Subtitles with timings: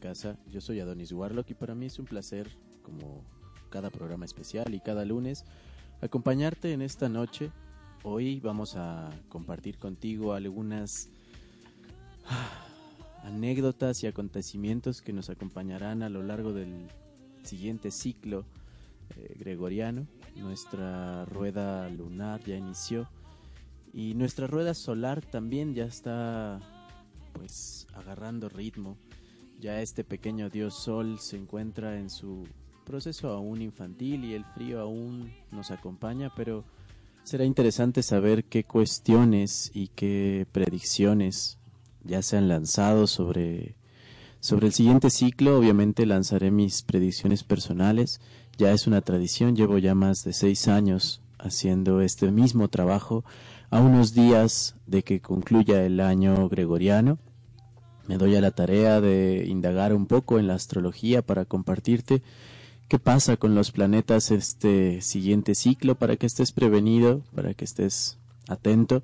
[0.00, 0.36] casa.
[0.50, 2.50] Yo soy Adonis Warlock y para mí es un placer,
[2.82, 3.22] como
[3.68, 5.44] cada programa especial y cada lunes,
[6.00, 7.52] acompañarte en esta noche.
[8.02, 11.10] Hoy vamos a compartir contigo algunas
[12.26, 12.66] ah,
[13.22, 16.88] anécdotas y acontecimientos que nos acompañarán a lo largo del
[17.44, 18.46] siguiente ciclo
[19.16, 20.06] eh, gregoriano.
[20.36, 23.06] Nuestra rueda lunar ya inició
[23.92, 26.60] y nuestra rueda solar también ya está
[27.34, 28.96] pues agarrando ritmo.
[29.60, 32.46] Ya este pequeño dios sol se encuentra en su
[32.86, 36.64] proceso aún infantil y el frío aún nos acompaña, pero
[37.24, 41.58] será interesante saber qué cuestiones y qué predicciones
[42.04, 43.76] ya se han lanzado sobre
[44.40, 45.58] sobre el siguiente ciclo.
[45.58, 48.22] Obviamente lanzaré mis predicciones personales.
[48.56, 53.24] Ya es una tradición, llevo ya más de seis años haciendo este mismo trabajo
[53.68, 57.18] a unos días de que concluya el año gregoriano.
[58.06, 62.22] Me doy a la tarea de indagar un poco en la astrología para compartirte
[62.88, 68.18] qué pasa con los planetas este siguiente ciclo para que estés prevenido, para que estés
[68.48, 69.02] atento.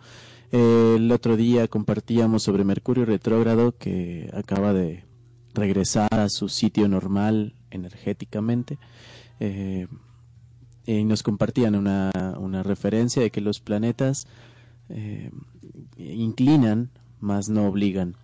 [0.51, 5.05] El otro día compartíamos sobre Mercurio retrógrado que acaba de
[5.55, 8.79] regresar a su sitio normal energéticamente.
[9.41, 9.87] Eh,
[10.87, 14.27] y nos compartían una, una, referencia de que los planetas
[14.89, 15.31] eh,
[15.97, 18.17] inclinan, más no obligan,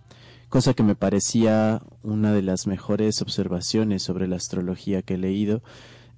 [0.53, 5.63] cosa que me parecía una de las mejores observaciones sobre la astrología que he leído.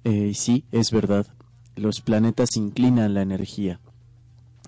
[0.04, 1.26] Eh, y sí, es verdad,
[1.74, 3.80] los planetas inclinan la energía,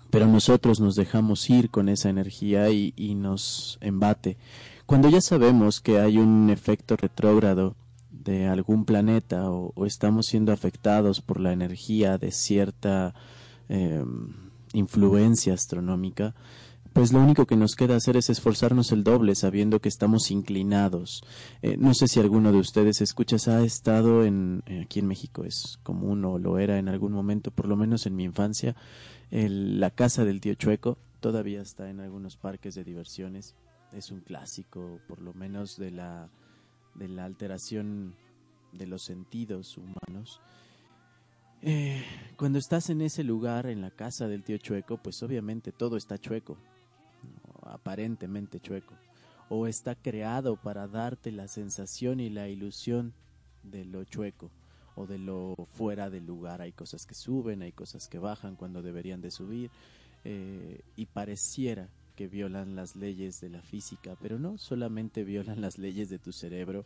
[0.08, 4.38] pero nosotros nos dejamos ir con esa energía y, nos embate.
[4.86, 7.76] Cuando ya sabemos que hay un efecto retrógrado
[8.10, 13.12] de algún planeta o, estamos siendo afectados por la energía de cierta
[13.68, 14.32] em,
[14.72, 16.34] influencia astronómica,
[16.92, 21.22] pues lo único que nos queda hacer es esforzarnos el doble sabiendo que estamos inclinados.
[21.62, 25.44] Eh, no sé si alguno de ustedes escuchas ha estado en eh, aquí en México
[25.44, 28.76] es común o lo era en algún momento, por lo menos en mi infancia,
[29.30, 33.54] la casa del tío Chueco todavía está en algunos parques de diversiones.
[33.92, 36.30] Es un clásico, por lo menos de la
[36.94, 38.14] de la alteración
[38.72, 40.40] de los sentidos humanos.
[41.62, 42.04] Eh,
[42.36, 46.18] cuando estás en ese lugar, en la casa del tío Chueco, pues obviamente todo está
[46.18, 46.56] chueco,
[47.72, 48.94] aparentemente chueco,
[49.48, 53.14] o está creado para darte la sensación y la ilusión
[53.62, 54.50] de lo chueco
[54.94, 56.60] o de lo fuera del lugar.
[56.60, 59.70] Hay cosas que suben, hay cosas que bajan cuando deberían de subir,
[60.24, 65.78] eh, y pareciera que violan las leyes de la física, pero no solamente violan las
[65.78, 66.84] leyes de tu cerebro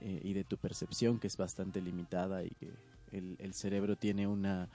[0.00, 2.70] eh, y de tu percepción, que es bastante limitada y que
[3.12, 4.68] el, cerebro tiene una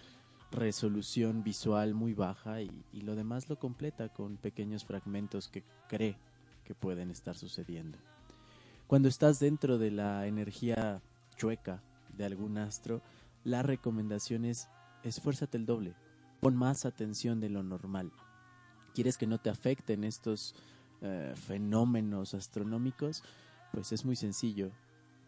[0.54, 6.18] resolución visual muy baja y, lo demás lo completa con pequeños fragmentos que cree
[6.64, 7.98] que pueden estar sucediendo.
[8.88, 11.02] Cuando estás dentro de la energía
[11.36, 11.84] chueca
[12.16, 13.02] de algún astro,
[13.44, 14.70] la recomendación es
[15.04, 15.94] esfuérzate el doble,
[16.40, 18.12] pon más atención de lo normal
[18.94, 20.56] quieres que no te afecten estos
[21.02, 23.24] eh, fenómenos astronómicos,
[23.72, 24.72] pues es muy sencillo.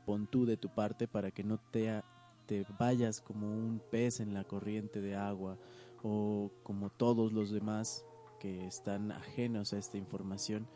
[0.05, 2.01] Pon tú de tu parte para que no te,
[2.45, 5.57] te vayas como un pez en la corriente de agua
[6.03, 8.05] o como todos los demás
[8.39, 10.67] que están ajenos a esta información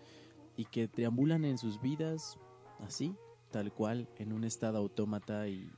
[0.58, 2.38] y que triambulan en sus vidas
[2.80, 3.16] así,
[3.52, 5.72] tal cual, en un estado autómata y,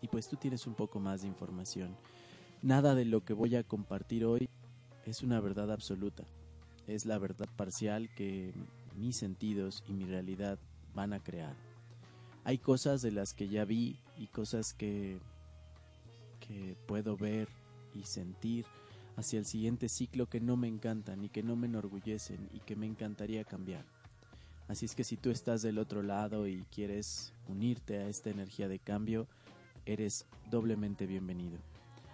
[0.00, 1.96] y pues tú tienes un poco más de información.
[2.62, 4.48] Nada de lo que voy a compartir hoy
[5.04, 6.24] es una verdad absoluta.
[6.86, 8.52] Es la verdad parcial que
[8.96, 10.58] mis sentidos y mi realidad
[10.94, 11.69] van a crear.
[12.44, 15.18] Hay cosas de las que ya vi y cosas que,
[16.40, 17.48] que puedo ver
[17.94, 18.66] y sentir
[19.16, 22.76] hacia el siguiente ciclo que no me encantan y que no me enorgullecen y que
[22.76, 23.84] me encantaría cambiar.
[24.68, 28.68] Así es que si tú estás del otro lado y quieres unirte a esta energía
[28.68, 29.26] de cambio,
[29.84, 31.58] eres doblemente bienvenido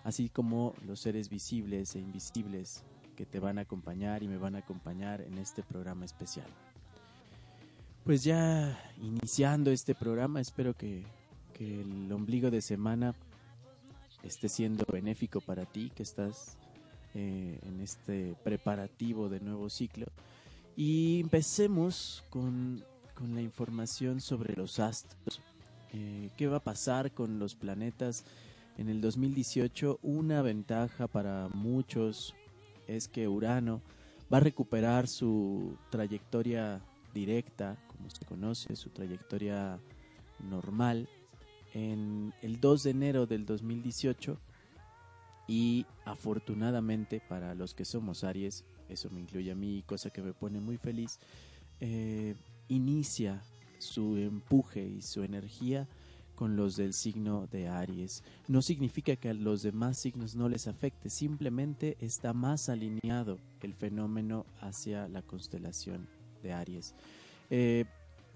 [0.06, 2.84] así como los seres visibles e invisibles
[3.16, 6.46] que te van a acompañar y me van a acompañar en este programa especial.
[8.06, 11.04] Pues ya iniciando este programa, espero que,
[11.58, 13.16] el ombligo de semana
[14.22, 16.56] esté siendo benéfico para ti, que estás
[17.14, 20.06] eh, en este preparativo de nuevo ciclo.
[20.76, 22.84] Y empecemos con,
[23.34, 25.40] la información sobre los astros.
[25.92, 28.24] Eh, ¿Qué va a pasar con los planetas
[28.78, 32.36] en el 2018 una ventaja para muchos
[32.86, 33.82] es que Urano
[34.32, 36.80] va a recuperar su trayectoria
[37.12, 39.78] directa, como se conoce, su trayectoria
[40.50, 41.08] normal,
[41.74, 44.38] en el 2 de enero del 2018
[45.48, 50.32] y afortunadamente para los que somos Aries, eso me incluye a mí, cosa que me
[50.32, 51.18] pone muy feliz,
[51.80, 52.34] eh,
[52.68, 53.42] inicia
[53.78, 55.86] su empuje y su energía
[56.34, 58.22] con los del signo de Aries.
[58.48, 63.74] No significa que a los demás signos no les afecte, simplemente está más alineado el
[63.74, 66.08] fenómeno hacia la constelación
[66.42, 66.94] de Aries.
[67.50, 67.84] Eh,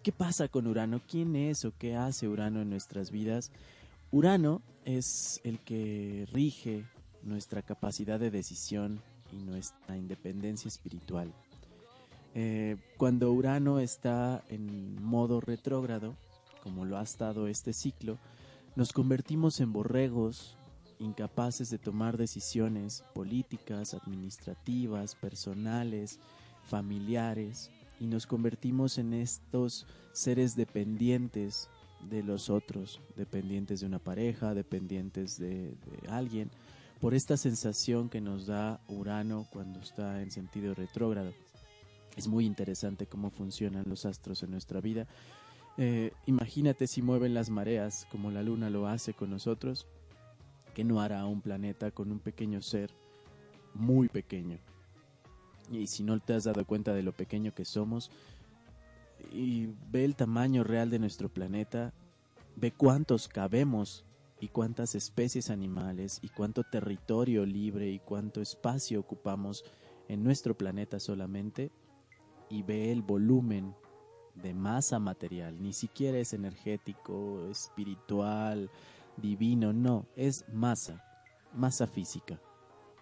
[0.03, 1.03] ¿Qué pasa con Urano?
[1.07, 3.53] ¿Quién es o qué hace Urano en nuestras vidas?
[4.11, 6.87] Urano es el que rige
[7.23, 11.33] nuestra capacidad de decisión y nuestra independencia espiritual.
[12.35, 16.17] Eh, cuando Urano está en modo retrógrado,
[16.63, 18.19] como lo ha estado este ciclo,
[18.77, 20.57] nos convertimos en borregos
[20.99, 26.21] incapaces de tomar decisiones políticas, administrativas, personales,
[26.63, 27.71] familiares,
[28.01, 31.69] y nos convertimos en estos seres dependientes
[32.09, 35.77] de los otros, dependientes de una pareja, dependientes de,
[36.09, 36.51] alguien,
[37.01, 41.33] por esta sensación que nos da Urano cuando está en sentido retrógrado.
[42.17, 45.07] Es muy interesante cómo funcionan los astros en nuestra vida
[45.77, 49.87] eh, imagínate si mueven las mareas como la luna lo hace con nosotros,
[50.75, 52.91] que no hará un planeta con un pequeño ser
[53.73, 54.59] muy pequeño.
[55.71, 58.11] Y si no te has dado cuenta de lo pequeño que somos,
[59.33, 61.93] y ve el tamaño real de nuestro planeta,
[62.57, 64.05] ve cuántos cabemos
[64.41, 69.65] y cuántas especies animales y cuánto territorio libre y cuánto espacio ocupamos
[70.09, 71.71] en nuestro planeta solamente,
[72.49, 73.77] y ve el volumen
[74.35, 78.71] de masa material, ni siquiera es energético, espiritual,
[79.17, 81.05] divino, no, es masa,
[81.55, 82.41] masa física.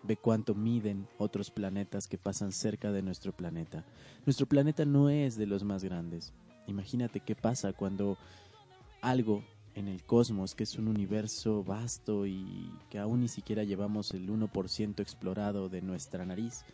[0.03, 3.85] Ve cuánto miden otros planetas que pasan cerca de nuestro planeta.
[4.27, 6.33] Nuestro planeta no es de los más grandes.
[6.67, 8.17] Imagínate qué pasa cuando
[9.01, 9.43] algo
[9.75, 14.29] en el cosmos, que es un universo vasto y que aún ni siquiera llevamos el
[14.29, 16.65] 1% explorado de nuestra nariz,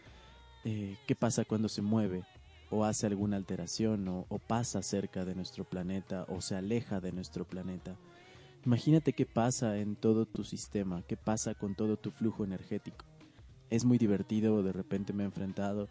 [0.65, 2.25] eh, ¿qué pasa cuando se mueve?
[2.71, 7.45] o hace alguna alteración o, pasa cerca de nuestro planeta o se aleja de nuestro
[7.45, 7.97] planeta.
[8.65, 13.05] Imagínate qué pasa en todo tu sistema, qué pasa con todo tu flujo energético.
[13.71, 15.89] Es muy divertido, de repente me he enfrentado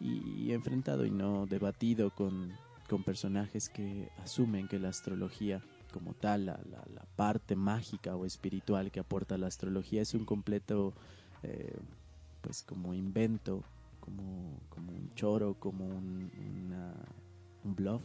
[0.00, 2.52] y he enfrentado y no debatido con,
[2.88, 5.62] con personajes que asumen que la astrología
[5.92, 10.94] como tal, la, la, parte mágica o espiritual que aporta la astrología es un completo,
[11.42, 11.76] eh,
[12.40, 13.62] pues como invento
[14.02, 16.30] como, como un choro, como un,
[17.64, 18.02] un bluff.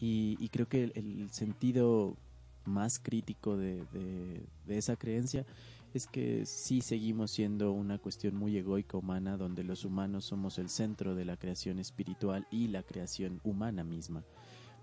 [0.00, 2.16] Y, creo que el, sentido
[2.64, 5.46] más crítico de, de, esa creencia
[5.94, 10.68] es que sí seguimos siendo una cuestión muy egoica humana donde los humanos somos el
[10.68, 14.24] centro de la creación espiritual y la creación humana misma.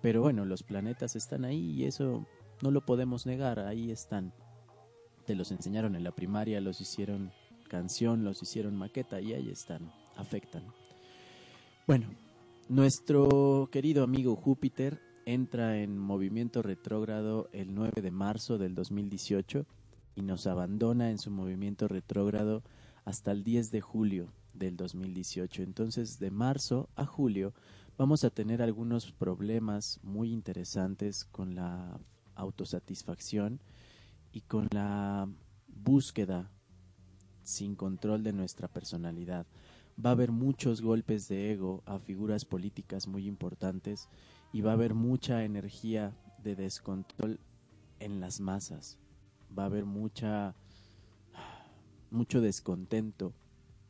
[0.02, 2.26] Pero bueno, los planetas están ahí y eso
[2.62, 4.34] no lo podemos negar, ahí están.
[5.26, 7.32] Te los enseñaron en la primaria, los hicieron
[7.68, 10.64] canción, los hicieron maqueta y ahí están afectan.
[11.88, 12.08] Bueno,
[12.70, 19.66] nuestro querido amigo Júpiter entra en movimiento retrógrado el 9 de marzo del 2018
[20.16, 22.64] y nos abandona en su movimiento retrógrado
[23.06, 25.64] hasta el 10 de julio del 2018.
[25.64, 27.54] Entonces, de marzo a julio
[27.98, 32.00] vamos a tener algunos problemas muy interesantes con la
[32.36, 33.62] autosatisfacción
[34.32, 35.28] y con la
[35.68, 36.52] búsqueda
[37.44, 39.46] sin control de nuestra personalidad
[40.04, 44.10] va a haber muchos golpes de ego a figuras políticas muy importantes
[44.54, 47.40] y va a haber mucha energía de descontrol
[48.00, 48.98] en las masas.
[49.58, 50.56] Va a haber mucha
[52.12, 53.34] mucho descontento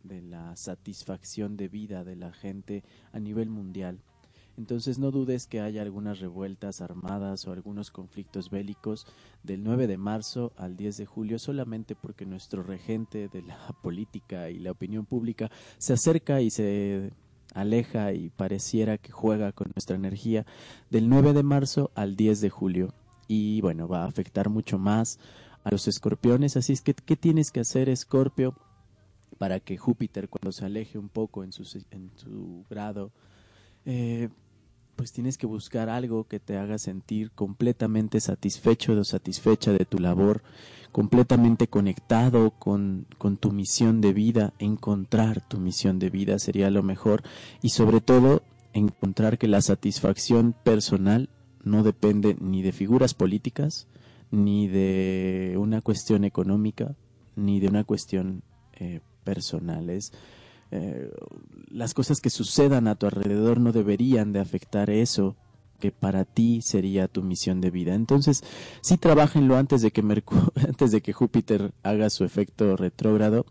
[0.04, 4.00] de la satisfacción de vida de la gente a nivel mundial.
[4.58, 9.08] Entonces no dudes que haya algunas revueltas armadas o algunos conflictos bélicos
[9.44, 14.50] del 9 de marzo al 10 de julio solamente porque nuestro regente de la política
[14.50, 17.12] y la opinión pública se acerca y se
[17.54, 20.46] aleja y pareciera que juega con nuestra energía
[20.90, 22.94] del 9 de marzo al 10 de julio.
[23.28, 25.18] Y bueno, va a afectar mucho más
[25.64, 26.58] a los escorpiones.
[26.58, 28.56] Así es que, ¿qué tienes que hacer, escorpio?
[29.38, 33.12] Para que Júpiter, cuando se aleje un poco en su, en su grado
[33.86, 34.30] eh,
[34.96, 39.98] pues tienes que buscar algo que te haga sentir completamente satisfecho o satisfecha de tu
[39.98, 40.44] labor,
[40.92, 46.84] completamente conectado con, con tu misión de vida, encontrar tu misión de vida sería lo
[46.84, 47.24] mejor
[47.64, 51.30] y sobre todo encontrar que la satisfacción personal
[51.64, 53.88] no depende ni de figuras políticas,
[54.32, 56.96] ni de una cuestión económica,
[57.36, 59.90] ni de una cuestión eh, personal.
[59.90, 60.14] Es,
[60.72, 61.12] eh,
[61.70, 65.36] las cosas que sucedan a tu alrededor no deberían de afectar eso
[65.80, 67.94] que para ti sería tu misión de vida.
[67.94, 68.44] Entonces,
[68.82, 70.02] sí trabajenlo antes de que
[70.68, 73.46] antes de que Júpiter haga su efecto retrógrado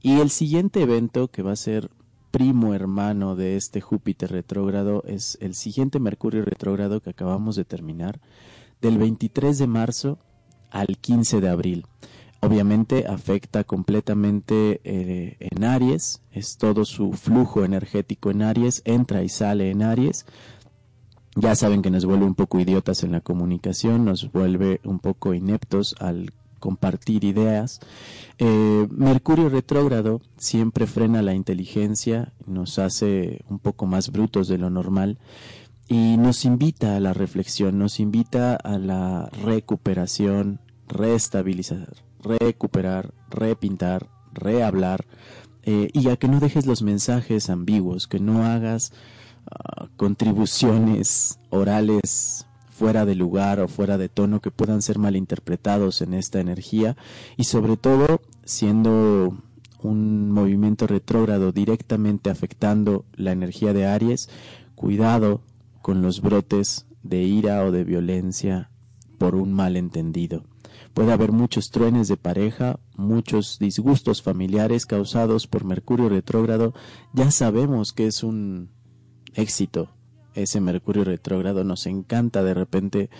[0.00, 1.90] y el siguiente evento que va a ser
[2.32, 8.20] primo hermano de este Júpiter retrógrado es el siguiente Mercurio retrógrado que acabamos de terminar,
[8.82, 10.18] del 23 de marzo
[10.70, 11.86] al 15 de abril.
[12.40, 19.28] Obviamente afecta completamente eh, en Aries, es todo su flujo energético en Aries, entra y
[19.28, 20.26] sale en Aries.
[21.36, 25.32] Ya saben que nos vuelve un poco idiotas en la comunicación, nos vuelve un poco
[25.32, 27.80] ineptos al compartir ideas.
[28.38, 34.68] Eh, Mercurio retrógrado siempre frena la inteligencia, nos hace un poco más brutos de lo
[34.68, 35.18] normal
[35.88, 45.04] y nos invita a la reflexión, nos invita a la recuperación, reestabilizar, recuperar, repintar, rehablar
[45.64, 48.92] eh, y a que no dejes los mensajes ambiguos, que no hagas
[49.50, 56.14] ah, contribuciones orales fuera de lugar o fuera de tono que puedan ser malinterpretados en
[56.14, 56.96] esta energía
[57.36, 59.36] y sobre todo siendo
[59.82, 64.30] un movimiento retrógrado directamente afectando la energía de Aries,
[64.74, 65.42] cuidado
[65.82, 68.70] con los brotes de ira o de violencia
[69.18, 70.44] por un malentendido.
[70.94, 76.74] Puede haber muchos truenes de pareja, muchos disgustos familiares causados por Mercurio retrógrado.
[77.12, 78.70] Ya sabemos que es un
[79.34, 79.90] éxito
[80.34, 81.64] ese Mercurio retrógrado.
[81.64, 83.10] Nos encanta de repente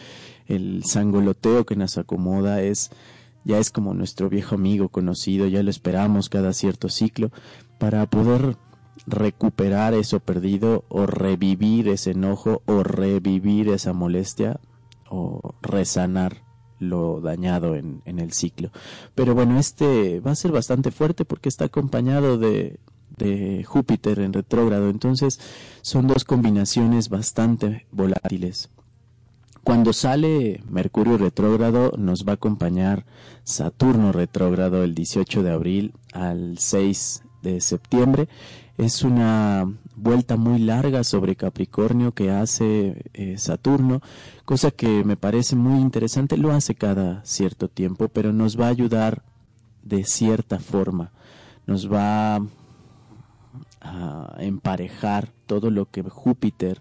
[0.46, 2.62] el sangoloteo que nos acomoda.
[2.62, 2.90] Es
[3.44, 5.46] ya es como nuestro viejo amigo conocido.
[5.46, 7.30] Ya lo esperamos cada cierto ciclo
[7.78, 8.56] para poder
[9.06, 14.60] recuperar eso perdido o revivir ese enojo o revivir esa molestia
[15.08, 16.42] o resanar
[16.78, 18.70] lo dañado en, en, el ciclo.
[19.14, 22.80] Pero bueno, este va a ser bastante fuerte porque está acompañado de,
[23.16, 25.40] de Júpiter en retrógrado, entonces
[25.82, 28.70] son dos combinaciones bastante volátiles.
[29.64, 33.06] Cuando sale Mercurio retrógrado nos va a acompañar
[33.44, 38.28] Saturno retrógrado el 18 de abril al 6 de septiembre.
[38.78, 44.00] Es una vuelta muy larga sobre Capricornio que hace eh, Saturno,
[44.44, 48.70] cosa que me parece muy interesante, lo hace cada cierto tiempo, pero nos va a
[48.70, 49.22] ayudar
[49.82, 51.12] de cierta forma,
[51.66, 52.40] nos va
[53.80, 56.80] a emparejar todo lo que Júpiter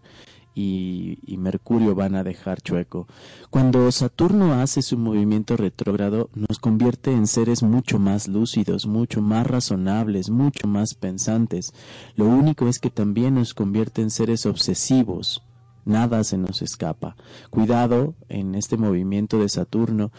[0.53, 3.07] y, Mercurio van a dejar chueco.
[3.49, 9.47] Cuando Saturno hace su movimiento retrógrado, nos convierte en seres mucho más lúcidos, mucho más
[9.47, 11.73] razonables, mucho más pensantes.
[12.15, 15.43] Lo único es que también nos convierte en seres obsesivos.
[15.83, 17.15] Nada se nos escapa.
[17.49, 20.11] Cuidado en este movimiento de Saturno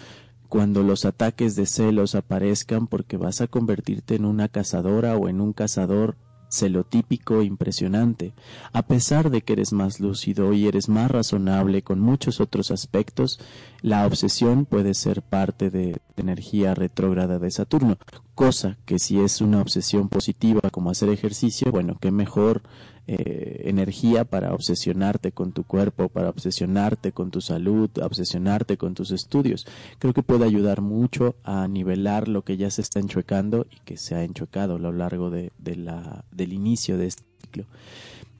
[0.48, 5.40] cuando los ataques de celos aparezcan porque vas a convertirte en una cazadora o en
[5.40, 6.16] un cazador
[6.52, 8.34] celotípico impresionante,
[8.72, 13.40] a pesar de que eres más lúcido y eres más razonable con muchos otros aspectos,
[13.80, 17.96] la obsesión puede ser parte de energía retrógrada de Saturno,
[18.34, 22.62] cosa que si es una obsesión positiva como hacer ejercicio, bueno, qué mejor
[23.08, 29.10] eh, energía para obsesionarte con tu cuerpo, para obsesionarte con tu salud, obsesionarte con tus
[29.10, 29.66] estudios.
[29.98, 33.96] Creo que puede ayudar mucho a nivelar lo que ya se está enchuecando y que
[33.96, 37.66] se ha enchuecado a lo largo de, del inicio de este ciclo.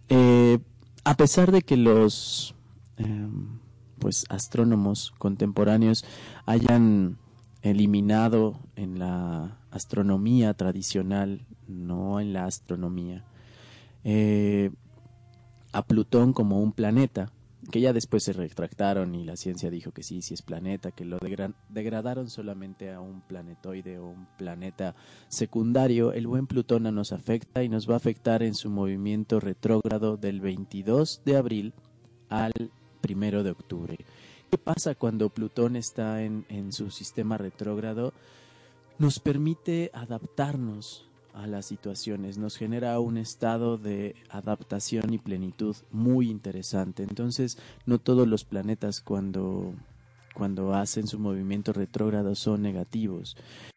[0.09, 0.59] Eh,
[1.04, 2.54] a pesar de que los
[2.99, 3.59] em,
[3.99, 6.04] pues astrónomos contemporáneos
[6.47, 7.19] hayan
[7.62, 13.25] eliminado en la astronomía tradicional, no en la astronomía,
[14.05, 14.71] eh,
[15.73, 17.33] a Plutón como un planeta,
[17.71, 21.05] que ya después se retractaron y la ciencia dijo que sí, sí es planeta, que
[21.05, 21.19] lo
[21.69, 24.97] degradaron solamente a un planetoide o un planeta
[25.29, 26.13] secundario.
[26.13, 30.41] El buen Plutón nos afecta y nos va a afectar en su movimiento retrógrado del
[30.41, 31.75] 22 de abril
[32.29, 32.53] al
[33.09, 33.97] 1 de octubre.
[34.51, 38.13] ¿Qué pasa cuando Plutón está en, en su sistema retrógrado?
[38.99, 46.31] Nos permite adaptarnos a las situaciones, nos genera un estado de adaptación y plenitud muy
[46.31, 47.03] interesante.
[47.03, 49.75] Entonces, no todos los planetas cuando
[50.35, 53.37] cuando hacen su movimiento retrógrado son negativos.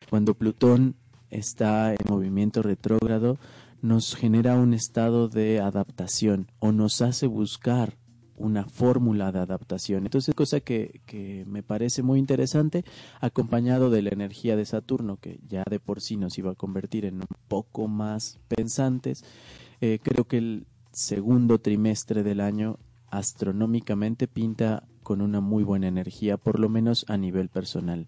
[0.10, 0.96] Cuando Plutón
[1.30, 3.38] está en movimiento retrógrado,
[3.82, 7.98] nos genera un estado de adaptación o nos hace buscar
[8.38, 10.04] una fórmula de adaptación.
[10.06, 12.84] Entonces, cosa que, que, me parece muy interesante,
[13.22, 17.06] acompañado de la energía de Saturno, que ya de por sí nos iba a convertir
[17.06, 19.24] en un poco más pensantes,
[19.82, 22.78] eh, creo que el segundo trimestre del año
[23.10, 28.08] astronómicamente pinta con una muy buena energía, por lo menos a nivel personal.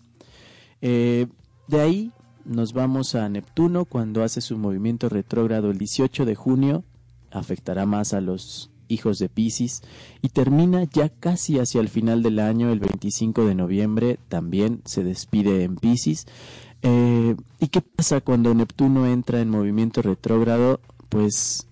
[0.81, 1.27] Eh,
[1.67, 2.11] de ahí
[2.45, 6.83] nos vamos a Neptuno cuando hace su movimiento retrógrado el 18 de junio,
[7.31, 9.81] afectará más a los hijos de Pisces,
[10.21, 15.03] y termina ya casi hacia el final del año, el 25 de noviembre, también se
[15.03, 16.27] despide en Pisces.
[16.81, 20.79] Eh, ¿Y qué pasa cuando Neptuno entra en movimiento retrógrado?
[21.09, 21.67] Pues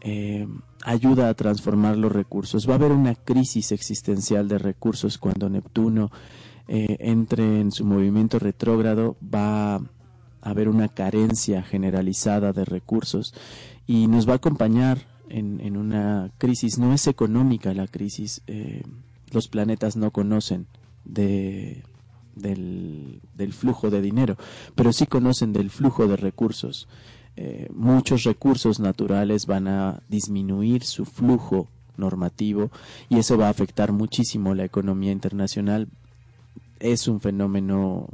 [0.00, 0.46] eh,
[0.84, 2.68] ayuda a transformar los recursos.
[2.68, 6.10] Va a haber una crisis existencial de recursos cuando Neptuno
[6.68, 9.16] eh, entre en su movimiento retrógrado.
[9.22, 9.80] Va a
[10.42, 13.34] haber una carencia generalizada de recursos
[13.86, 16.78] y nos va a acompañar en, una crisis.
[16.78, 18.42] No es económica la crisis.
[18.46, 18.82] Eh,
[19.32, 20.66] los planetas no conocen
[21.04, 21.82] de,
[22.34, 24.36] del, del, flujo de dinero,
[24.74, 26.88] pero sí conocen del flujo de recursos.
[27.36, 32.70] Eh, muchos recursos naturales van a disminuir su flujo normativo
[33.08, 35.88] y eso va a afectar muchísimo la economía internacional.
[36.78, 38.08] Es un fenómeno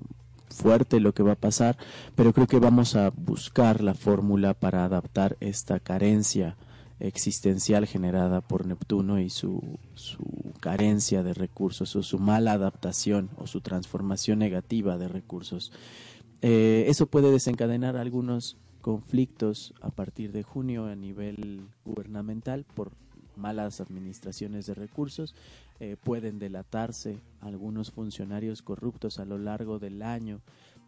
[0.48, 1.76] fuerte lo que va a pasar,
[2.14, 6.56] pero creo que vamos a buscar la fórmula para adaptar esta carencia
[7.00, 10.22] existencial generada por Neptuno y su, su
[10.60, 15.72] carencia de recursos o su mala adaptación o su transformación negativa de recursos.
[16.42, 22.92] Eh, eso puede desencadenar algunos conflictos a partir de junio a nivel gubernamental por
[23.36, 25.34] malas administraciones de recursos.
[25.80, 30.40] Eh, pueden delatarse algunos funcionarios corruptos a lo largo del año,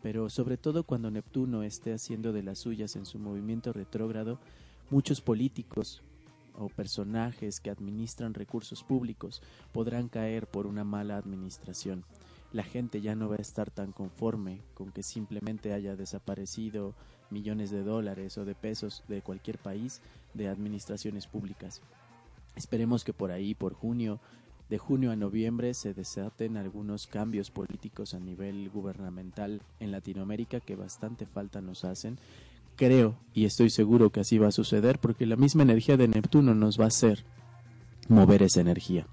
[0.03, 4.39] pero sobre todo cuando Neptuno esté haciendo de las suyas en su movimiento retrógrado,
[4.93, 6.03] muchos políticos
[6.55, 9.41] o personajes que administran recursos públicos
[9.73, 12.05] podrán caer por una mala administración.
[12.53, 16.95] La gente ya no va a estar tan conforme con que simplemente haya desaparecido
[17.31, 20.03] millones de dólares o de pesos de cualquier país
[20.35, 21.81] de administraciones públicas.
[22.55, 24.21] Esperemos que por ahí, por junio,
[24.69, 30.77] de junio a noviembre, se desaten algunos cambios políticos a nivel gubernamental en Latinoamérica que
[30.77, 32.19] bastante falta nos hacen.
[32.77, 36.55] Creo y estoy seguro que así va a suceder porque la misma energía de Neptuno
[36.55, 37.25] nos va a hacer
[38.09, 39.07] mover esa energía.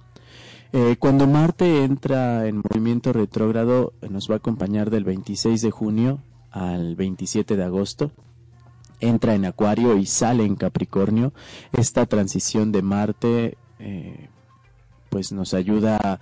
[0.72, 6.19] Eh, cuando Marte entra en movimiento retrógrado, nos va a acompañar del 26 de junio
[6.52, 8.12] al 27 de agosto.
[9.00, 11.34] Entra en Acuario y sale en Capricornio.
[11.72, 14.30] Esta transición de Marte eh,
[15.10, 16.19] pues nos ayuda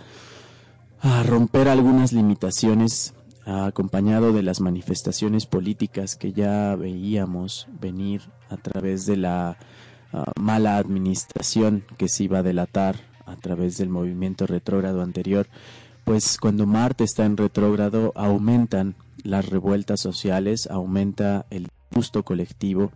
[1.02, 3.14] a, romper algunas limitaciones
[3.48, 9.58] acompañado de las manifestaciones políticas que ya veíamos venir a través de la
[10.12, 15.48] ah, mala administración que se iba a delatar a través del movimiento retrógrado anterior,
[16.04, 22.92] pues cuando Marte está en retrógrado aumentan las revueltas sociales, aumenta el gusto colectivo,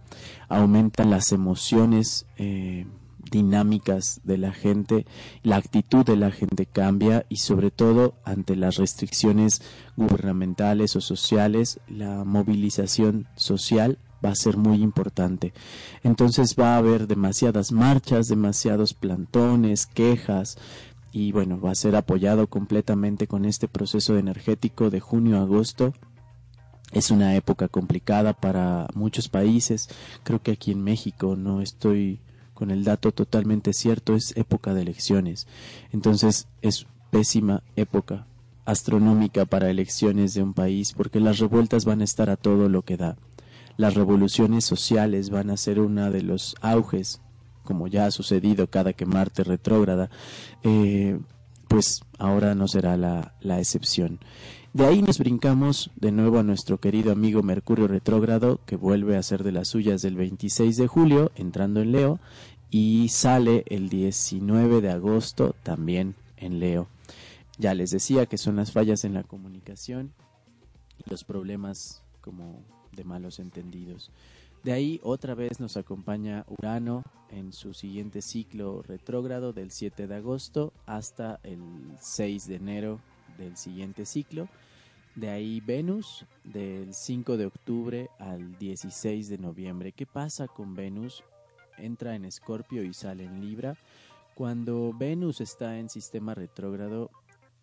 [0.49, 2.85] aumentan las emociones eh,
[3.31, 5.05] dinámicas de la gente,
[5.41, 9.61] la actitud de la gente cambia y sobre todo ante las restricciones
[9.97, 15.53] gubernamentales o sociales, la movilización social va a ser muy importante.
[16.03, 20.57] Entonces va a haber demasiadas marchas, demasiados plantones, quejas,
[21.13, 25.93] y bueno, va a ser apoyado completamente con este proceso energético de junio a agosto
[26.91, 29.87] es una época complicada para muchos países.
[30.23, 32.19] Creo que aquí en México no estoy
[32.61, 35.47] con el dato totalmente cierto, es época de elecciones.
[35.91, 38.27] Entonces es pésima época
[38.65, 42.83] astronómica para elecciones de un país porque las revueltas van a estar a todo lo
[42.83, 43.17] que da.
[43.77, 47.19] Las revoluciones sociales van a ser una de los auges,
[47.63, 50.11] como ya ha sucedido cada que Marte retrógrada,
[50.61, 51.17] eh,
[51.67, 54.19] pues ahora no será la, la excepción.
[54.73, 59.23] De ahí nos brincamos de nuevo a nuestro querido amigo Mercurio retrógrado, que vuelve a
[59.23, 62.21] ser de las suyas del 26 de julio, entrando en Leo,
[62.71, 66.87] y sale el 19 de agosto también en Leo.
[67.57, 70.13] Ya les decía que son las fallas en la comunicación
[70.97, 74.09] y los problemas como de malos entendidos.
[74.63, 80.15] De ahí otra vez nos acompaña Urano en su siguiente ciclo retrógrado del 7 de
[80.15, 81.59] agosto hasta el
[81.99, 82.99] 6 de enero
[83.37, 84.47] del siguiente ciclo.
[85.15, 89.91] De ahí Venus del 5 de octubre al 16 de noviembre.
[89.91, 91.23] ¿Qué pasa con Venus?
[91.81, 93.75] Entra en Escorpio y sale en Libra.
[94.35, 97.11] Cuando Venus está en sistema retrógrado,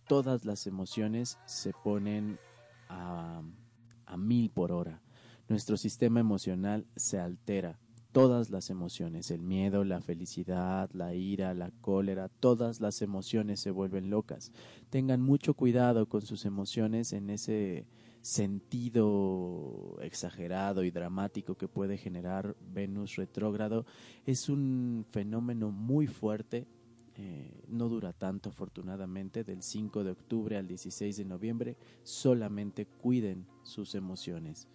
[0.06, 2.38] todas las emociones se ponen
[2.88, 3.42] a,
[4.16, 5.00] mil por hora.
[5.48, 7.78] Nuestro sistema emocional se altera
[8.12, 13.70] todas las emociones, el miedo, la felicidad, la ira, la cólera, todas las emociones se
[13.70, 14.50] vuelven locas.
[14.90, 17.86] Tengan mucho cuidado con sus emociones en ese
[18.28, 23.86] sentido exagerado y dramático que puede generar Venus retrógrado.
[24.26, 26.66] Es un fenómeno muy fuerte,
[27.16, 33.46] eh, no dura tanto afortunadamente, del 5 de octubre al 16 de noviembre, solamente cuiden
[33.62, 34.68] sus emociones.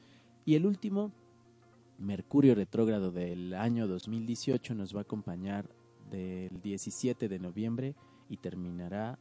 [0.45, 1.11] Y el último,
[1.99, 5.69] Mercurio retrógrado del año 2018 nos va a acompañar
[6.09, 7.95] del 17 de noviembre
[8.29, 9.19] y terminará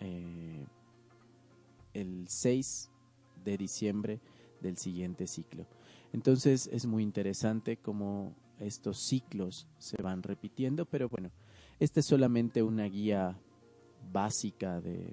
[0.00, 0.66] eh,
[1.94, 2.90] el 6
[3.50, 4.20] de diciembre
[4.60, 5.66] del siguiente ciclo.
[6.12, 11.30] Entonces es muy interesante cómo estos ciclos se van repitiendo, pero bueno,
[11.78, 13.38] esta es solamente una guía
[14.12, 15.12] básica de,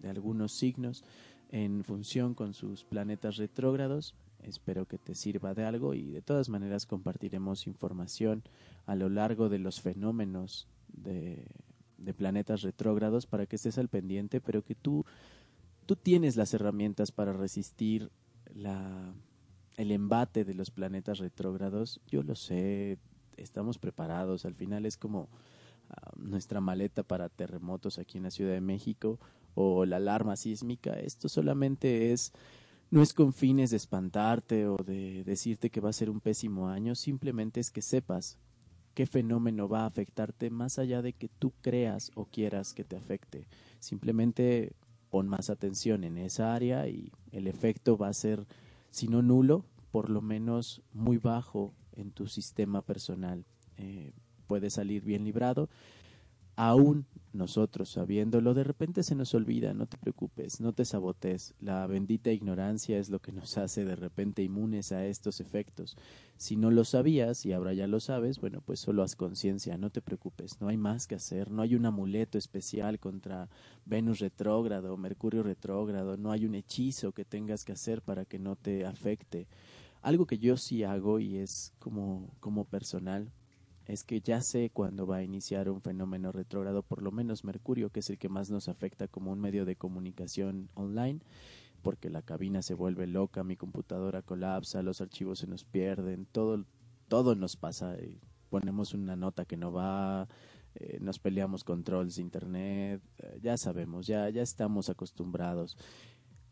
[0.00, 1.04] de algunos signos
[1.50, 4.14] en función con sus planetas retrógrados.
[4.42, 8.42] Espero que te sirva de algo y de todas maneras compartiremos información
[8.86, 11.46] a lo largo de los fenómenos de,
[11.96, 15.04] de planetas retrógrados para que estés al pendiente, pero que tú,
[15.84, 18.10] tú tienes las herramientas para resistir
[18.54, 19.14] la,
[19.76, 22.00] el embate de los planetas retrógrados.
[22.06, 22.98] Yo lo sé,
[23.36, 24.44] estamos preparados.
[24.44, 25.28] Al final es como
[25.90, 29.18] ah, nuestra maleta para terremotos aquí en la Ciudad de México
[29.54, 30.92] o la alarma sísmica.
[30.94, 32.32] Esto solamente es
[32.90, 36.68] no es con fines de espantarte o de decirte que va a ser un pésimo
[36.68, 38.38] año, simplemente es que sepas
[38.94, 42.94] qué fenómeno va a afectarte más allá de que tú creas o quieras que te
[42.94, 43.48] afecte.
[43.80, 44.74] Simplemente
[45.14, 48.48] pon más atención en esa área y el efecto va a ser,
[48.90, 53.44] si no nulo, por lo menos muy bajo en tu sistema personal.
[53.76, 54.12] Eh,
[54.48, 55.68] puedes salir bien librado
[56.56, 61.54] aún nosotros sabiéndolo, de repente se nos olvida, no te preocupes, no te sabotes.
[61.60, 65.96] La bendita ignorancia es lo que nos hace de repente inmunes a estos efectos.
[66.36, 69.90] Si no lo sabías y ahora ya lo sabes, bueno, pues solo haz conciencia, no
[69.90, 73.48] te preocupes, no hay más que hacer, no hay un amuleto especial contra
[73.84, 78.54] Venus retrógrado, Mercurio retrógrado, no hay un hechizo que tengas que hacer para que no
[78.54, 79.48] te afecte.
[80.02, 83.32] Algo que yo sí hago y es como, como personal,
[83.86, 87.90] es que ya sé cuándo va a iniciar un fenómeno retrógrado, por lo menos Mercurio,
[87.90, 91.20] que es el que más nos afecta como un medio de comunicación online,
[91.82, 96.64] porque la cabina se vuelve loca, mi computadora colapsa, los archivos se nos pierden, todo,
[97.08, 97.94] todo nos pasa.
[97.96, 98.18] Eh,
[98.48, 100.28] ponemos una nota que no va,
[100.76, 105.76] eh, nos peleamos con trolls de internet, eh, ya sabemos, ya, ya estamos acostumbrados.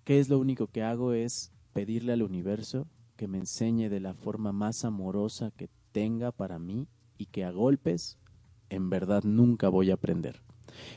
[0.05, 1.15] ¿Qué es lo único que hago?
[1.15, 6.59] Es pedirle al universo que me enseñe de la forma más amorosa que tenga para
[6.59, 6.89] mí
[7.23, 8.19] y que a golpes
[8.69, 10.43] en verdad nunca voy a aprender.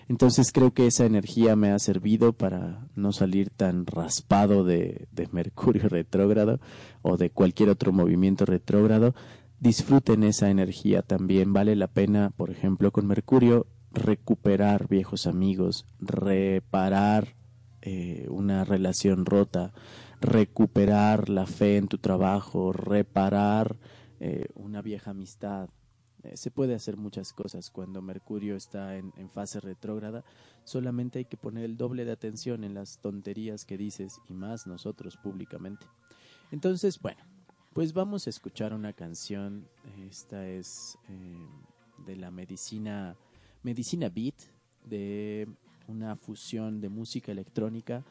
[0.07, 5.87] Entonces creo que esa energía me ha servido para no salir tan raspado de, Mercurio
[5.87, 6.59] retrógrado
[7.01, 9.13] o de cualquier otro movimiento retrógrado.
[9.59, 11.53] Disfruten esa energía también.
[11.53, 17.35] Vale la pena, por ejemplo, con Mercurio, recuperar viejos amigos, reparar
[17.81, 19.73] eh, una relación rota,
[20.21, 23.75] recuperar la fe en tu trabajo, reparar
[24.19, 25.69] eh, una vieja amistad,
[26.25, 30.23] eh, se puede hacer muchas cosas cuando Mercurio está en, fase retrógrada,
[30.63, 34.65] solamente hay que poner el doble de atención en las tonterías que dices y más
[34.65, 35.85] nosotros públicamente.
[36.51, 37.21] Entonces, bueno,
[37.73, 39.67] pues vamos a escuchar una canción,
[40.09, 41.47] esta es eh,
[42.05, 43.15] de la medicina,
[43.63, 44.35] medicina beat,
[44.85, 45.47] de
[45.87, 48.03] una fusión de música electrónica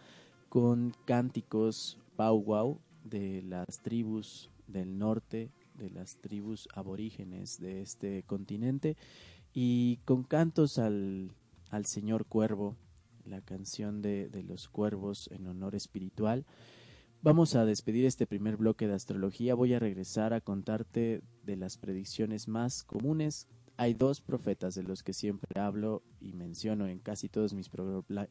[0.49, 8.23] con cánticos pow wow de las tribus del norte de las tribus aborígenes de este
[8.25, 8.97] continente
[9.53, 11.31] y con cantos al,
[11.71, 12.77] al señor cuervo,
[13.25, 16.45] la canción de, de los cuervos en honor espiritual.
[17.23, 19.55] Vamos a despedir este primer bloque de astrología.
[19.55, 23.49] Voy a regresar a contarte de las predicciones más comunes.
[23.77, 27.71] Hay dos profetas de los que siempre hablo y menciono en casi todos mis,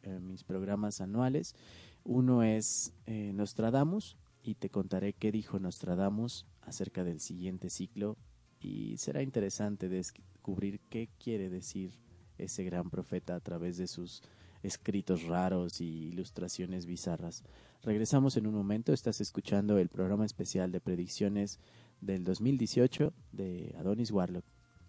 [0.03, 1.55] eh, mis programas anuales.
[2.03, 8.17] Uno es eh, Nostradamus y te contaré qué dijo Nostradamus acerca del siguiente ciclo
[8.59, 11.91] y será interesante descubrir qué quiere decir
[12.37, 14.21] ese gran profeta a través de sus
[14.63, 17.43] escritos raros y ilustraciones bizarras.
[17.83, 21.59] Regresamos en un momento, estás escuchando el programa especial de predicciones
[21.99, 24.45] del 2018 de Adonis Warlock.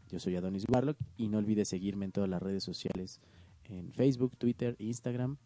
[0.09, 3.21] Yo soy Adonis Warlock y no olvides seguirme en todas las redes sociales,
[3.65, 5.39] en Facebook, Twitter, Instagram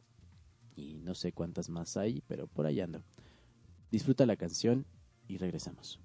[0.76, 3.02] y no sé cuántas más hay, pero por ahí ando.
[3.90, 4.84] Disfruta la canción
[5.26, 6.00] y regresamos.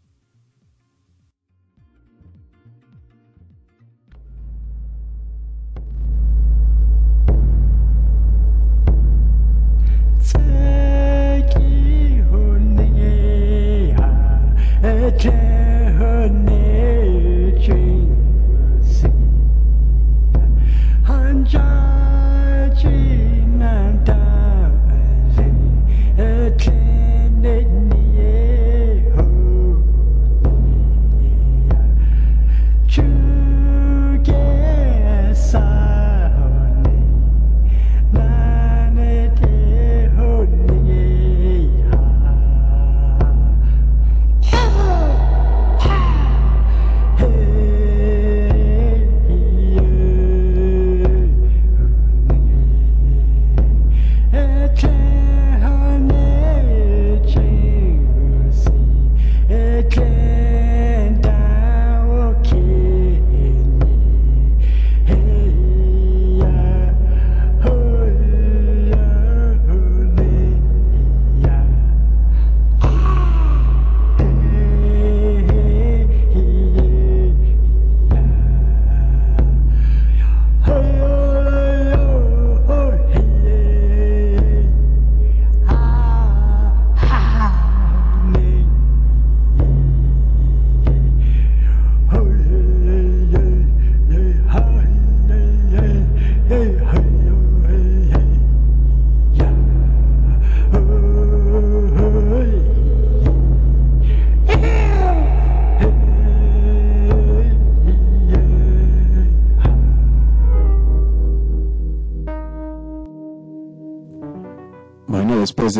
[15.24, 15.53] Jay.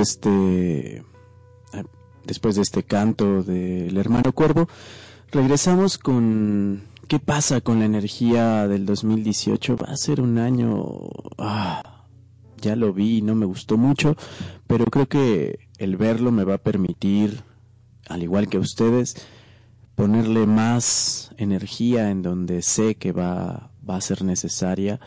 [0.04, 1.84] Este eh,
[2.26, 4.68] después de este canto del hermano Cuervo,
[5.32, 9.78] regresamos con qué pasa con la energía del 2018.
[9.78, 11.00] Va a ser un año
[11.38, 12.06] ah,
[12.62, 14.16] ya lo vi no me gustó mucho,
[14.68, 17.44] pero creo que el verlo me va a permitir
[18.08, 19.16] al igual que ustedes
[19.96, 25.00] ponerle más energía en donde sé que va, va a ser necesaria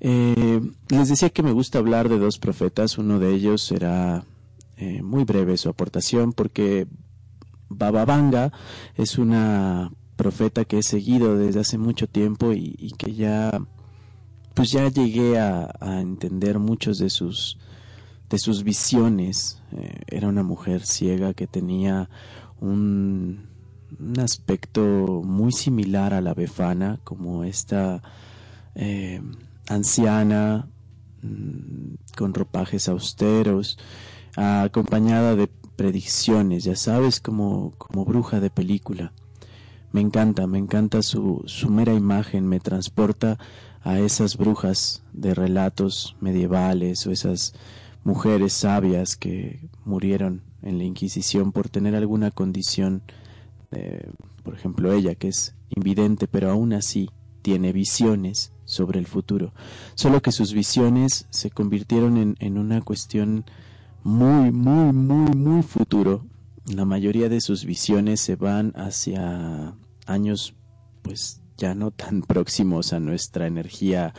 [0.00, 2.98] eh, les decía que me gusta hablar de dos profetas.
[2.98, 4.24] Uno de ellos será
[4.76, 6.86] eh, muy breve su aportación porque
[7.68, 8.52] Baba Vanga
[8.94, 13.60] es una profeta que he seguido desde hace mucho tiempo y, que ya
[14.54, 17.58] pues ya llegué a, entender muchos de sus
[18.28, 22.10] de sus visiones eh, era una mujer ciega que tenía
[22.60, 23.48] un,
[23.98, 28.02] un aspecto muy similar a la befana como esta
[28.74, 29.22] eh,
[29.68, 30.68] anciana,
[31.22, 33.78] mm, con ropajes austeros,
[34.36, 39.12] acompañada de predicciones, ya sabes, como, como bruja de película.
[39.92, 43.38] Me encanta, me encanta su, su mera imagen, me transporta
[43.82, 47.54] a esas brujas de relatos medievales o esas
[48.04, 53.02] mujeres sabias que murieron en la Inquisición por tener alguna condición,
[54.42, 57.10] por ejemplo ella que es invidente, pero aún así
[57.42, 59.54] tiene visiones sobre el futuro,
[59.94, 63.46] solo que sus visiones se convirtieron en, en una cuestión
[64.04, 66.26] muy, muy, muy, muy futuro.
[66.66, 70.54] La mayoría de sus visiones se van hacia años,
[71.00, 74.12] pues ya no tan próximos a nuestra energía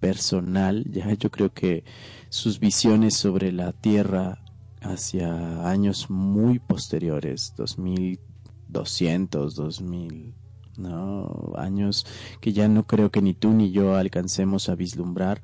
[0.00, 0.84] personal.
[0.90, 1.84] Ya yo creo que
[2.30, 4.42] sus visiones sobre la Tierra
[4.82, 10.34] hacia años muy posteriores, 2200, 2000,
[10.78, 11.52] ¿no?
[11.56, 12.06] años
[12.40, 15.42] que ya no creo que ni tú ni yo alcancemos a vislumbrar,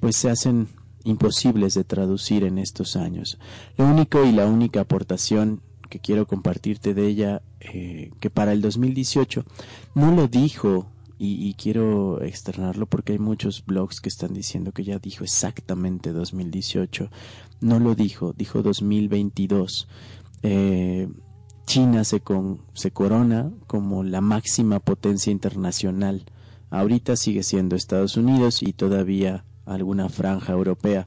[0.00, 0.68] pues se hacen
[1.04, 3.38] imposibles de traducir en estos años.
[3.76, 8.62] Lo único y la única aportación que quiero compartirte de ella, eh, que para el
[8.62, 9.44] 2018
[9.94, 14.82] no lo dijo y, y, quiero externarlo porque hay muchos blogs que están diciendo que
[14.82, 17.10] ya dijo exactamente 2018.
[17.60, 19.86] No lo dijo, dijo 2022.
[20.42, 21.08] Eh,
[21.66, 26.24] China se, corona como la máxima potencia internacional.
[26.70, 31.06] Ahorita sigue siendo Estados Unidos y todavía alguna franja europea,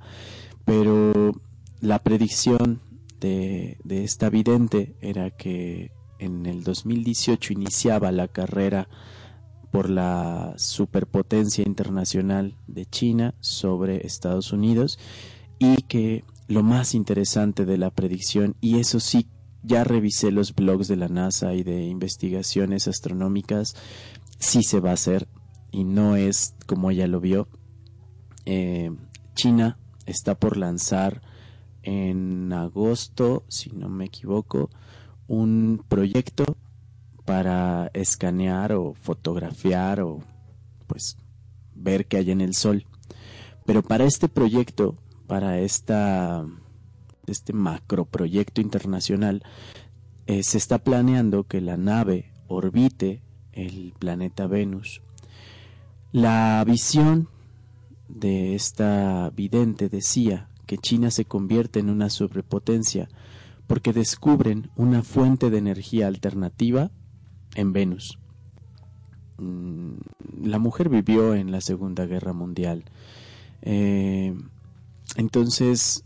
[0.64, 1.34] pero
[1.82, 2.82] la predicción
[3.20, 8.88] de, de esta vidente era que en el 2018 iniciaba la carrera
[9.72, 15.00] por la superpotencia internacional de China sobre Estados Unidos
[15.60, 19.28] y que lo más interesante de la predicción, y eso sí
[19.66, 23.76] ya revisé los blogs de la NASA y de investigaciones astronómicas,
[24.40, 25.28] sí se va a hacer
[25.72, 27.48] y no es como ella lo vio.
[28.46, 28.92] Eh,
[29.34, 31.22] China está por lanzar
[31.84, 34.70] en agosto, si no me equivoco,
[35.28, 36.58] un proyecto
[37.26, 40.20] para escanear o fotografiar o
[40.88, 41.18] pues
[41.74, 42.86] ver qué hay en el Sol.
[43.66, 44.96] Pero para este proyecto,
[45.28, 46.46] para esta
[47.32, 49.44] este macroproyecto internacional,
[50.28, 53.22] eh, se está planeando que la nave orbite
[53.54, 55.02] el planeta Venus.
[56.12, 57.30] La visión
[58.08, 63.10] de esta vidente decía que China se convierte en una sobrepotencia
[63.68, 66.92] porque descubren una fuente de energía alternativa
[67.56, 68.20] en Venus.
[69.38, 69.94] Mm,
[70.44, 72.86] la mujer vivió en la Segunda Guerra Mundial.
[73.62, 74.36] Eh,
[75.16, 76.04] entonces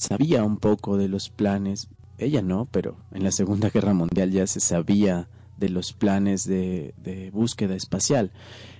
[0.00, 4.46] sabía un poco de los planes, ella no, pero en la Segunda Guerra Mundial ya
[4.46, 8.32] se sabía de los planes de, búsqueda espacial.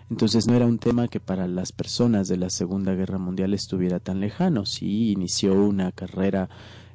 [0.08, 4.00] Entonces no era un tema que para las personas de la Segunda Guerra Mundial estuviera
[4.00, 4.64] tan lejano.
[4.64, 6.48] Sí, inició una carrera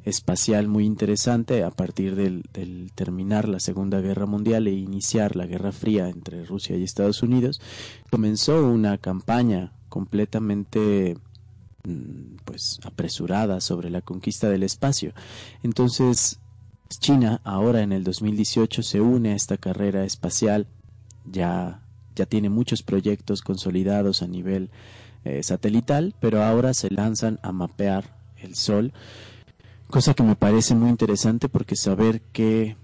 [0.06, 5.46] espacial muy interesante a partir del, del, terminar la Segunda Guerra Mundial e iniciar la
[5.46, 7.62] Guerra Fría entre Rusia y Estados Unidos.
[8.10, 11.16] Comenzó una campaña completamente
[12.46, 15.14] pues apresurada sobre la conquista del espacio.
[15.64, 16.40] Entonces,
[16.90, 20.68] China ahora en el 2018 se une a esta carrera espacial,
[21.26, 21.82] ya,
[22.16, 24.70] ya tiene muchos proyectos consolidados a nivel
[25.24, 28.94] eh, satelital, pero ahora se lanzan a mapear el Sol,
[29.90, 32.78] cosa que me parece muy interesante porque saber qué,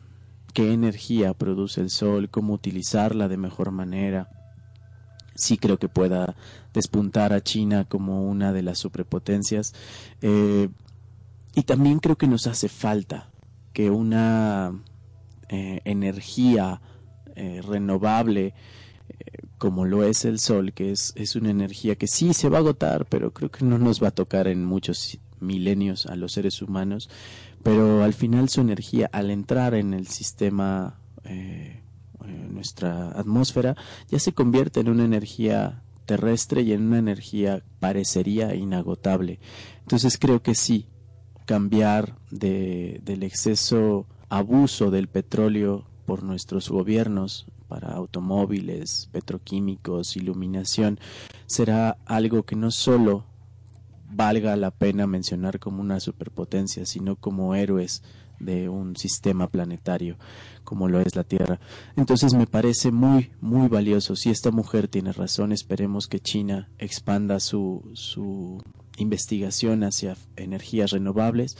[0.53, 4.40] qué energía produce el Sol, cómo utilizarla de mejor manera,
[5.41, 6.35] sí creo que pueda
[6.73, 9.73] despuntar a China como una de las superpotencias.
[10.21, 10.69] Eh,
[11.53, 13.29] y también creo que nos hace falta
[13.73, 14.73] que una
[15.49, 16.81] eh, energía
[17.35, 18.53] eh, renovable
[19.57, 22.61] como lo es el sol, que es, es una energía que sí se va a
[22.61, 26.61] agotar, pero creo que no nos va a tocar en muchos milenios a los seres
[26.61, 27.09] humanos,
[27.61, 31.81] pero al final su energía al entrar en el sistema, eh,
[32.27, 33.75] nuestra atmósfera,
[34.09, 39.39] ya se convierte en una energía terrestre y en una energía parecería inagotable.
[39.81, 40.87] Entonces creo que sí,
[41.45, 50.99] cambiar de, del exceso abuso del petróleo por nuestros gobiernos para automóviles, petroquímicos, iluminación,
[51.45, 53.25] será algo que no solo
[54.09, 58.03] valga la pena mencionar como una superpotencia, sino como héroes
[58.43, 60.17] de un sistema planetario
[60.63, 61.59] como lo es la Tierra.
[61.95, 64.15] Entonces me parece muy, muy valioso.
[64.15, 68.61] Si esta mujer tiene razón, esperemos que China expanda su, su
[68.97, 71.57] investigación hacia energías renovables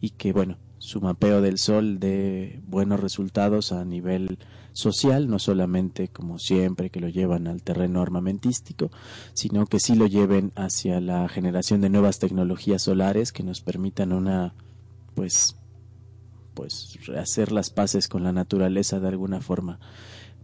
[0.00, 4.38] y que, bueno, su mapeo del sol dé buenos resultados a nivel
[4.72, 8.90] social, no solamente como siempre que lo llevan al terreno armamentístico,
[9.32, 14.12] sino que sí lo lleven hacia la generación de nuevas tecnologías solares que nos permitan
[14.12, 14.54] una
[15.14, 15.56] pues
[16.54, 19.78] pues hacer las paces con la naturaleza de alguna forma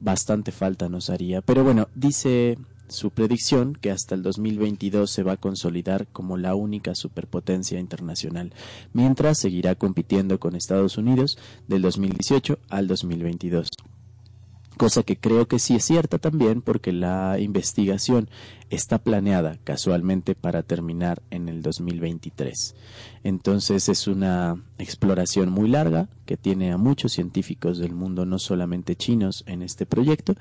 [0.00, 1.42] bastante falta nos haría.
[1.42, 6.54] Pero bueno, dice su predicción que hasta el 2022 se va a consolidar como la
[6.54, 8.52] única superpotencia internacional,
[8.92, 13.68] mientras seguirá compitiendo con Estados Unidos del 2018 al 2022
[14.80, 18.30] cosa que creo que sí es cierta también porque la investigación
[18.70, 22.74] está planeada casualmente para terminar en el 2023.
[23.22, 28.96] Entonces es una exploración muy larga que tiene a muchos científicos del mundo, no solamente
[28.96, 30.34] chinos, en este proyecto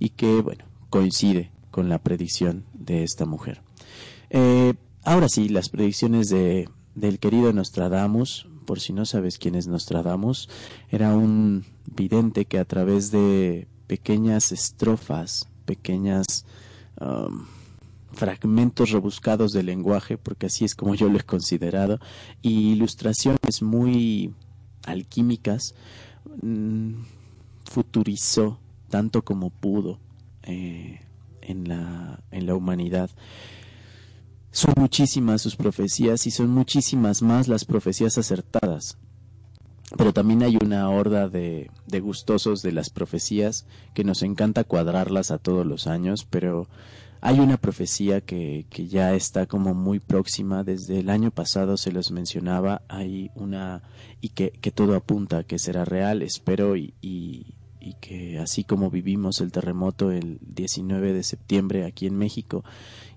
[0.00, 3.62] y que, bueno, coincide con la predicción de esta mujer.
[4.28, 9.68] Eh, ahora sí, las predicciones de, del querido Nostradamus, por si no sabes quién es
[9.68, 10.48] Nostradamus,
[10.90, 16.44] era un vidente que a través de pequeñas estrofas, pequeñas
[17.00, 17.46] um,
[18.12, 21.98] fragmentos rebuscados del lenguaje, porque así es como yo lo he considerado,
[22.42, 24.32] y ilustraciones muy
[24.84, 25.74] alquímicas,
[26.42, 26.94] mm,
[27.64, 29.98] futurizó tanto como pudo
[30.42, 31.00] eh,
[31.42, 33.10] en, la, en la humanidad.
[34.50, 38.98] Son muchísimas sus profecías y son muchísimas más las profecías acertadas
[39.96, 45.30] pero también hay una horda de, de, gustosos de las profecías que nos encanta cuadrarlas
[45.30, 46.68] a todos los años, pero
[47.20, 51.90] hay una profecía que, que ya está como muy próxima, desde el año pasado se
[51.90, 53.82] los mencionaba, hay una
[54.20, 58.64] y que, que todo apunta a que será real, espero, y, y, y, que así
[58.64, 62.62] como vivimos el terremoto el 19 de septiembre aquí en México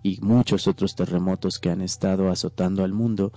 [0.03, 3.33] y muchos otros terremotos que han estado azotando al mundo,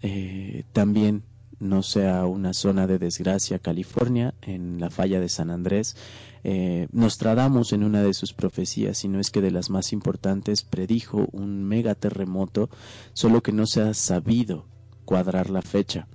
[0.00, 1.24] eh, también
[1.58, 5.96] no sea una zona de desgracia California, en la falla de San Andrés.
[6.44, 10.62] Eh, Nostradamus en una de sus profecías, si no es que de las más importantes,
[10.62, 12.70] predijo un megaterremoto,
[13.14, 14.66] solo que no se ha sabido
[15.04, 16.06] cuadrar la fecha.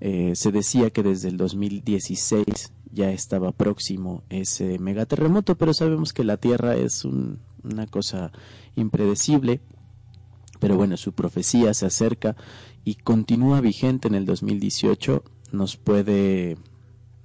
[0.00, 6.24] Eh, se decía que desde el 2016 ya estaba próximo ese megaterremoto, pero sabemos que
[6.24, 8.32] la Tierra es una cosa
[8.76, 9.60] impredecible.
[10.58, 12.36] Pero bueno, su profecía se acerca
[12.84, 15.22] y continúa vigente en el 2018,
[15.52, 16.56] nos puede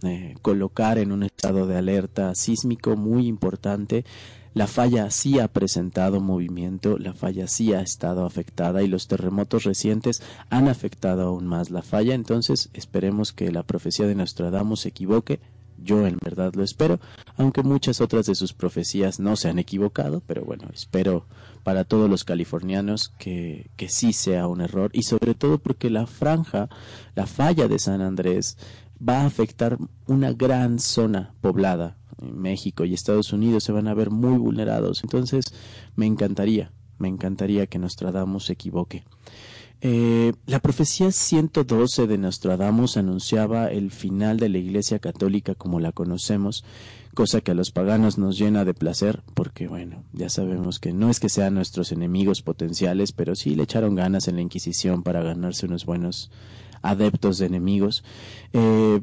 [0.03, 4.05] eh, colocar en un estado de alerta sísmico muy importante.
[4.53, 9.63] La falla sí ha presentado movimiento, la falla sí ha estado afectada y los terremotos
[9.63, 12.13] recientes han afectado aún más la falla.
[12.13, 15.39] Entonces esperemos que la profecía de Nostradamus se equivoque
[15.77, 16.99] yo en verdad lo espero,
[17.37, 21.25] aunque muchas otras de sus profecías no se han equivocado, pero bueno, espero
[21.63, 26.07] para todos los californianos que, que sí sea un error y sobre todo porque la
[26.07, 26.69] franja,
[27.15, 28.57] la falla de San Andrés
[28.97, 31.97] va a afectar una gran zona poblada.
[32.21, 35.03] México y Estados Unidos se van a ver muy vulnerados.
[35.03, 35.53] Entonces,
[35.95, 39.03] me encantaría, me encantaría que Nostradamus se equivoque.
[39.81, 45.91] Eh, la profecía 112 de Nostradamus anunciaba el final de la Iglesia Católica como la
[45.91, 46.63] conocemos,
[47.13, 51.09] cosa que a los paganos nos llena de placer, porque bueno, ya sabemos que no
[51.09, 55.21] es que sean nuestros enemigos potenciales, pero sí le echaron ganas en la Inquisición para
[55.21, 56.31] ganarse unos buenos
[56.81, 58.03] adeptos de enemigos.
[58.53, 59.01] Eh,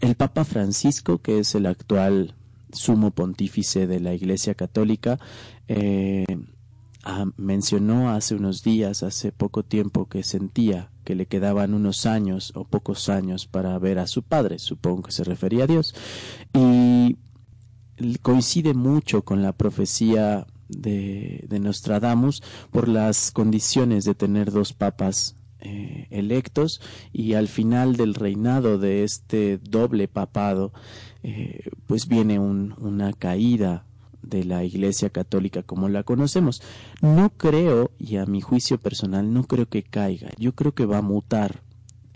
[0.00, 2.34] el Papa Francisco, que es el actual
[2.72, 5.18] sumo pontífice de la Iglesia Católica,
[5.68, 6.24] eh,
[7.10, 12.52] Ah, mencionó hace unos días, hace poco tiempo, que sentía que le quedaban unos años
[12.54, 15.94] o pocos años para ver a su padre, supongo que se refería a Dios,
[16.52, 17.16] y
[18.20, 25.34] coincide mucho con la profecía de, de Nostradamus por las condiciones de tener dos papas
[25.60, 30.74] eh, electos y al final del reinado de este doble papado,
[31.22, 33.87] eh, pues viene una caída
[34.28, 36.62] de la Iglesia Católica como la conocemos.
[37.00, 40.30] No creo, y a mi juicio personal, no creo que caiga.
[40.38, 41.62] Yo creo que va a mutar.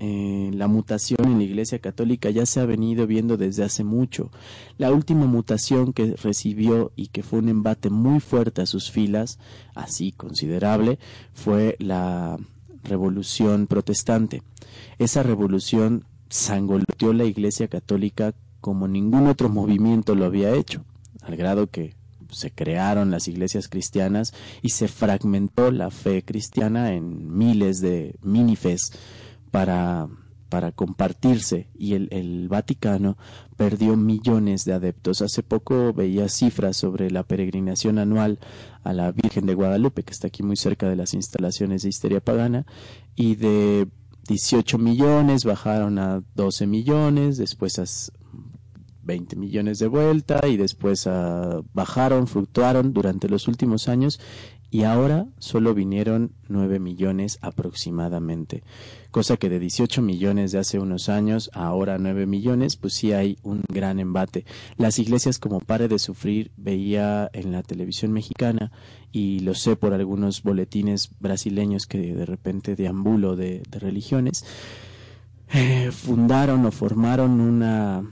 [0.05, 4.33] Eh, la mutación en la Iglesia Católica ya se ha venido viendo desde hace mucho.
[4.77, 9.39] La última mutación que recibió y que fue un embate muy fuerte a sus filas,
[9.77, 10.99] así considerable,
[11.35, 12.37] fue la
[12.83, 14.43] revolución protestante.
[14.99, 20.85] Esa revolución sangoloteó la Iglesia Católica como ningún otro movimiento lo había hecho,
[21.21, 21.95] al grado que
[22.33, 28.93] se crearon las iglesias cristianas y se fragmentó la fe cristiana en miles de minifes
[29.51, 30.09] para,
[30.49, 33.17] para compartirse y el, el, Vaticano
[33.57, 35.23] perdió millones de adeptos.
[35.23, 38.39] Hace poco veía cifras sobre la peregrinación anual
[38.83, 42.21] a la Virgen de Guadalupe, que está aquí muy cerca de las instalaciones de Histeria
[42.21, 42.67] Pagana,
[43.15, 43.89] y de
[44.29, 47.79] 18 millones bajaron a 12 millones, después
[49.03, 54.21] 20 millones de vuelta y después uh, bajaron, fluctuaron durante los últimos años
[54.73, 58.65] y ahora solo vinieron 9 millones aproximadamente.
[59.11, 63.13] Cosa que de 18 millones de hace unos años a ahora 9 millones, pues sí
[63.13, 64.47] hay un gran embate.
[64.79, 68.73] Las iglesias como pare de sufrir veía en la televisión mexicana
[69.13, 74.47] y lo sé por algunos boletines brasileños que de repente deambulo de, de religiones,
[75.53, 78.11] eh, fundaron o formaron una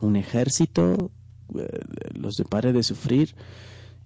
[0.00, 1.10] un ejército,
[1.58, 1.80] eh,
[2.14, 3.34] los de pare de sufrir,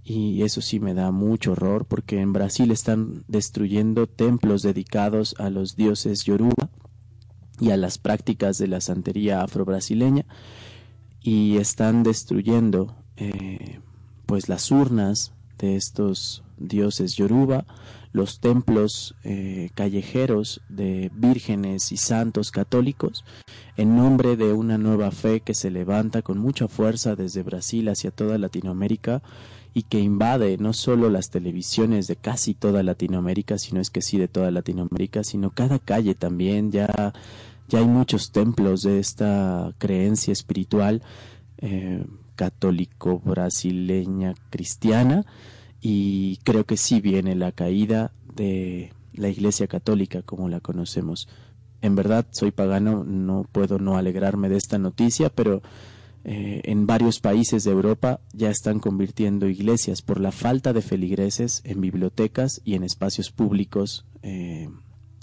[0.03, 5.51] y eso sí me da mucho horror porque en Brasil están destruyendo templos dedicados a
[5.51, 6.71] los dioses yoruba
[7.61, 10.25] y a las prácticas de la santería afro-brasileña
[11.21, 13.81] y están destruyendo eh,
[14.27, 17.67] pues las urnas de estos dioses yoruba,
[18.13, 23.25] los templos eh, callejeros de vírgenes y santos católicos,
[23.77, 28.11] en nombre de una nueva fe que se levanta con mucha fuerza desde Brasil hacia
[28.11, 29.23] toda Latinoamérica
[29.73, 34.19] y que invade no solo las televisiones de casi toda Latinoamérica, sino es que sí
[34.19, 37.13] de toda Latinoamérica, sino cada calle también, ya,
[37.69, 41.03] ya hay muchos templos de esta creencia espiritual
[41.59, 42.05] eh,
[42.35, 45.25] católico brasileña cristiana
[45.81, 51.29] y creo que sí viene la caída de la Iglesia Católica como la conocemos.
[51.83, 55.63] En verdad soy pagano, no puedo no alegrarme de esta noticia, pero
[56.25, 61.63] eh, en varios países de Europa ya están convirtiendo iglesias por la falta de feligreses
[61.65, 64.69] en bibliotecas y en espacios públicos eh,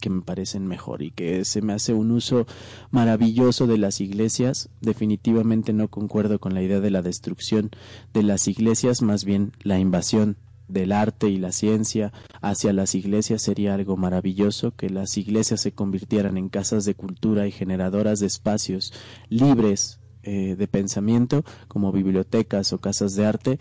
[0.01, 2.47] que me parecen mejor y que se me hace un uso
[2.89, 4.69] maravilloso de las iglesias.
[4.81, 7.69] Definitivamente no concuerdo con la idea de la destrucción
[8.13, 10.37] de las iglesias, más bien la invasión
[10.67, 12.11] del arte y la ciencia
[12.41, 17.47] hacia las iglesias sería algo maravilloso que las iglesias se convirtieran en casas de cultura
[17.47, 18.93] y generadoras de espacios
[19.29, 23.59] libres eh, de pensamiento como bibliotecas o casas de arte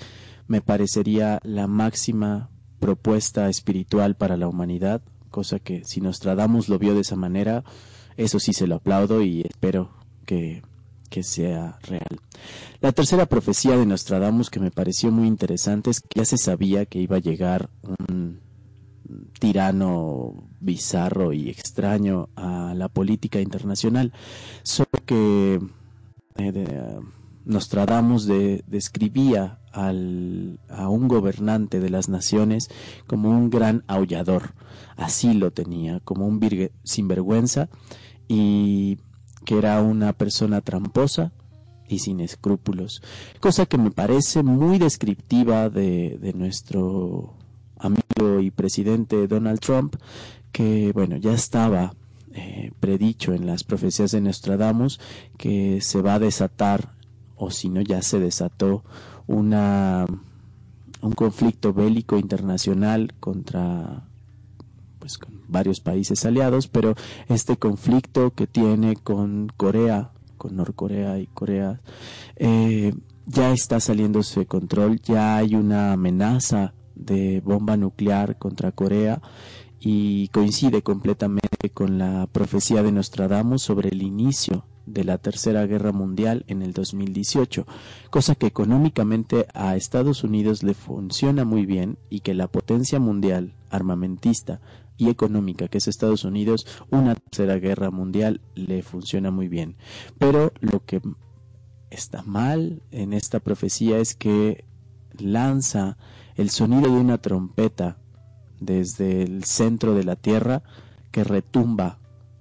[0.49, 2.51] me parecería la máxima
[2.81, 7.65] propuesta espiritual para la humanidad cosa que si Nostradamus lo vio de esa manera
[8.17, 9.91] eso sí se lo aplaudo y espero
[10.25, 10.63] que
[11.09, 12.21] que sea real.
[12.87, 16.87] La tercera profecía de Nostradamus que me pareció muy interesante es que ya se sabía
[16.87, 18.39] que iba a llegar un
[19.41, 24.13] tirano bizarro y extraño a la política internacional,
[24.63, 25.61] solo que
[26.37, 27.01] eh,
[27.45, 28.29] Nostradamus
[28.69, 32.71] describía al, a un gobernante de las naciones
[33.09, 34.55] como un gran aullador,
[34.97, 36.39] así lo tenía, como un
[36.85, 37.69] sinvergüenza
[38.29, 38.99] y
[39.45, 41.33] que era una persona tramposa
[41.89, 43.03] y sin escrúpulos,
[43.41, 47.35] cosa que me parece muy descriptiva de, de nuestro
[47.79, 49.97] amigo y presidente Donald Trump,
[50.53, 51.95] que bueno, ya estaba
[52.33, 55.01] eh, predicho en las profecías de Nostradamus
[55.39, 56.93] que se va a desatar,
[57.37, 58.85] o si no ya se desató,
[59.27, 60.07] una
[61.03, 64.07] un conflicto bélico internacional contra
[64.99, 66.95] pues, con varios países aliados, pero
[67.29, 70.11] este conflicto que tiene con Corea,
[70.51, 71.81] Norcorea y Corea,
[72.37, 72.95] eh,
[73.27, 79.21] ya está saliéndose de control, ya hay una amenaza de bomba nuclear contra Corea
[79.81, 85.93] y coincide completamente con la profecía de Nostradamus sobre el inicio de la Tercera Guerra
[85.93, 87.67] Mundial en el 2018,
[88.11, 93.55] cosa que económicamente a Estados Unidos le funciona muy bien y que la potencia mundial
[93.69, 94.61] armamentista
[94.99, 99.77] y económica que es Estados Unidos, una tercera guerra mundial le funciona muy bien.
[100.19, 101.01] Pero lo que
[101.91, 104.65] está mal en esta profecía es que
[105.19, 105.97] lanza
[106.37, 107.99] el sonido de una trompeta
[108.61, 110.63] desde el centro de la tierra
[111.11, 111.99] que retumba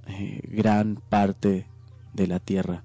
[0.08, 1.68] eh, gran parte
[2.14, 2.84] de la tierra.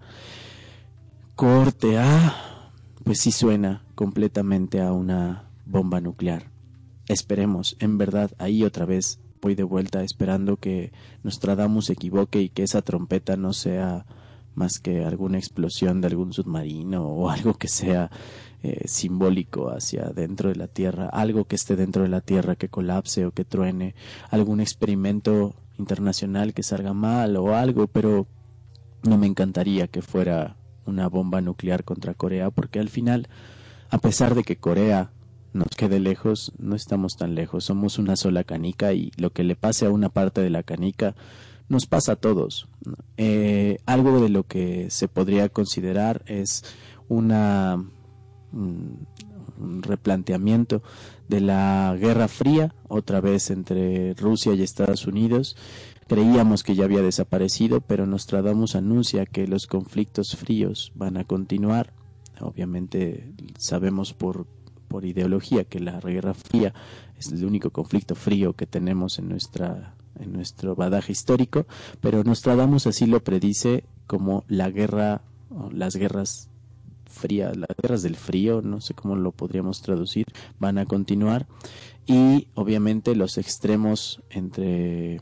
[1.34, 2.70] Corte A,
[3.04, 6.50] pues sí suena completamente a una bomba nuclear.
[7.08, 12.48] Esperemos, en verdad, ahí otra vez voy de vuelta esperando que Nostradamus se equivoque y
[12.48, 14.06] que esa trompeta no sea
[14.54, 18.10] más que alguna explosión de algún submarino o algo que sea
[18.62, 22.68] eh, simbólico hacia dentro de la Tierra, algo que esté dentro de la Tierra que
[22.68, 23.94] colapse o que truene,
[24.30, 28.26] algún experimento internacional que salga mal o algo, pero
[29.02, 33.28] no me encantaría que fuera una bomba nuclear contra Corea, porque al final,
[33.88, 35.10] a pesar de que Corea
[35.52, 39.56] nos quede lejos, no estamos tan lejos, somos una sola canica y lo que le
[39.56, 41.14] pase a una parte de la canica
[41.68, 42.68] nos pasa a todos.
[43.16, 46.64] Eh, algo de lo que se podría considerar es
[47.08, 47.84] una
[48.52, 49.06] un,
[49.82, 50.82] replanteamiento
[51.28, 55.56] de la Guerra Fría, otra vez entre Rusia y Estados Unidos.
[56.08, 61.92] Creíamos que ya había desaparecido, pero Nostradamus anuncia que los conflictos fríos van a continuar.
[62.40, 64.46] Obviamente sabemos por,
[64.90, 66.74] por ideología que la Guerra Fría
[67.16, 71.66] es el único conflicto frío que tenemos en nuestra en nuestro badaje histórico,
[72.00, 75.22] pero Nostradamus así lo predice como la guerra
[75.72, 76.50] las guerras
[77.06, 80.26] fría, las guerras del frío, no sé cómo lo podríamos traducir,
[80.58, 81.46] van a continuar.
[82.06, 85.20] Y obviamente los extremos entre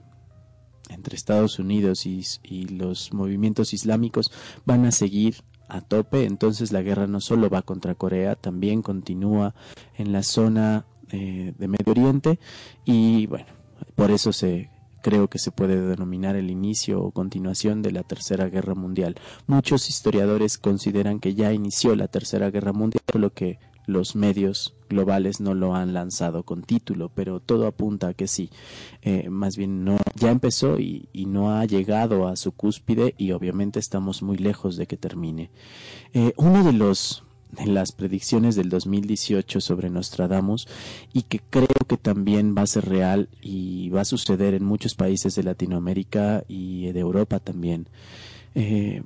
[0.89, 2.25] entre Estados Unidos y,
[2.69, 4.33] los movimientos islámicos
[4.65, 5.37] van a seguir
[5.69, 9.55] a tope, entonces la guerra no solo va contra Corea, también continúa
[9.97, 12.39] en la zona eh, de Medio Oriente
[12.85, 13.47] y bueno,
[13.95, 14.71] por eso se
[15.03, 19.15] creo que se puede denominar el inicio o continuación de la Tercera Guerra Mundial.
[19.47, 23.59] Muchos historiadores consideran que ya inició la Tercera Guerra Mundial, solo que
[23.89, 28.51] los medios globales no lo han lanzado con título, pero todo apunta a que sí.
[29.01, 33.79] Eh, más bien no, ya empezó y, no ha llegado a su cúspide y obviamente
[33.79, 35.51] estamos muy lejos de que termine.
[36.13, 37.25] Eh, uno de los
[37.57, 40.69] en las predicciones del 2018 sobre Nostradamus
[41.15, 44.95] y que creo que también va a ser real y va a suceder en muchos
[44.95, 47.89] países de Latinoamérica y de Europa también.
[48.55, 49.03] Eh,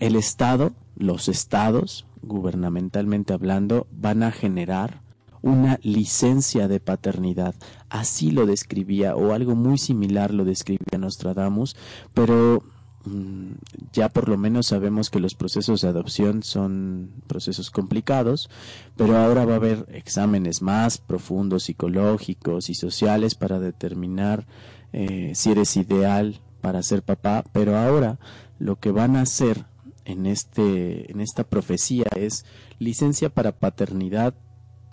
[0.00, 5.02] el Estado, los estados, gubernamentalmente hablando, van a generar
[5.42, 7.54] una licencia de paternidad.
[7.88, 11.76] Así lo describía, o algo muy similar lo describía Nostradamus,
[12.12, 12.62] pero
[13.04, 13.52] Mm,
[13.94, 18.50] ya por lo menos sabemos que los procesos de adopción son procesos complicados,
[18.96, 24.46] pero ahora va a haber exámenes más profundos, psicológicos y sociales para determinar
[24.92, 28.18] eh, si eres ideal para ser papá, pero ahora
[28.58, 29.64] lo que van a hacer
[30.10, 32.44] en, este, en esta profecía es
[32.78, 34.34] licencia para paternidad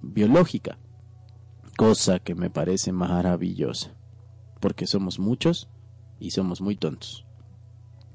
[0.01, 0.77] biológica,
[1.75, 3.95] cosa que me parece maravillosa,
[4.59, 5.69] porque somos muchos
[6.19, 7.25] y somos muy tontos.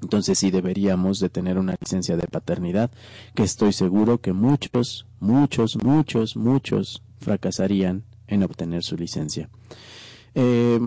[0.01, 2.91] Entonces sí deberíamos de tener una licencia de paternidad,
[3.35, 9.49] que estoy seguro que muchos, muchos, muchos, muchos fracasarían en obtener su licencia.
[10.35, 10.79] Eh,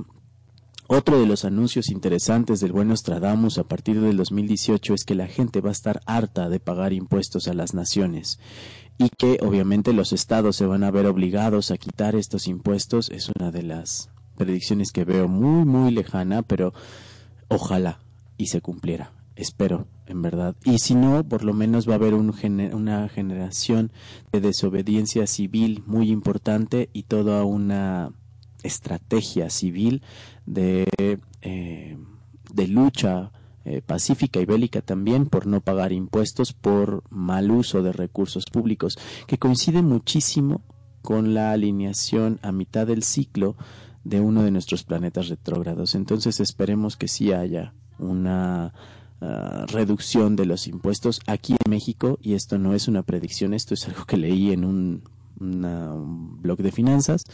[0.89, 5.26] otro de los anuncios interesantes del buen Nostradamus a partir del 2018 es que la
[5.26, 8.39] gente va a estar harta de pagar impuestos a las naciones
[8.99, 13.11] y que obviamente los estados se van a ver obligados a quitar estos impuestos.
[13.11, 16.72] Es una de las predicciones que veo muy, muy lejana, pero
[17.49, 18.01] ojalá,
[18.37, 19.12] y se cumpliera.
[19.34, 20.57] Espero, en verdad.
[20.64, 22.34] Y si no, por lo menos va a haber un
[22.72, 23.93] una generación
[24.32, 28.12] de desobediencia civil muy importante y toda una
[28.62, 30.03] estrategia civil
[30.47, 31.99] de, eh,
[32.53, 33.32] de lucha
[33.64, 38.97] eh, pacífica y bélica también por no pagar impuestos por mal uso de recursos públicos,
[39.26, 40.62] que coincide muchísimo
[41.03, 43.57] con la alineación a mitad del ciclo
[44.05, 45.97] de uno de nuestros planetas retrógrados.
[45.97, 48.72] Entonces esperemos que sí haya una
[49.20, 53.74] ah, reducción de los impuestos aquí en México, y esto no es una predicción, esto
[53.74, 55.03] es algo que leí en un,
[55.39, 57.24] blog de finanzas,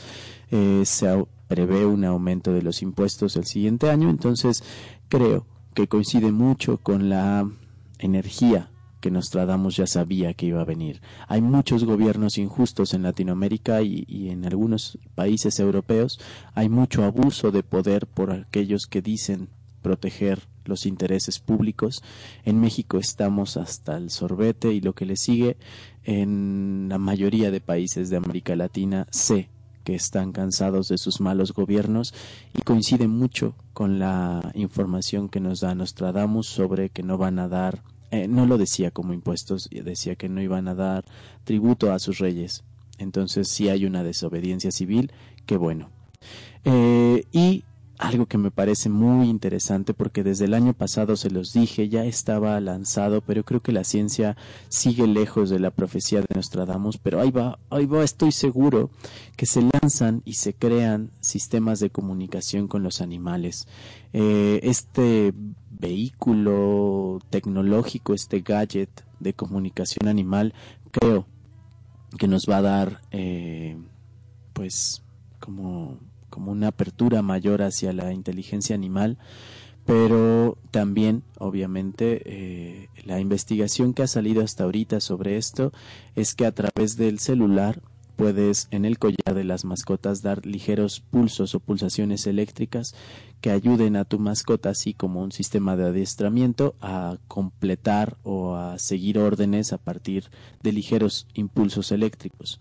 [0.51, 4.63] eh, se prevé un aumento de los impuestos el siguiente año, entonces
[5.09, 7.49] creo que coincide mucho con la
[7.99, 11.03] energía que Nostradamus ya sabía que iba a venir.
[11.27, 16.21] Hay muchos gobiernos injustos en Latinoamérica y, y, en algunos países europeos.
[16.55, 19.49] Hay mucho abuso de poder por aquellos que dicen
[19.83, 22.03] proteger los intereses públicos.
[22.45, 25.57] En México estamos hasta el sorbete y lo que le sigue
[26.05, 29.49] en la mayoría de países de América Latina sé
[29.85, 32.15] que están cansados de sus malos gobiernos
[32.55, 37.49] y coincide mucho con la información que nos da Nostradamus sobre que no van a
[37.49, 41.05] dar, eh, no lo decía como impuestos, decía que no iban a dar
[41.45, 42.63] tributo a sus reyes.
[42.99, 45.13] Entonces si hay una desobediencia civil,
[45.47, 45.91] qué bueno.
[46.65, 47.65] Eh, y
[48.03, 52.05] algo que me parece muy interesante porque desde el año pasado se los dije, ya
[52.05, 54.37] estaba lanzado, pero creo que la ciencia
[54.69, 58.91] sigue lejos de la profecía de Nostradamus, pero ahí va, ahí va, estoy seguro
[59.37, 63.69] que se lanzan y se crean sistemas de comunicación con los animales.
[64.13, 65.33] Eh, este
[65.71, 70.55] vehículo tecnológico, este gadget de comunicación animal,
[70.91, 71.25] creo
[72.19, 73.77] que nos va a dar, eh,
[74.55, 75.05] pues,
[75.39, 75.99] como
[76.33, 79.19] como una apertura mayor hacia la inteligencia animal,
[79.85, 85.73] pero también, obviamente, eh, la investigación que ha salido hasta ahorita sobre esto
[86.17, 87.83] es que a través del celular
[88.17, 92.95] puedes en el collar de las mascotas dar ligeros pulsos o pulsaciones eléctricas
[93.43, 98.79] que ayuden a tu mascota, así como un sistema de adiestramiento, a completar o a
[98.79, 100.31] seguir órdenes a partir
[100.63, 102.59] de ligeros impulsos eléctricos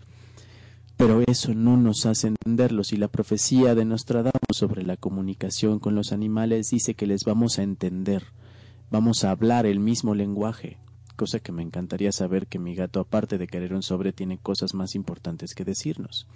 [1.02, 2.84] pero eso no nos hace entenderlo.
[2.84, 7.58] Si la profecía de Nostradamus sobre la comunicación con los animales dice que les vamos
[7.58, 8.22] a entender,
[8.88, 10.78] vamos a hablar el mismo lenguaje,
[11.16, 14.74] cosa que me encantaría saber que mi gato, aparte de querer un sobre, tiene cosas
[14.74, 16.28] más importantes que decirnos.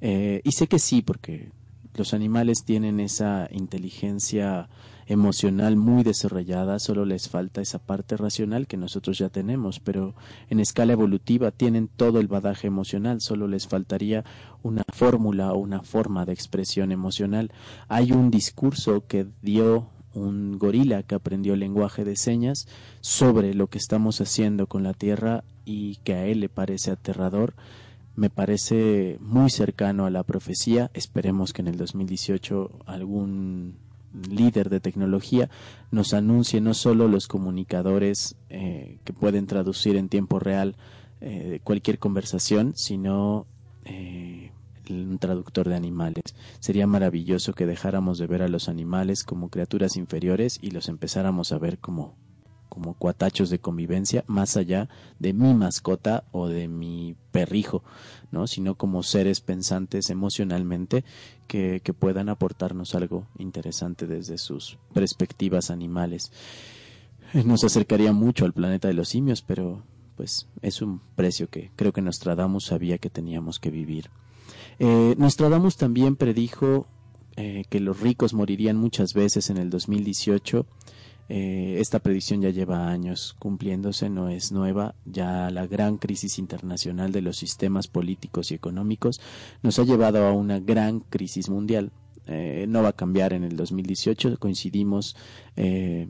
[0.00, 1.50] Eh, y sé que sí, porque
[1.94, 4.70] los animales tienen esa inteligencia
[5.08, 10.14] emocional muy desarrollada, solo les falta esa parte racional que nosotros ya tenemos, pero
[10.50, 14.24] en escala evolutiva tienen todo el badaje emocional, solo les faltaría
[14.62, 17.50] una fórmula o una forma de expresión emocional.
[17.88, 22.68] Hay un discurso que dio un gorila que aprendió lenguaje de señas
[23.00, 27.54] sobre lo que estamos haciendo con la Tierra y que a él le parece aterrador
[28.14, 30.90] me parece muy cercano a la profecía.
[30.92, 33.76] Esperemos que en el 2018 algún
[34.12, 35.50] líder de tecnología
[35.90, 40.76] nos anuncie no solo los comunicadores eh, que pueden traducir en tiempo real
[41.20, 43.46] eh, cualquier conversación, sino
[43.84, 44.52] eh,
[44.88, 46.24] un traductor de animales.
[46.60, 51.52] Sería maravilloso que dejáramos de ver a los animales como criaturas inferiores y los empezáramos
[51.52, 52.16] a ver como
[52.78, 57.82] como cuatachos de convivencia más allá de mi mascota o de mi perrijo,
[58.30, 58.46] ¿no?
[58.46, 61.04] sino como seres pensantes emocionalmente
[61.48, 66.30] que, que puedan aportarnos algo interesante desde sus perspectivas animales.
[67.34, 69.82] Eh, nos acercaría mucho al planeta de los simios, pero
[70.16, 74.08] pues es un precio que creo que Nostradamus sabía que teníamos que vivir.
[74.78, 76.86] Eh, Nostradamus también predijo
[77.34, 80.64] eh, que los ricos morirían muchas veces en el 2018
[81.28, 84.94] eh, esta predicción ya lleva años cumpliéndose, no es nueva.
[85.04, 89.20] Ya la gran crisis internacional de los sistemas políticos y económicos
[89.62, 91.92] nos ha llevado a una gran crisis mundial.
[92.26, 94.38] Eh, no va a cambiar en el 2018.
[94.38, 95.16] Coincidimos
[95.56, 96.08] eh,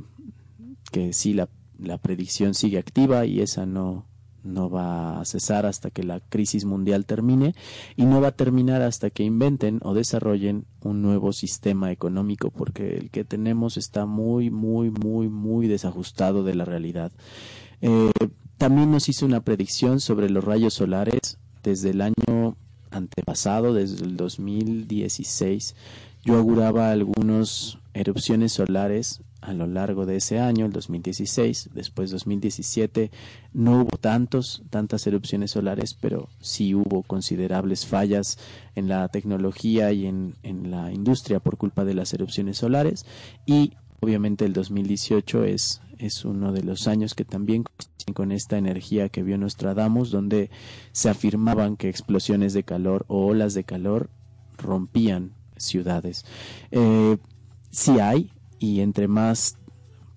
[0.93, 1.49] que sí, la,
[1.79, 4.08] la predicción sigue activa y esa no,
[4.45, 7.55] no va a cesar hasta que la crisis mundial termine
[7.97, 12.97] y no va a terminar hasta que inventen o desarrollen un nuevo sistema económico porque
[12.97, 17.13] el que tenemos está muy muy muy muy desajustado de la realidad.
[17.81, 18.11] Eh,
[18.59, 22.57] también nos hizo una predicción sobre los rayos solares desde el año
[22.91, 25.77] antepasado, desde el 2016.
[26.25, 33.11] Yo auguraba algunas erupciones solares a lo largo de ese año, el 2016, después 2017,
[33.53, 38.39] no hubo tantos, tantas erupciones solares, pero sí hubo considerables fallas
[38.75, 43.07] en la tecnología y en, en la industria por culpa de las erupciones solares.
[43.47, 47.65] Y obviamente el 2018 es, es uno de los años que también
[48.15, 50.51] con esta energía que vio Nostradamus, donde
[50.93, 54.11] se afirmaban que explosiones de calor o olas de calor
[54.57, 56.25] rompían ciudades.
[56.71, 57.19] Eh,
[57.71, 59.59] sí hay, y entre más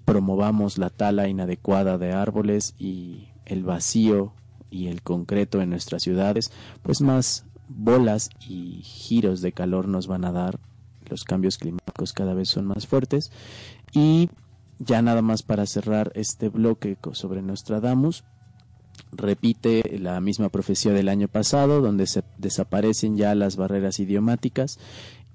[0.05, 4.33] promovamos la tala inadecuada de árboles y el vacío
[4.69, 10.25] y el concreto en nuestras ciudades, pues más bolas y giros de calor nos van
[10.25, 10.59] a dar.
[11.09, 13.31] Los cambios climáticos cada vez son más fuertes.
[13.93, 14.29] Y
[14.79, 18.23] ya nada más para cerrar este bloque sobre Nostradamus,
[19.11, 24.79] repite la misma profecía del año pasado, donde se desaparecen ya las barreras idiomáticas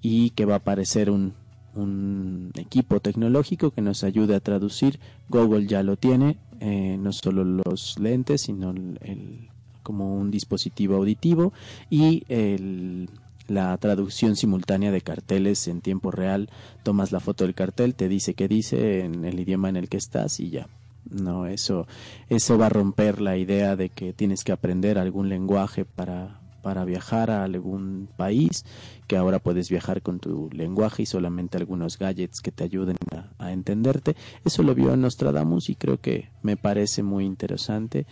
[0.01, 1.35] y que va a aparecer un
[1.77, 4.99] un equipo tecnológico que nos ayude a traducir.
[5.29, 9.49] Google ya lo tiene, eh, no solo los lentes, sino el,
[9.83, 11.53] como un dispositivo auditivo
[11.91, 13.09] y el,
[13.49, 16.51] la traducción simultánea de carteles en tiempo real.
[16.83, 19.97] Tomas la foto del cartel, te dice qué dice en el idioma en el que
[19.97, 20.69] estás y ya.
[21.09, 21.87] No, eso,
[22.29, 26.85] eso va a romper la idea de que tienes que aprender algún lenguaje para, para
[26.85, 28.65] viajar a algún país,
[29.07, 32.97] que ahora puedes viajar con tu lenguaje y solamente algunos gadgets que te ayuden
[33.39, 34.17] a, entenderte.
[34.45, 38.05] Eso lo vio Nostradamus y creo que me parece muy interesante.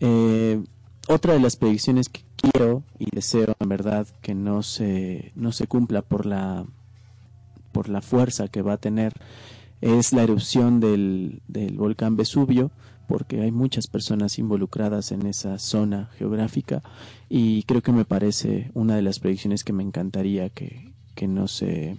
[0.00, 0.60] Eh,
[1.06, 5.68] otra de las predicciones que quiero y deseo en verdad que no se, no se
[5.68, 6.66] cumpla por la
[7.70, 9.12] por la fuerza que va a tener
[9.80, 12.72] es la erupción del, del volcán Vesubio,
[13.12, 16.82] porque hay muchas personas involucradas en esa zona geográfica
[17.28, 21.46] y creo que me parece una de las predicciones que me encantaría que, que no
[21.46, 21.98] se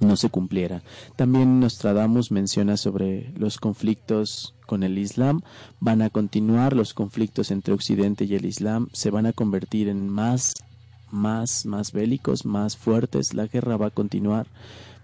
[0.00, 0.82] no se cumpliera.
[1.16, 5.42] También Nostradamus menciona sobre los conflictos con el Islam.
[5.78, 8.88] Van a continuar los conflictos entre Occidente y el Islam.
[8.94, 10.54] Se van a convertir en más,
[11.10, 13.34] más, más bélicos, más fuertes.
[13.34, 14.46] La guerra va a continuar.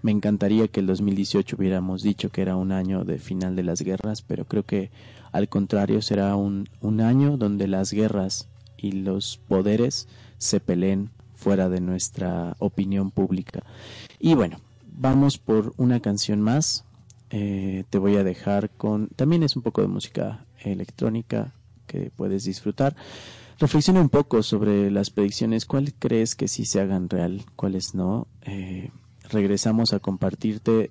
[0.05, 3.81] Me encantaría que el 2018 hubiéramos dicho que era un año de final de las
[3.81, 4.91] guerras, pero creo que
[5.33, 8.47] al contrario será un, un año donde las guerras
[8.77, 13.63] y los poderes se peleen fuera de nuestra opinión pública.
[14.19, 14.59] Y bueno,
[14.93, 16.85] vamos por una canción más.
[17.31, 19.09] Eh, te voy a dejar con...
[19.09, 21.55] También es un poco de música electrónica
[21.87, 22.95] que puedes disfrutar.
[23.59, 25.65] Reflexiona un poco sobre las predicciones.
[25.65, 27.47] ¿Cuál crees que sí se hagan real?
[27.57, 28.27] ¿Cuáles no?
[28.43, 28.91] Eh,
[29.31, 30.91] regresamos a compartirte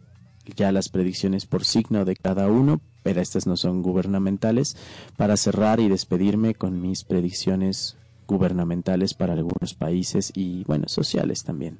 [0.56, 4.76] ya las predicciones por signo de cada uno, pero estas no son gubernamentales,
[5.18, 11.80] para cerrar y despedirme con mis predicciones gubernamentales para algunos países y, bueno, sociales también.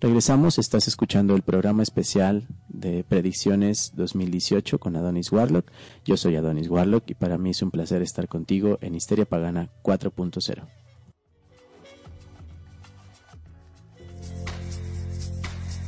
[0.00, 5.70] Regresamos, estás escuchando el programa especial de Predicciones 2018 con Adonis Warlock.
[6.04, 9.70] Yo soy Adonis Warlock y para mí es un placer estar contigo en Histeria Pagana
[9.82, 10.81] 4.0.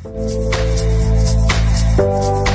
[0.04, 0.28] Thank
[2.48, 2.53] you.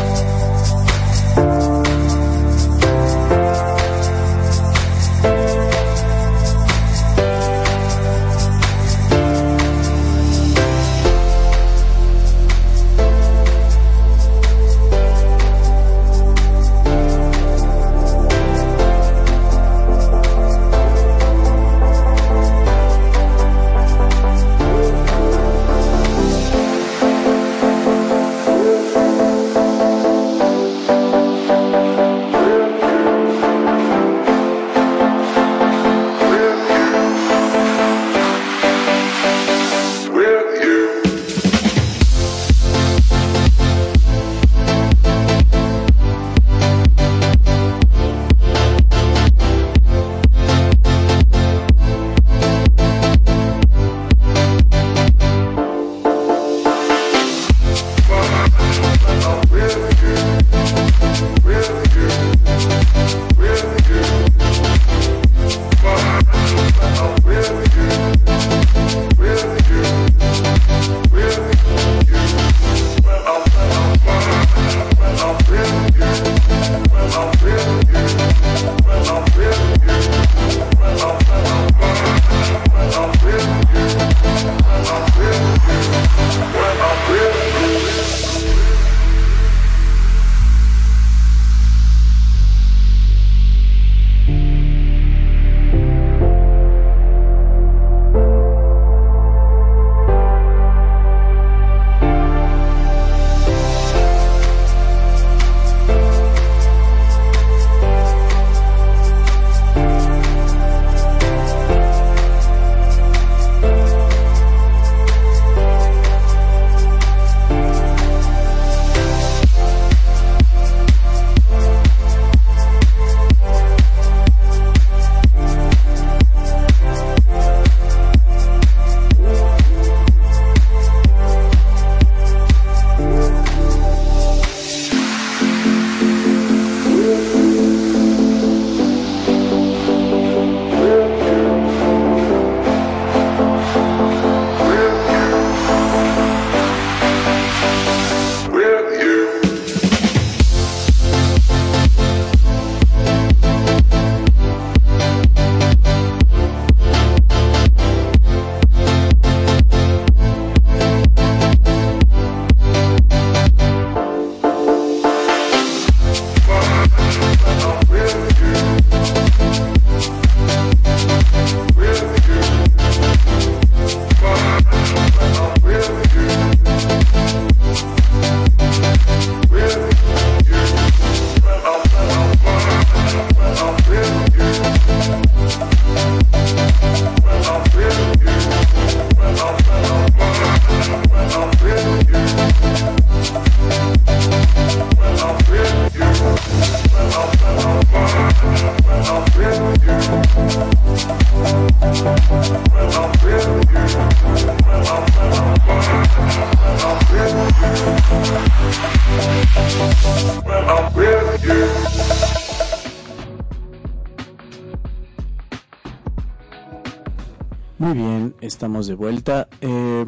[218.99, 219.47] Vuelta.
[219.61, 220.05] Eh,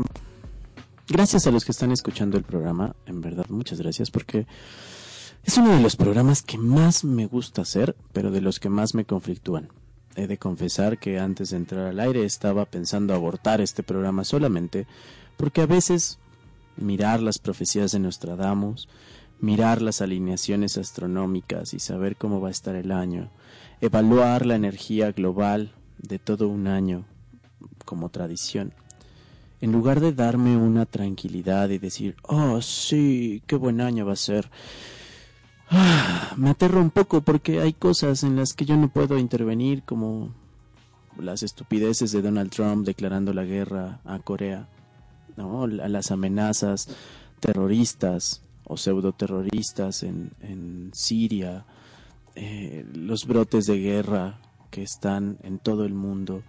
[1.08, 4.46] gracias a los que están escuchando el programa, en verdad, muchas gracias porque
[5.46, 8.94] es uno de los programas que más me gusta hacer, pero de los que más
[8.94, 9.70] me conflictúan.
[10.18, 14.88] He de confesar que antes de entrar al aire estaba pensando abortar este programa solamente
[15.38, 16.20] porque a veces
[16.76, 18.90] mirar las profecías de Nostradamus,
[19.40, 23.32] mirar las alineaciones astronómicas y saber cómo va a estar el año,
[23.80, 27.06] evaluar la energía global de todo un año
[27.86, 28.74] como tradición,
[29.62, 34.18] en lugar de darme una tranquilidad y decir, oh sí, qué buen año va a
[34.18, 34.50] ser,
[35.70, 39.84] ah, me aterro un poco porque hay cosas en las que yo no puedo intervenir,
[39.84, 40.34] como
[41.18, 44.68] las estupideces de Donald Trump declarando la guerra a Corea,
[45.38, 45.68] ¿no?
[45.68, 46.90] las amenazas
[47.40, 51.66] terroristas o pseudoterroristas en, en Siria,
[52.36, 54.40] eh, los brotes de guerra
[54.70, 56.44] que están en todo el mundo,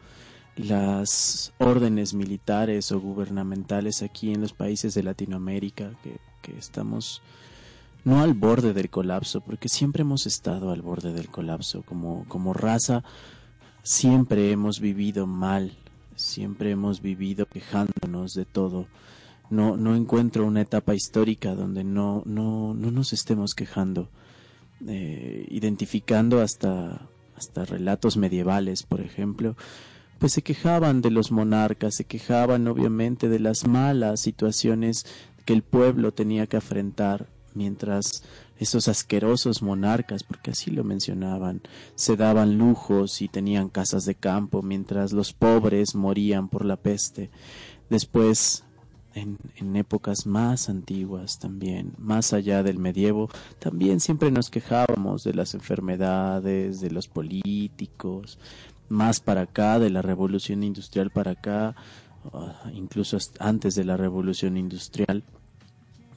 [0.57, 6.19] las órdenes militares o gubernamentales aquí en los países de Latinoamérica, que,
[6.59, 7.23] estamos
[8.05, 11.83] no al borde del colapso, porque siempre hemos estado al borde del colapso.
[11.83, 13.05] Como, como raza,
[13.85, 15.73] siempre hemos vivido mal,
[16.17, 18.87] siempre hemos vivido quejándonos de todo.
[19.51, 24.09] No, no encuentro una etapa histórica donde no, no, no nos estemos quejando,
[24.89, 29.55] eh, identificando hasta, hasta relatos medievales, por ejemplo,
[30.23, 35.05] pues se quejaban de los monarcas, se quejaban obviamente de las malas situaciones
[35.45, 38.23] que el pueblo tenía que afrontar mientras
[38.57, 41.61] esos asquerosos monarcas, porque así lo mencionaban,
[41.97, 47.29] se daban lujos y tenían casas de campo, mientras los pobres morían por la peste.
[47.91, 48.63] Después,
[49.15, 55.35] en, en, épocas más antiguas también, más allá del medievo, también siempre nos quejábamos de
[55.35, 58.39] las enfermedades, de los políticos,
[58.89, 61.75] más para acá, de la revolución industrial para acá,
[62.73, 65.25] incluso antes de la revolución industrial,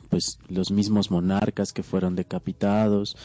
[0.09, 3.17] pues los mismos monarcas que fueron decapitados,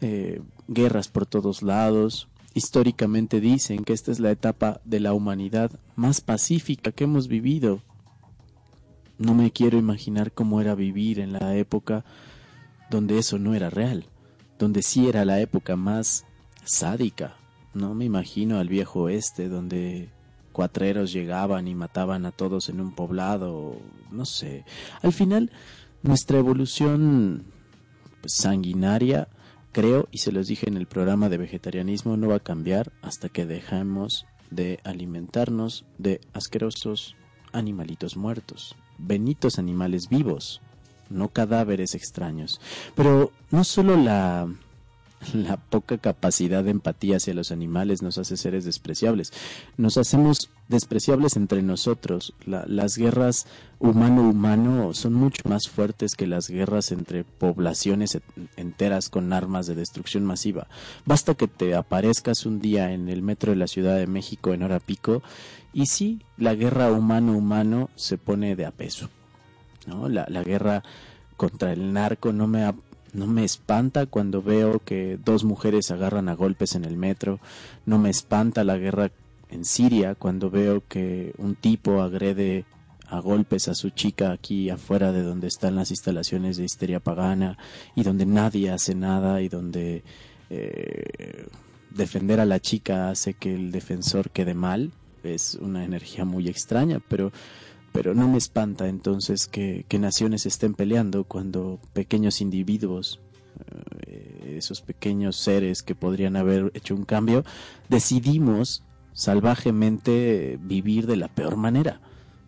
[0.00, 2.28] eh, guerras por todos lados.
[2.54, 7.80] Históricamente dicen que esta es la etapa de la humanidad más pacífica que hemos vivido.
[9.18, 12.04] No me quiero imaginar cómo era vivir en la época
[12.90, 14.04] donde eso no era real,
[14.58, 16.26] donde sí era la época más
[16.64, 17.36] sádica,
[17.74, 20.10] no me imagino al viejo oeste donde
[20.52, 23.76] cuatreros llegaban y mataban a todos en un poblado,
[24.10, 24.64] no sé.
[25.02, 25.50] Al final,
[26.02, 27.44] nuestra evolución
[28.20, 29.28] pues, sanguinaria,
[29.72, 33.28] creo, y se los dije en el programa de vegetarianismo, no va a cambiar hasta
[33.28, 37.16] que dejemos de alimentarnos de asquerosos
[37.52, 40.60] animalitos muertos, benitos animales vivos,
[41.10, 42.60] no cadáveres extraños.
[42.94, 44.48] Pero no solo la
[45.34, 49.32] la poca capacidad de empatía hacia los animales nos hace seres despreciables.
[49.76, 52.34] Nos hacemos despreciables entre nosotros.
[52.46, 53.46] las guerras
[53.78, 58.18] humano-humano son mucho más fuertes que las guerras entre poblaciones
[58.56, 60.68] enteras con armas de destrucción masiva.
[61.04, 64.62] Basta que te aparezcas un día en el metro de la Ciudad de México en
[64.62, 65.22] hora pico
[65.72, 69.10] y sí, la guerra humano-humano se pone de a peso.
[69.86, 70.08] ¿no?
[70.08, 70.82] La, la guerra
[71.36, 72.74] contra el narco no me ha
[73.14, 77.38] no me espanta cuando veo que dos mujeres agarran a golpes en el metro.
[77.86, 79.12] No me espanta la guerra
[79.50, 82.64] en Siria cuando veo que un tipo agrede
[83.06, 87.56] a golpes a su chica aquí afuera de donde están las instalaciones de histeria pagana
[87.94, 90.02] y donde nadie hace nada y donde
[90.50, 91.46] eh,
[91.90, 94.90] defender a la chica hace que el defensor quede mal.
[95.22, 97.32] Es una energía muy extraña, pero
[97.94, 103.20] pero no me espanta entonces que, naciones estén peleando cuando pequeños individuos,
[104.08, 107.44] eh, esos pequeños seres que podrían haber hecho un cambio,
[107.88, 108.82] decidimos
[109.12, 112.00] salvajemente vivir de la peor manera.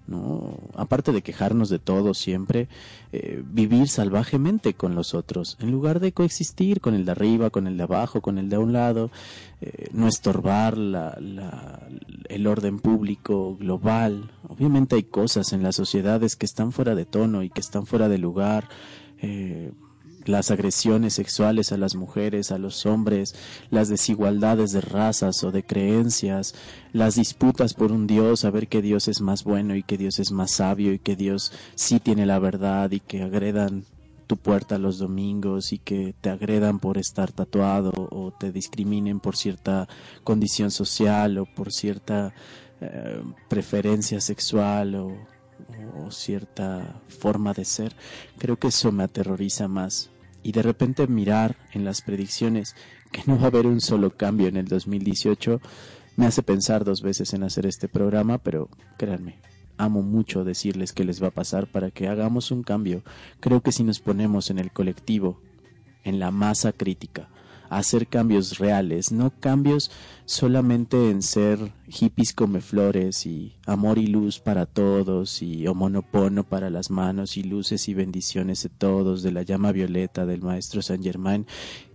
[0.06, 0.58] ¿No?
[0.74, 2.68] Aparte de quejarnos de todo siempre,
[3.12, 7.66] eh, vivir salvajemente con los otros, en lugar de coexistir con el de arriba, con
[7.66, 9.10] el de abajo, con el de un lado,
[9.60, 11.18] eh, no estorbar la,
[12.28, 14.30] el orden público global.
[14.48, 18.08] Obviamente hay cosas en las sociedades que están fuera de tono y que están fuera
[18.08, 18.68] de lugar.
[19.18, 19.72] Eh,
[20.26, 23.34] las agresiones sexuales a las mujeres, a los hombres,
[23.70, 26.54] las desigualdades de razas o de creencias,
[26.92, 30.18] las disputas por un Dios, a ver que Dios es más bueno y que Dios
[30.18, 33.84] es más sabio y que Dios sí tiene la verdad y que agredan
[34.26, 39.36] tu puerta los domingos y que te agredan por estar tatuado o te discriminen por
[39.36, 39.88] cierta
[40.24, 42.34] condición social o por cierta
[42.80, 45.16] eh, preferencia sexual o,
[46.04, 47.94] o cierta forma de ser,
[48.38, 50.10] creo que eso me aterroriza más
[50.46, 52.76] y de repente mirar en las predicciones
[53.10, 55.60] que no va a haber un solo cambio en el 2018,
[56.14, 59.40] me hace pensar dos veces en hacer este programa, pero créanme,
[59.76, 63.02] amo mucho decirles qué les va a pasar para que hagamos un cambio.
[63.40, 65.40] Creo que si nos ponemos en el colectivo,
[66.04, 67.28] en la masa crítica,
[67.70, 69.90] hacer cambios reales, no cambios
[70.24, 76.70] solamente en ser hippies come flores y amor y luz para todos y monopono para
[76.70, 81.04] las manos y luces y bendiciones de todos de la llama violeta del maestro Saint
[81.04, 81.46] Germain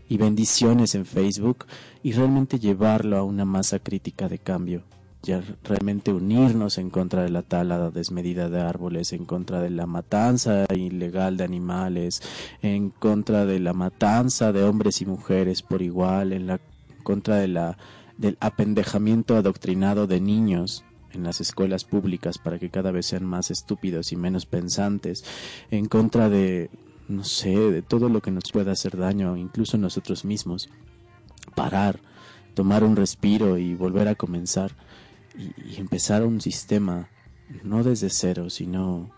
[0.07, 1.65] y bendiciones en Facebook
[2.03, 4.83] y realmente llevarlo a una masa crítica de cambio
[5.23, 9.85] ya realmente unirnos en contra de la tala desmedida de árboles, en contra de la
[9.85, 12.21] matanza ilegal de animales,
[12.61, 16.59] en contra de la matanza de hombres y mujeres por igual, en la
[17.03, 17.77] contra de la
[18.17, 23.49] del apendejamiento adoctrinado de niños en las escuelas públicas para que cada vez sean más
[23.49, 25.25] estúpidos y menos pensantes,
[25.71, 26.69] en contra de
[27.11, 30.69] no sé, de todo lo que nos pueda hacer daño, incluso nosotros mismos.
[31.55, 31.99] Parar,
[32.53, 34.71] tomar un respiro y volver a comenzar
[35.41, 37.09] y, empezar un sistema
[37.63, 39.11] no desde cero, sino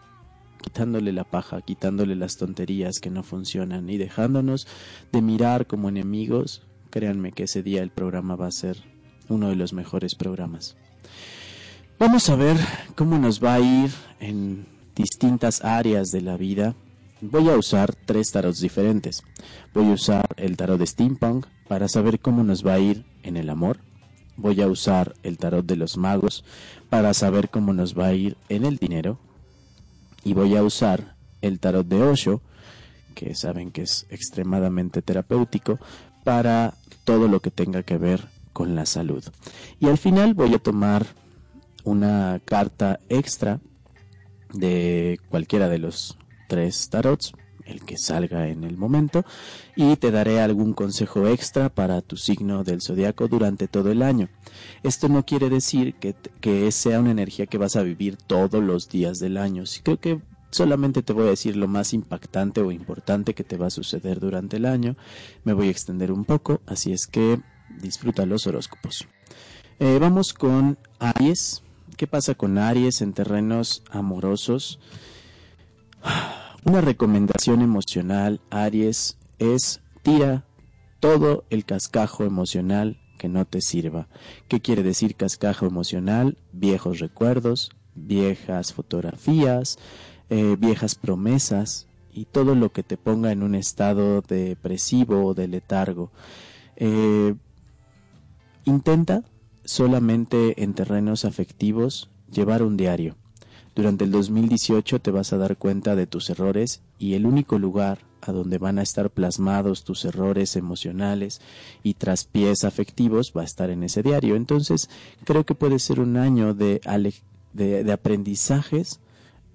[0.62, 4.68] quitándole la paja, quitándole las tonterías que no funcionan y dejándonos
[5.12, 8.78] de mirar como enemigos, créanme que ese día el programa va a ser
[9.30, 10.76] uno de los mejores programas.
[12.00, 12.58] Vamos a ver
[12.96, 14.66] cómo nos va a ir en
[14.96, 16.76] distintas áreas de la vida.
[17.22, 19.24] Voy a usar tres tarots diferentes.
[19.74, 23.38] Voy a usar el tarot de steampunk para saber cómo nos va a ir en
[23.38, 23.80] el amor,
[24.38, 26.44] voy a usar el tarot de los magos
[26.90, 29.20] para saber cómo nos va a ir en el dinero.
[30.24, 32.42] Y voy a usar el tarot de Osho,
[33.16, 35.80] que saben que es extremadamente terapéutico,
[36.24, 39.24] para todo lo que tenga que ver con la salud.
[39.80, 41.06] Y al final voy a tomar
[41.84, 43.60] una carta extra
[44.54, 46.18] de cualquiera de los
[46.48, 47.34] tres tarots
[47.66, 49.26] el que salga en el momento,
[49.76, 54.30] y te daré algún consejo extra para tu signo del zodiaco durante todo el año.
[54.84, 58.90] Esto no quiere decir que, que sea una energía que vas a vivir todos los
[58.90, 59.64] días del año.
[59.84, 63.68] creo que solamente te voy a decir lo más impactante o importante que te va
[63.68, 64.96] a suceder durante el año.
[65.44, 67.40] Me voy a extender un poco, así es que
[67.82, 69.08] disfruta los horóscopos.
[69.80, 71.64] Eh, vamos con Aries.
[71.98, 74.80] ¿Qué pasa con Aries en terrenos amorosos?
[76.66, 80.46] Una recomendación emocional, Aries, es tira
[81.02, 84.08] todo el cascajo emocional que no te sirva.
[84.48, 86.38] ¿Qué quiere decir cascajo emocional?
[86.54, 89.78] Viejos recuerdos, viejas fotografías,
[90.30, 95.50] eh, viejas promesas y todo lo que te ponga en un estado depresivo o de
[95.50, 96.12] letargo.
[96.78, 97.36] Eh,
[98.64, 99.26] intenta
[99.66, 103.18] solamente en terrenos afectivos llevar un diario.
[103.76, 108.00] Durante el 2018 te vas a dar cuenta de tus errores y el único lugar
[108.22, 111.42] a donde van a estar plasmados tus errores emocionales
[111.82, 114.36] y traspiés afectivos va a estar en ese diario.
[114.36, 114.90] Entonces,
[115.26, 116.82] creo que puede ser un año de,
[117.54, 119.00] de, aprendizajes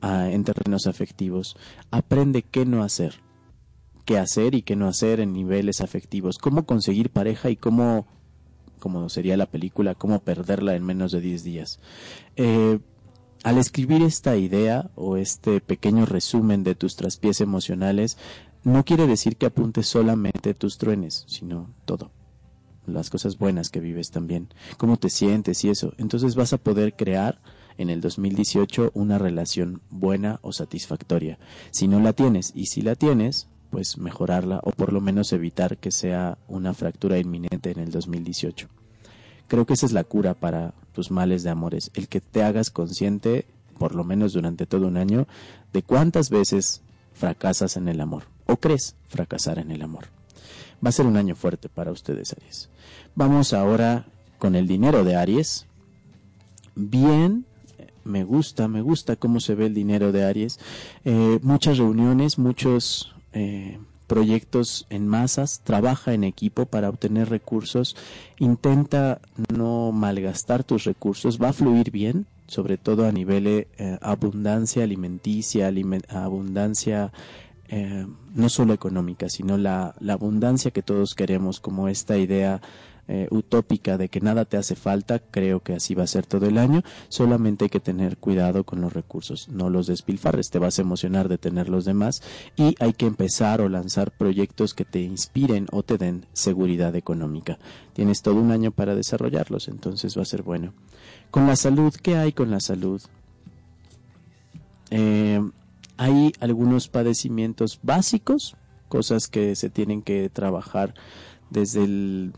[0.00, 1.56] ah, en terrenos afectivos.
[1.90, 3.20] Aprende qué no hacer,
[4.04, 8.06] qué hacer y qué no hacer en niveles afectivos, cómo conseguir pareja y cómo,
[8.80, 11.78] como sería la película, cómo perderla en menos de 10 días.
[12.36, 12.80] Eh,
[13.44, 18.18] al escribir esta idea o este pequeño resumen de tus traspiés emocionales,
[18.64, 22.10] no quiere decir que apuntes solamente tus truenes, sino todo.
[22.86, 25.92] Las cosas buenas que vives también, cómo te sientes y eso.
[25.98, 27.40] Entonces vas a poder crear
[27.76, 31.38] en el 2018 una relación buena o satisfactoria.
[31.70, 35.78] Si no la tienes y si la tienes, pues mejorarla o por lo menos evitar
[35.78, 38.68] que sea una fractura inminente en el 2018.
[39.48, 42.70] Creo que esa es la cura para tus males de amores, el que te hagas
[42.70, 43.46] consciente,
[43.78, 45.26] por lo menos durante todo un año,
[45.72, 46.82] de cuántas veces
[47.14, 50.06] fracasas en el amor o crees fracasar en el amor.
[50.84, 52.68] Va a ser un año fuerte para ustedes, Aries.
[53.14, 54.06] Vamos ahora
[54.38, 55.66] con el dinero de Aries.
[56.74, 57.44] Bien,
[58.04, 60.58] me gusta, me gusta cómo se ve el dinero de Aries.
[61.04, 63.78] Eh, muchas reuniones, muchos eh,
[64.08, 67.94] proyectos en masas, trabaja en equipo para obtener recursos,
[68.38, 69.20] intenta
[69.54, 73.66] no malgastar tus recursos, va a fluir bien, sobre todo a nivel eh,
[74.00, 75.70] abundancia alimenticia,
[76.08, 77.12] abundancia
[77.68, 82.62] eh, no solo económica, sino la abundancia que todos queremos, como esta idea
[83.08, 86.46] eh, utópica de que nada te hace falta, creo que así va a ser todo
[86.46, 90.78] el año, solamente hay que tener cuidado con los recursos, no los despilfarres, te vas
[90.78, 92.22] a emocionar de tener los demás
[92.56, 97.58] y hay que empezar o lanzar proyectos que te inspiren o te den seguridad económica.
[97.94, 100.74] Tienes todo un año para desarrollarlos, entonces va a ser bueno.
[101.30, 103.00] Con la salud, ¿qué hay con la salud?
[104.90, 105.40] Eh,
[105.96, 108.54] hay algunos padecimientos básicos,
[108.88, 110.94] cosas que se tienen que trabajar
[111.50, 112.32] desde el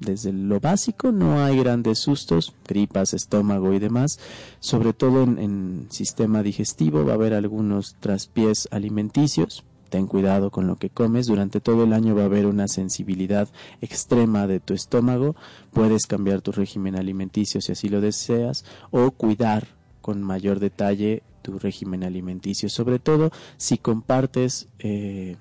[0.00, 4.18] desde lo básico no hay grandes sustos, gripas, estómago y demás.
[4.60, 10.66] Sobre todo en, en sistema digestivo va a haber algunos traspiés alimenticios, ten cuidado con
[10.66, 11.26] lo que comes.
[11.26, 13.48] Durante todo el año va a haber una sensibilidad
[13.80, 15.36] extrema de tu estómago.
[15.72, 19.68] Puedes cambiar tu régimen alimenticio si así lo deseas o cuidar
[20.02, 22.68] con mayor detalle tu régimen alimenticio.
[22.68, 25.36] Sobre todo si compartes eh,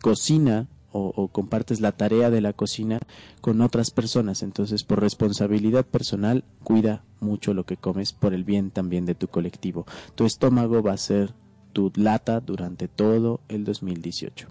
[0.00, 2.98] cocina o, compartes la tarea de la cocina
[3.40, 4.42] con otras personas.
[4.42, 9.28] Entonces, por responsabilidad personal, cuida mucho lo que comes por el bien también de tu
[9.28, 9.86] colectivo.
[10.14, 11.32] Tu estómago va a ser
[11.72, 14.48] tu lata durante todo el 2018.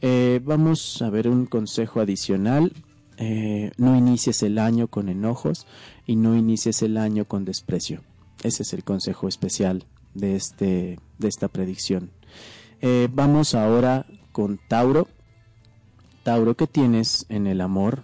[0.00, 2.72] Eh, vamos a ver un consejo adicional.
[3.16, 5.66] Eh, no inicies el año con enojos
[6.06, 8.02] y no inicies el año con desprecio.
[8.42, 9.84] Ese es el consejo especial
[10.14, 12.10] de, este, de esta predicción.
[12.80, 15.08] Eh, vamos ahora con Tauro.
[16.24, 18.02] Tauro, ¿qué tienes en el amor?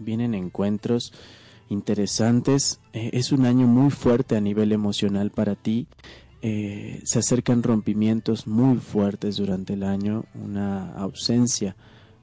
[0.00, 1.12] Vienen encuentros
[1.68, 2.80] interesantes.
[2.92, 5.86] es un año muy fuerte a nivel emocional para ti.
[6.42, 11.76] Eh, se acercan rompimientos muy fuertes durante el año, una ausencia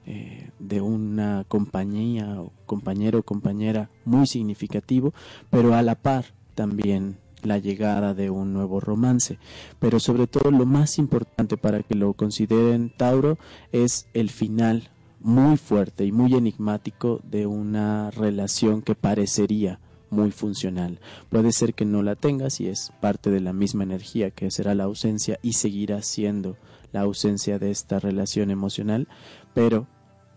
[0.06, 5.14] eh, de una compañía o compañero o compañera muy significativo,
[5.50, 6.26] pero a la par
[6.56, 9.40] también la llegada de un nuevo romance.
[9.80, 13.38] Pero sobre todo lo más importante para que lo consideren Tauro
[13.72, 14.90] es el final
[15.28, 21.02] muy fuerte y muy enigmático de una relación que parecería muy funcional.
[21.28, 24.74] Puede ser que no la tengas y es parte de la misma energía que será
[24.74, 26.56] la ausencia y seguirá siendo
[26.94, 29.10] la ausencia de esta relación emocional,
[29.54, 29.86] pero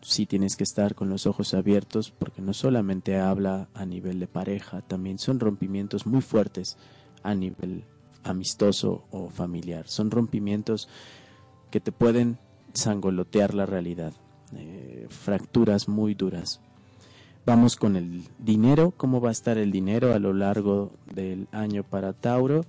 [0.03, 4.27] sí tienes que estar con los ojos abiertos porque no solamente habla a nivel de
[4.27, 6.79] pareja, también son rompimientos muy fuertes
[7.23, 7.85] a nivel
[8.25, 9.87] amistoso o familiar.
[9.87, 10.89] Son rompimientos
[11.71, 12.39] que te pueden
[12.73, 14.15] sangolotear la realidad,
[14.57, 16.61] eh, fracturas muy duras.
[17.47, 21.83] Vamos con el dinero, cómo va a estar el dinero a lo largo del año
[21.83, 22.65] para Tauro.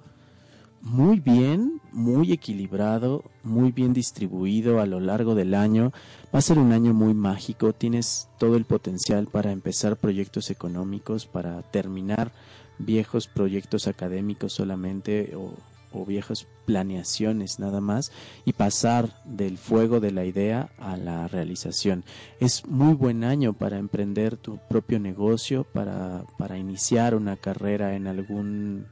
[0.82, 5.92] Muy bien, muy equilibrado, muy bien distribuido a lo largo del año.
[6.34, 11.28] Va a ser un año muy mágico, tienes todo el potencial para empezar proyectos económicos,
[11.28, 12.32] para terminar
[12.80, 15.54] viejos proyectos académicos solamente o
[15.92, 18.12] o viejas planeaciones nada más
[18.46, 22.04] y pasar del fuego de la idea a la realización.
[22.40, 28.08] Es muy buen año para emprender tu propio negocio, para, para iniciar una carrera en
[28.08, 28.88] algún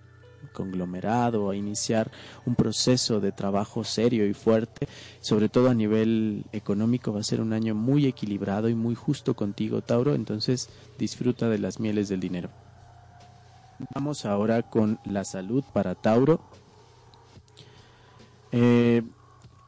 [0.51, 2.11] conglomerado, a iniciar
[2.45, 4.87] un proceso de trabajo serio y fuerte,
[5.19, 9.35] sobre todo a nivel económico va a ser un año muy equilibrado y muy justo
[9.35, 12.49] contigo, Tauro, entonces disfruta de las mieles del dinero.
[13.95, 16.41] Vamos ahora con la salud para Tauro.
[18.51, 19.03] Eh,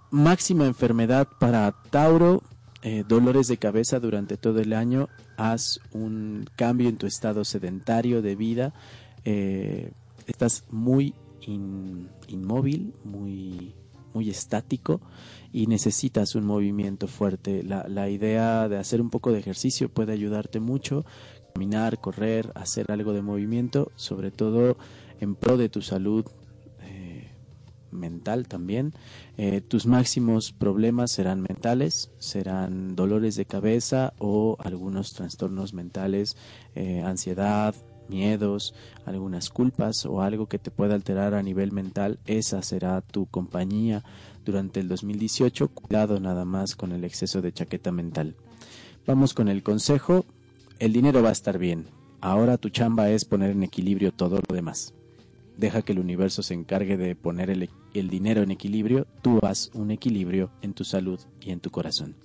[0.10, 2.44] máxima enfermedad para Tauro,
[2.84, 8.22] eh, dolores de cabeza durante todo el año, haz un cambio en tu estado sedentario
[8.22, 8.74] de vida,
[9.24, 9.92] eh,
[10.28, 11.14] estás muy
[12.28, 13.74] inmóvil, muy,
[14.14, 15.02] muy estático
[15.52, 17.64] y necesitas un movimiento fuerte.
[17.64, 21.06] La, la idea de hacer un poco de ejercicio puede ayudarte mucho,
[21.54, 24.78] caminar, correr, hacer algo de movimiento, sobre todo
[25.20, 26.26] en pro de tu salud
[27.92, 28.94] mental también.
[29.38, 36.38] Eh, tus máximos problemas serán mentales, serán dolores de cabeza o algunos trastornos mentales,
[36.76, 37.76] eh, ansiedad,
[38.10, 38.74] miedos,
[39.06, 42.20] algunas culpas o algo que te pueda alterar a nivel mental.
[42.26, 44.04] Esa será tu compañía
[44.46, 45.70] durante el 2018.
[45.70, 48.36] Cuidado nada más con el exceso de chaqueta mental.
[49.08, 50.26] Vamos con el consejo.
[50.80, 51.88] El dinero va a estar bien.
[52.20, 54.94] Ahora tu chamba es poner en equilibrio todo lo demás
[55.58, 57.70] deja que el universo se encargue de poner el,
[58.10, 62.16] dinero en equilibrio, tú haz un equilibrio en tu salud y en tu corazón.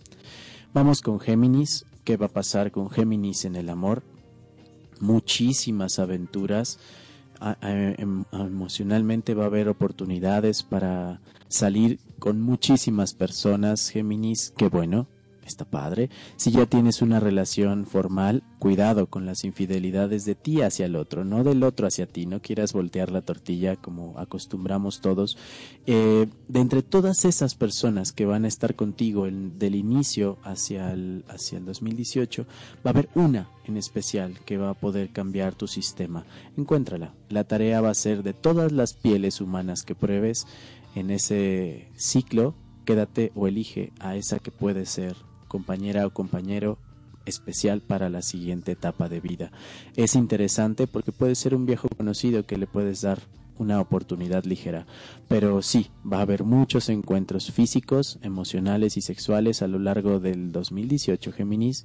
[0.72, 1.86] Vamos con Géminis.
[2.04, 4.04] ¿Qué va a pasar con Géminis en el amor?
[5.00, 6.78] Muchísimas aventuras.
[7.60, 14.54] Em, emocionalmente va a haber oportunidades para salir con muchísimas personas, Géminis.
[14.56, 15.06] Qué bueno,
[15.46, 16.10] está padre.
[16.36, 21.24] Si ya tienes una relación formal, cuidado con las infidelidades de ti hacia el otro,
[21.24, 22.26] no del otro hacia ti.
[22.26, 25.36] No quieras voltear la tortilla como acostumbramos todos.
[25.86, 31.24] Eh, de entre todas esas personas que van a estar contigo del inicio hacia el,
[31.28, 32.44] hacia el 2018,
[32.84, 36.24] va a haber una en especial que va a poder cambiar tu sistema.
[36.56, 37.14] Encuéntrala.
[37.28, 40.46] La tarea va a ser de todas las pieles humanas que pruebes
[40.94, 42.54] en ese ciclo
[42.86, 45.16] quédate o elige a esa que puede ser
[45.48, 46.78] compañera o compañero
[47.26, 49.50] especial para la siguiente etapa de vida.
[49.96, 53.20] Es interesante porque puede ser un viejo conocido que le puedes dar
[53.58, 54.86] una oportunidad ligera.
[55.28, 60.52] Pero sí, va a haber muchos encuentros físicos, emocionales y sexuales a lo largo del
[60.52, 61.84] 2018, Géminis.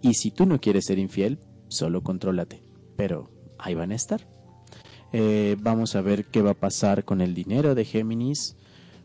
[0.00, 2.62] Y si tú no quieres ser infiel, solo contrólate.
[2.96, 4.26] Pero ahí van a estar.
[5.12, 8.56] Eh, vamos a ver qué va a pasar con el dinero de Géminis.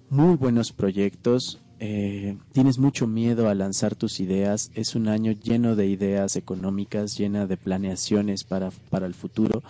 [0.09, 5.75] Muy buenos proyectos, eh, tienes mucho miedo a lanzar tus ideas, es un año lleno
[5.75, 9.63] de ideas económicas, llena de planeaciones para, para el futuro.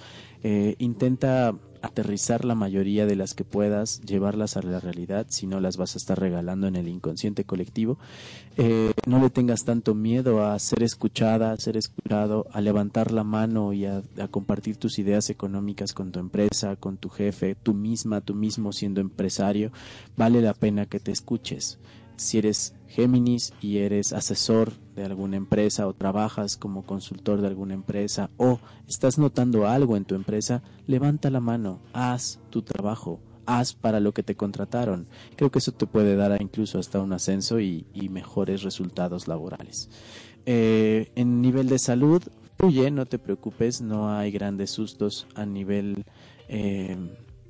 [0.43, 5.59] Eh, intenta aterrizar la mayoría de las que puedas, llevarlas a la realidad, si no
[5.59, 7.97] las vas a estar regalando en el inconsciente colectivo.
[8.57, 13.23] Eh, no le tengas tanto miedo a ser escuchada, a ser escuchado, a levantar la
[13.23, 17.73] mano y a, a, compartir tus ideas económicas con tu empresa, con tu jefe, tú
[17.73, 19.71] misma, tú mismo siendo empresario.
[20.15, 21.79] Vale la pena que te escuches
[22.17, 27.75] si eres Géminis y eres asesor de alguna empresa o trabajas como consultor de alguna
[27.75, 33.75] empresa o estás notando algo en tu empresa, levanta la mano, haz tu trabajo, haz
[33.75, 35.05] para lo que te contrataron.
[35.35, 39.91] Creo que eso te puede dar incluso hasta un ascenso y, mejores resultados laborales.
[40.47, 42.23] Eh, en nivel de salud,
[42.57, 46.03] fluye, no te preocupes, no hay grandes sustos a nivel...
[46.49, 46.97] Eh,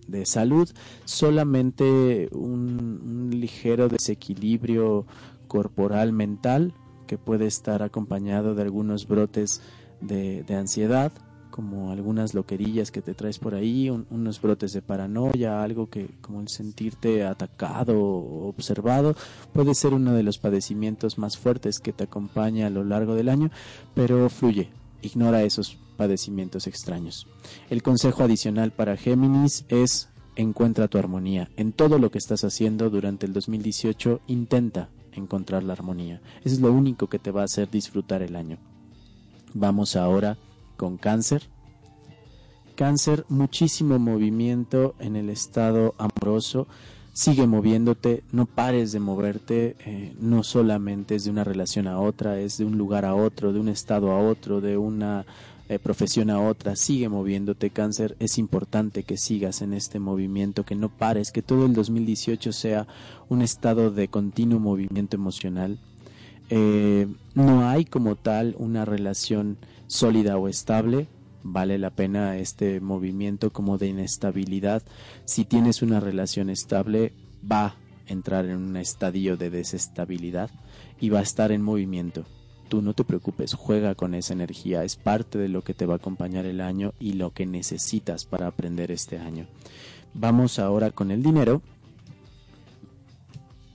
[0.08, 0.70] de salud,
[1.06, 5.06] solamente un, ligero desequilibrio
[5.48, 6.74] corporal mental
[7.08, 9.62] que puede estar acompañado de algunos brotes
[10.02, 11.12] de, ansiedad,
[11.50, 16.42] como algunas loquerillas que te traes por ahí, unos brotes de paranoia, algo que como
[16.42, 19.16] el sentirte atacado o observado,
[19.54, 23.30] puede ser uno de los padecimientos más fuertes que te acompaña a lo largo del
[23.30, 23.50] año,
[23.96, 24.70] pero fluye,
[25.02, 27.28] ignora esos padecimientos extraños.
[27.70, 31.50] El consejo adicional para Géminis es encuentra tu armonía.
[31.58, 36.22] En todo lo que estás haciendo durante el 2018, intenta encontrar la armonía.
[36.44, 38.58] Eso es lo único que te va a hacer disfrutar el año.
[39.54, 40.38] Vamos ahora
[40.76, 41.50] con cáncer.
[42.76, 46.68] Cáncer, muchísimo movimiento en el estado amoroso.
[47.14, 52.40] Sigue moviéndote, no pares de moverte, eh, no solamente es de una relación a otra,
[52.40, 55.26] es de un lugar a otro, de un estado a otro, de una
[55.70, 60.76] eh, profesión a otra, sigue moviéndote cáncer, es importante que sigas en este movimiento, que
[60.76, 62.88] no pares, que todo el 2018 sea
[63.28, 65.78] un estado de continuo movimiento emocional.
[66.50, 69.58] Eh, no hay como tal una relación
[69.88, 71.08] sólida o estable,
[71.44, 74.84] vale la pena este movimiento como de inestabilidad.
[75.26, 77.12] Si tienes una relación estable,
[77.50, 77.76] va a
[78.06, 80.50] entrar en un estadio de desestabilidad
[81.02, 82.26] y va a estar en movimiento
[82.68, 85.94] tú no te preocupes, juega con esa energía, es parte de lo que te va
[85.94, 89.48] a acompañar el año y lo que necesitas para aprender este año.
[90.14, 91.62] Vamos ahora con el dinero.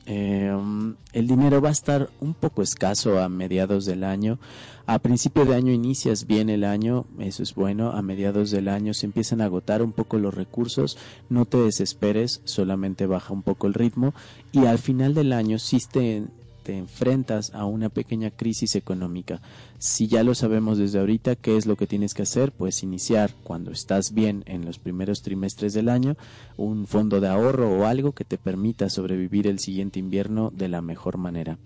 [0.04, 4.38] Em, el dinero va a estar un poco escaso a mediados del año.
[4.86, 7.92] A principio de año inicias bien el año, eso es bueno.
[7.92, 10.98] A mediados del año se empiezan a agotar un poco los recursos.
[11.28, 14.12] No te desesperes, solamente baja un poco el ritmo.
[14.50, 16.24] Y al final del año, si te,
[16.62, 19.40] te enfrentas a una pequeña crisis económica.
[19.78, 22.52] Si ya lo sabemos desde ahorita, ¿qué es lo que tienes que hacer?
[22.52, 26.16] Pues iniciar cuando estás bien en los primeros trimestres del año
[26.56, 30.82] un fondo de ahorro o algo que te permita sobrevivir el siguiente invierno de la
[30.82, 31.58] mejor manera.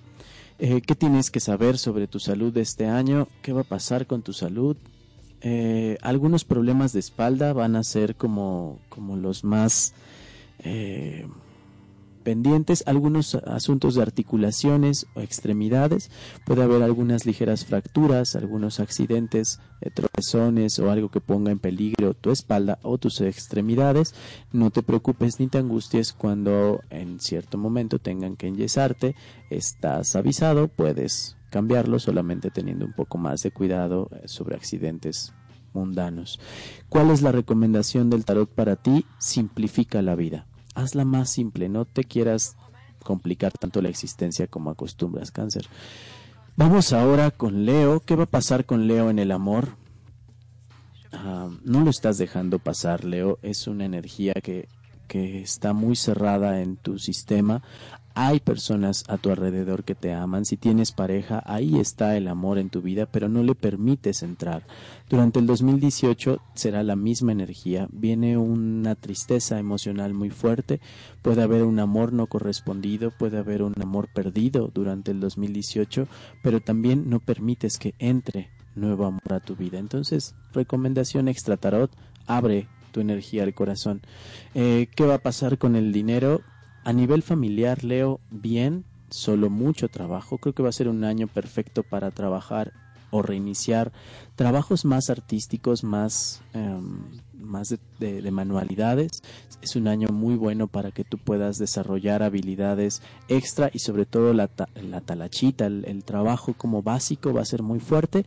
[0.58, 3.28] Eh, ¿Qué tienes que saber sobre tu salud de este año?
[3.42, 4.76] ¿Qué va a pasar con tu salud?
[5.42, 9.92] Eh, algunos problemas de espalda van a ser como, como los más...
[10.60, 11.26] Eh,
[12.26, 16.10] pendientes, algunos asuntos de articulaciones o extremidades,
[16.44, 22.14] puede haber algunas ligeras fracturas, algunos accidentes, eh, tropezones o algo que ponga en peligro
[22.14, 24.12] tu espalda o tus extremidades.
[24.50, 29.14] No te preocupes ni te angusties cuando en cierto momento tengan que enyesarte,
[29.48, 35.32] estás avisado, puedes cambiarlo solamente teniendo un poco más de cuidado eh, sobre accidentes
[35.72, 36.40] mundanos.
[36.88, 39.06] ¿Cuál es la recomendación del tarot para ti?
[39.20, 40.44] Simplifica la vida
[40.76, 42.56] hazla más simple, no te quieras
[43.02, 45.66] complicar tanto la existencia como acostumbras, cáncer.
[46.56, 48.00] Vamos ahora con Leo.
[48.00, 49.76] ¿Qué va a pasar con Leo en el amor?
[51.12, 53.38] Ah, no lo estás dejando pasar, Leo.
[53.42, 54.68] Es una energía que,
[55.06, 57.62] que está muy cerrada en tu sistema.
[58.18, 60.46] Hay personas a tu alrededor que te aman.
[60.46, 64.66] Si tienes pareja, ahí está el amor en tu vida, pero no le permites entrar.
[65.10, 67.88] Durante el 2018 será la misma energía.
[67.92, 70.80] Viene una tristeza emocional muy fuerte.
[71.20, 76.08] Puede haber un amor no correspondido, puede haber un amor perdido durante el 2018,
[76.42, 79.78] pero también no permites que entre nuevo amor a tu vida.
[79.78, 81.90] Entonces, recomendación extra tarot,
[82.26, 84.00] abre tu energía al corazón.
[84.54, 86.40] Eh, ¿Qué va a pasar con el dinero?
[86.86, 90.38] A nivel familiar, Leo, bien, solo mucho trabajo.
[90.38, 92.74] Creo que va a ser un año perfecto para trabajar
[93.10, 93.90] o reiniciar
[94.36, 97.00] trabajos más artísticos, más, em,
[97.40, 99.24] más de, manualidades.
[99.62, 104.32] Es un año muy bueno para que tú puedas desarrollar habilidades extra y sobre todo
[104.32, 104.48] la,
[104.80, 108.26] la talachita, el, trabajo como básico va a ser muy fuerte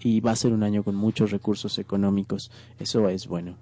[0.00, 2.50] y va a ser un año con muchos recursos económicos.
[2.80, 3.54] Eso es bueno.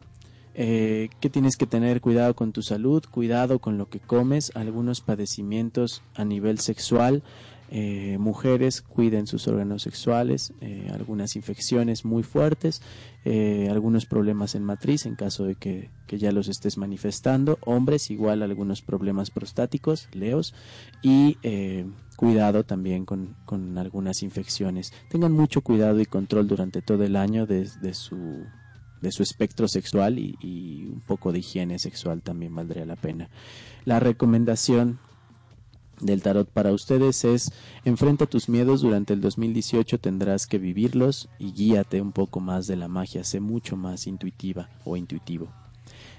[0.61, 5.01] Eh, que tienes que tener cuidado con tu salud, cuidado con lo que comes, algunos
[5.01, 7.23] padecimientos a nivel sexual,
[7.71, 12.81] eh, mujeres cuiden sus órganos sexuales, eh, algunas infecciones muy fuertes,
[13.27, 18.43] eh, algunos problemas en matriz en caso de que, ya los estés manifestando, hombres igual
[18.43, 20.55] algunos problemas prostáticos, leos,
[21.03, 21.37] y
[22.17, 23.37] cuidado también con,
[23.77, 24.95] algunas infecciones.
[25.11, 28.47] Tengan mucho cuidado y control durante todo el año de, su
[29.01, 33.29] de su espectro sexual y, un poco de higiene sexual también valdría la pena.
[33.85, 34.99] La recomendación
[36.01, 37.53] del tarot para ustedes es
[37.85, 42.77] enfrenta tus miedos durante el 2018 tendrás que vivirlos y guíate un poco más de
[42.77, 45.49] la magia sé mucho más intuitiva o intuitivo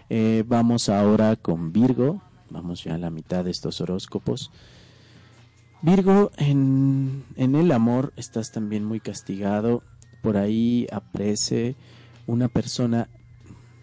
[0.10, 4.52] eh, vamos ahora con Virgo vamos ya a la mitad de estos horóscopos
[5.82, 9.82] Virgo en, en el amor estás también muy castigado
[10.22, 11.78] por ahí aparece
[12.30, 13.10] una persona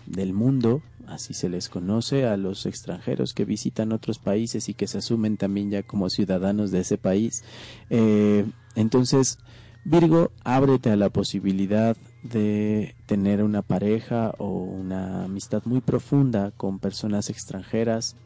[0.06, 4.86] del mundo así se les conoce a los extranjeros que visitan otros países y que
[4.86, 7.44] se asumen también ya como ciudadanos de ese país.
[7.90, 8.44] Eh,
[8.74, 9.38] entonces,
[9.84, 16.80] Virgo, ábrete a la posibilidad de tener una pareja o una amistad muy profunda con
[16.80, 18.16] personas extranjeras,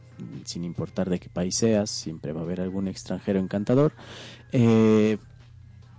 [0.45, 3.93] sin importar de qué país seas, siempre va a haber algún extranjero encantador.
[4.53, 5.19] Eh,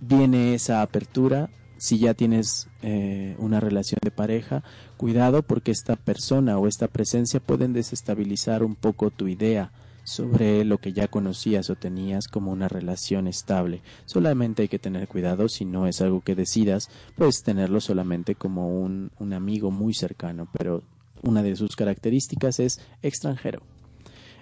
[0.00, 1.48] viene esa apertura
[1.82, 4.62] si ya tienes eh, una relación de pareja,
[4.96, 9.72] cuidado porque esta persona o esta presencia pueden desestabilizar un poco tu idea
[10.04, 13.80] sobre lo que ya conocías o tenías como una relación estable.
[14.04, 18.80] Solamente hay que tener cuidado si no es algo que decidas, puedes tenerlo solamente como
[18.80, 20.84] un, amigo muy cercano, pero
[21.20, 23.60] una de sus características es extranjero.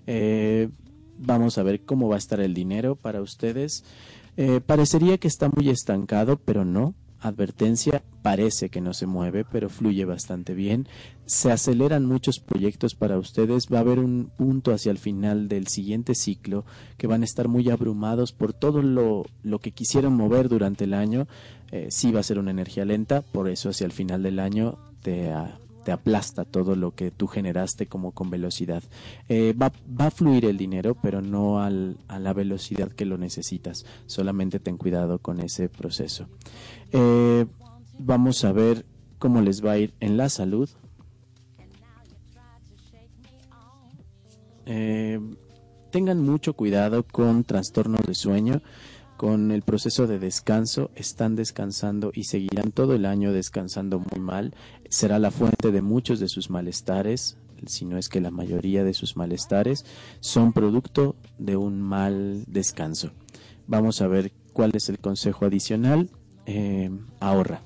[0.06, 0.68] Eh,
[1.16, 3.82] vamos a ver cómo va a estar el dinero para ustedes.
[4.36, 9.68] Eh, parecería que está muy estancado, pero no advertencia parece que no se mueve, pero
[9.68, 10.86] fluye bastante bien.
[11.26, 13.68] Se aceleran muchos proyectos para ustedes.
[13.72, 16.64] Va a haber un punto hacia el final del siguiente ciclo
[16.96, 20.94] que van a estar muy abrumados por todo lo, lo que quisieron mover durante el
[20.94, 21.28] año.
[21.72, 24.78] Eh, sí va a ser una energía lenta, por eso hacia el final del año
[25.02, 25.32] te,
[25.84, 28.82] te aplasta todo lo que tú generaste como con velocidad.
[29.28, 33.18] Eh, va, va, a fluir el dinero, pero no al, a la velocidad que lo
[33.18, 33.84] necesitas.
[34.06, 36.26] Solamente ten cuidado con ese proceso.
[36.92, 37.46] Eh,
[37.98, 38.84] vamos a ver
[39.18, 40.68] cómo les va a ir en la salud.
[44.66, 45.20] Eh,
[45.90, 48.62] tengan mucho cuidado con trastornos de sueño,
[49.16, 50.90] con el proceso de descanso.
[50.94, 54.54] Están descansando y seguirán todo el año descansando muy mal.
[54.88, 57.36] Será la fuente de muchos de sus malestares,
[57.66, 59.84] si no es que la mayoría de sus malestares
[60.20, 63.10] son producto de un mal descanso.
[63.66, 66.10] Vamos a ver cuál es el consejo adicional.
[66.52, 66.90] Eh,
[67.20, 67.62] ahorra.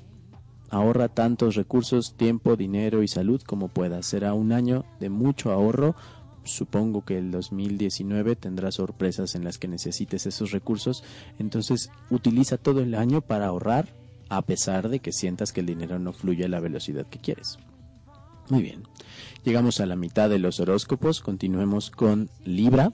[0.69, 4.05] Ahorra tantos recursos, tiempo, dinero y salud como puedas.
[4.05, 5.95] Será un año de mucho ahorro.
[6.43, 11.03] Supongo que el 2019 tendrá sorpresas en las que necesites esos recursos.
[11.39, 13.89] Entonces utiliza todo el año para ahorrar
[14.29, 17.59] a pesar de que sientas que el dinero no fluye a la velocidad que quieres.
[18.51, 18.83] Muy bien.
[19.45, 21.23] Llegamos a la mitad de los horóscopos.
[21.23, 22.93] Continuemos con Libra.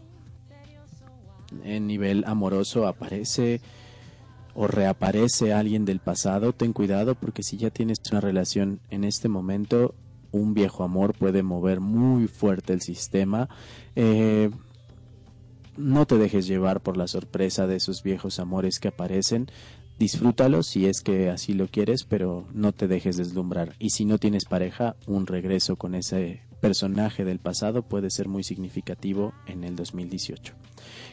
[1.65, 3.61] En nivel amoroso aparece
[4.55, 9.28] o reaparece alguien del pasado, ten cuidado porque si ya tienes una relación en este
[9.28, 9.94] momento,
[10.32, 13.48] un viejo amor puede mover muy fuerte el sistema.
[13.97, 14.51] Eh,
[15.77, 19.51] no te dejes llevar por la sorpresa de esos viejos amores que aparecen.
[19.98, 23.74] Disfrútalos si es que así lo quieres, pero no te dejes deslumbrar.
[23.78, 28.44] Y si no tienes pareja, un regreso con ese personaje del pasado puede ser muy
[28.44, 30.55] significativo en el 2018.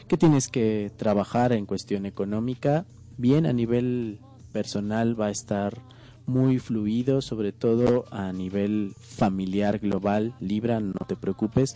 [0.06, 2.86] ¿Qué tienes que trabajar en cuestión económica?
[3.18, 4.20] Bien a nivel
[4.52, 5.82] personal va a estar
[6.26, 10.34] muy fluido, sobre todo a nivel familiar global.
[10.40, 11.74] Libra, no te preocupes.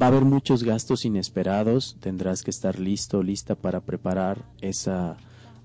[0.00, 5.16] Va a haber muchos gastos inesperados, tendrás que estar listo, lista para preparar esa,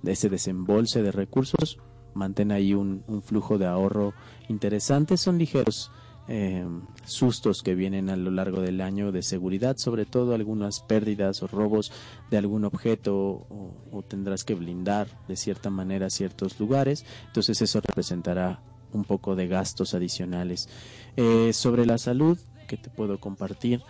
[0.04, 1.80] ese desembolse de recursos.
[2.14, 4.14] Mantén ahí un, un flujo de ahorro
[4.48, 5.92] interesante, son ligeros
[6.32, 6.64] eh,
[7.06, 11.48] sustos que vienen a lo largo del año de seguridad, sobre todo algunas pérdidas o
[11.48, 11.92] robos
[12.30, 18.62] de algún objeto o, tendrás que blindar de cierta manera ciertos lugares, entonces eso representará
[18.94, 20.70] un poco de gastos adicionales.
[21.18, 22.38] Eh, sobre la salud,
[22.68, 23.82] que te puedo compartir,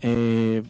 [0.00, 0.62] eh,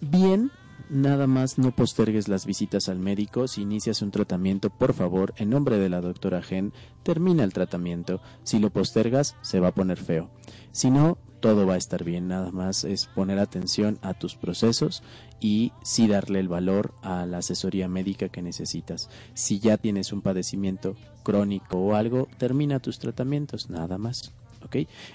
[0.00, 0.50] bien,
[0.90, 3.48] nada más no postergues las visitas al médico.
[3.48, 8.20] Si inicias un tratamiento, por favor, en nombre de la doctora Gen, termina el tratamiento.
[8.42, 10.30] Si lo postergas, se va a poner feo.
[10.72, 12.28] Si no, todo va a estar bien.
[12.28, 15.02] Nada más es poner atención a tus procesos
[15.40, 19.08] y sí darle el valor a la asesoría médica que necesitas.
[19.34, 24.32] Si ya tienes un padecimiento crónico o algo, termina tus tratamientos, nada más.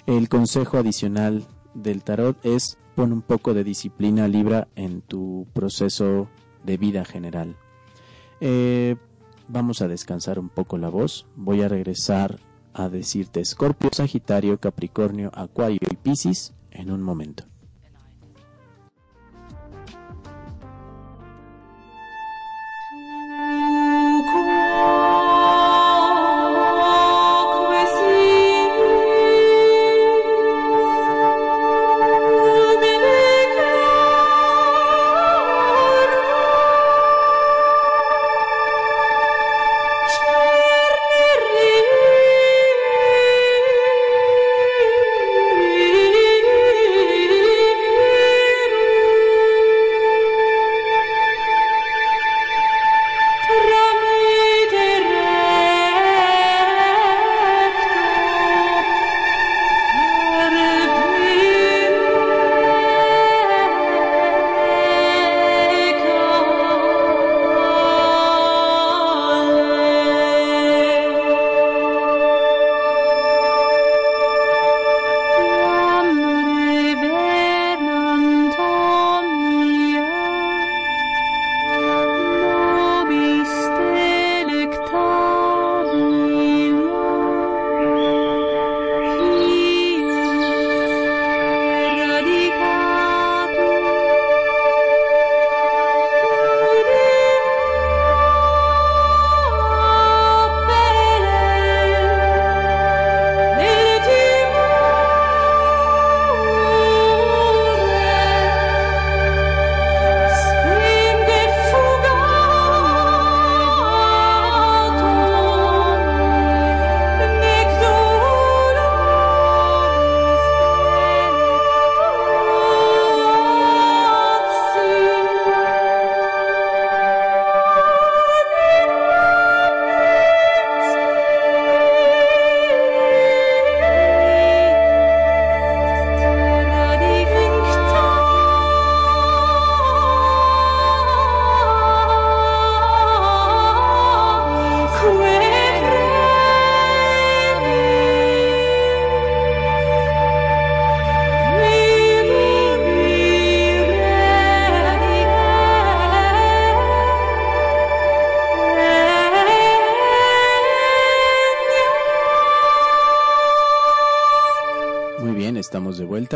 [0.07, 6.27] El consejo adicional del tarot es pon un poco de disciplina libra en tu proceso
[6.63, 7.55] de vida general.
[8.41, 8.95] Eh,
[9.47, 11.25] vamos a descansar un poco la voz.
[11.35, 12.39] Voy a regresar
[12.73, 17.45] a decirte Escorpio, Sagitario, Capricornio, Acuario y Piscis en un momento.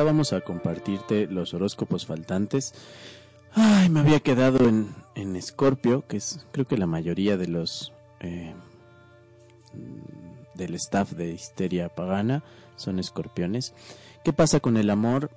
[0.04, 2.74] Vamos a compartirte los horóscopos faltantes.
[3.54, 7.94] Ay, me había quedado en, en Escorpio, que es creo que la mayoría de los
[8.20, 8.54] eh,
[10.54, 12.44] del staff de Histeria Pagana
[12.76, 13.74] son escorpiones.
[14.24, 15.32] ¿Qué pasa con el amor?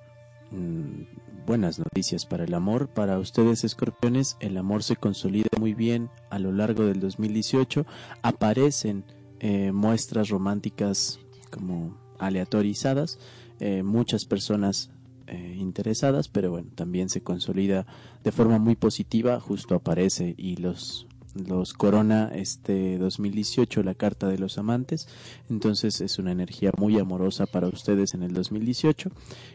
[0.51, 1.03] Mm,
[1.45, 2.87] buenas noticias para el amor.
[2.89, 7.85] Para ustedes escorpiones, el amor se consolida muy bien a lo largo del 2018.
[8.21, 9.03] Aparecen
[9.39, 11.19] eh, muestras románticas
[11.49, 13.17] como aleatorizadas
[13.63, 14.89] eh, muchas personas
[15.27, 17.85] eh, interesadas, pero bueno, también se consolida
[18.23, 21.05] de forma muy positiva, justo aparece y los
[21.35, 25.07] los corona este 2018 la carta de los amantes.
[25.47, 29.11] Entonces es una energía muy amorosa para ustedes en el 2018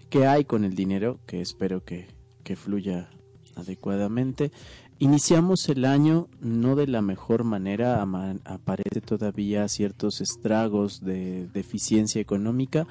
[0.08, 2.06] que hay con el dinero que espero que,
[2.44, 3.10] que fluya
[3.56, 4.52] adecuadamente.
[4.98, 8.00] Iniciamos el año no de la mejor manera,
[8.46, 12.86] aparece todavía ciertos estragos de deficiencia económica,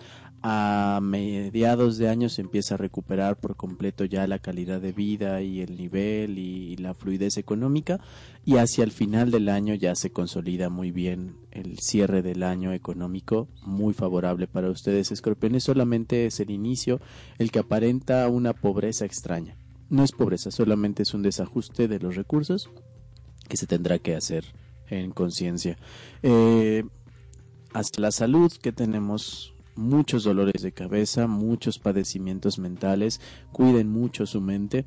[0.48, 5.42] a mediados de año se empieza a recuperar por completo ya la calidad de vida
[5.42, 8.00] y el nivel y la fluidez económica
[8.46, 12.74] y hacia el final del año ya se consolida muy bien el cierre del año
[12.74, 17.02] económico muy favorable para ustedes escorpiones solamente es el inicio
[17.40, 19.58] el que aparenta una pobreza extraña.
[19.90, 22.70] No es pobreza solamente es un desajuste de los recursos
[23.50, 24.46] que se tendrá que hacer
[24.92, 25.80] en conciencia.
[26.22, 26.84] Eh,
[27.74, 33.22] hasta la salud que tenemos muchos dolores de cabeza, muchos padecimientos mentales,
[33.52, 34.86] cuiden mucho su mente.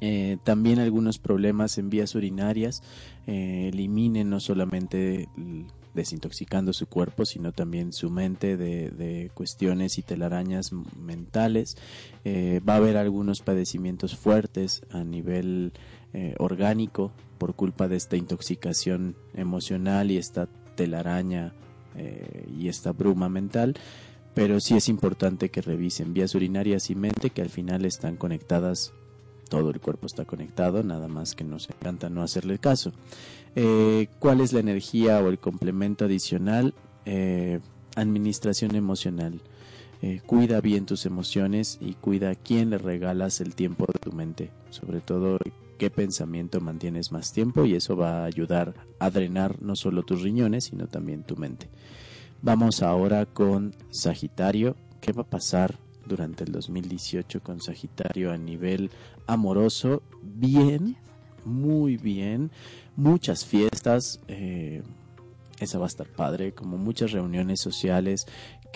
[0.00, 2.82] Eh, también algunos problemas en vías urinarias,
[3.26, 5.28] eh, eliminen no solamente
[5.94, 11.78] desintoxicando su cuerpo, sino también su mente de, cuestiones y telarañas mentales.
[12.24, 15.72] Eh, va a haber algunos padecimientos fuertes a nivel
[16.38, 21.52] orgánico por culpa de esta intoxicación emocional y esta telaraña
[21.96, 23.74] eh, y esta bruma mental
[24.36, 28.92] pero sí es importante que revisen vías urinarias y mente que al final están conectadas,
[29.48, 32.92] todo el cuerpo está conectado, nada más que nos encanta no hacerle caso.
[33.54, 36.74] Eh, ¿Cuál es la energía o el complemento adicional?
[37.06, 37.60] Eh,
[37.94, 39.40] administración emocional.
[40.02, 44.12] Eh, cuida bien tus emociones y cuida a quién le regalas el tiempo de tu
[44.12, 45.38] mente, sobre todo
[45.76, 50.22] qué pensamiento mantienes más tiempo y eso va a ayudar a drenar no solo tus
[50.22, 51.68] riñones, sino también tu mente.
[52.42, 54.76] Vamos ahora con Sagitario.
[55.00, 58.90] ¿Qué va a pasar durante el 2018 con Sagitario a nivel
[59.26, 60.02] amoroso?
[60.22, 60.96] Bien,
[61.44, 62.50] muy bien.
[62.96, 64.20] Muchas fiestas.
[64.28, 64.82] Eh,
[65.58, 68.26] esa va a estar padre, como muchas reuniones sociales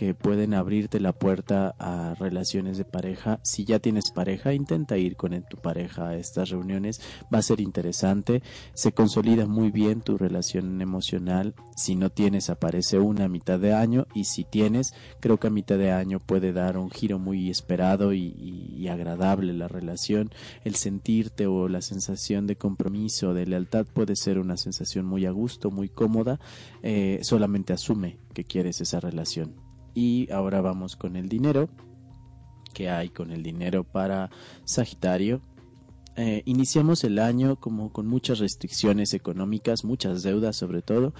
[0.01, 3.39] que pueden abrirte la puerta a relaciones de pareja.
[3.43, 7.03] Si ya tienes pareja, intenta ir con tu pareja a estas reuniones.
[7.25, 8.43] Va a ser interesante.
[8.73, 11.55] Se consolida muy bien tu relación emocional.
[11.77, 14.07] Si no tienes, aparece una a mitad de año.
[14.15, 18.15] Y si tienes, creo que a mitad de año puede dar un giro muy esperado
[18.15, 20.31] y, agradable la relación.
[20.65, 25.31] El sentirte o la sensación de compromiso, de lealtad, puede ser una sensación muy a
[25.31, 26.41] gusto, muy cómoda.
[26.83, 29.70] Eh, solamente asume que quieres esa relación.
[29.95, 31.69] Y ahora vamos con el dinero.
[32.73, 34.31] que hay con el dinero para
[34.65, 35.43] Sagitario?
[36.17, 41.15] Eh, iniciamos el año como con muchas restricciones económicas, muchas deudas sobre todo.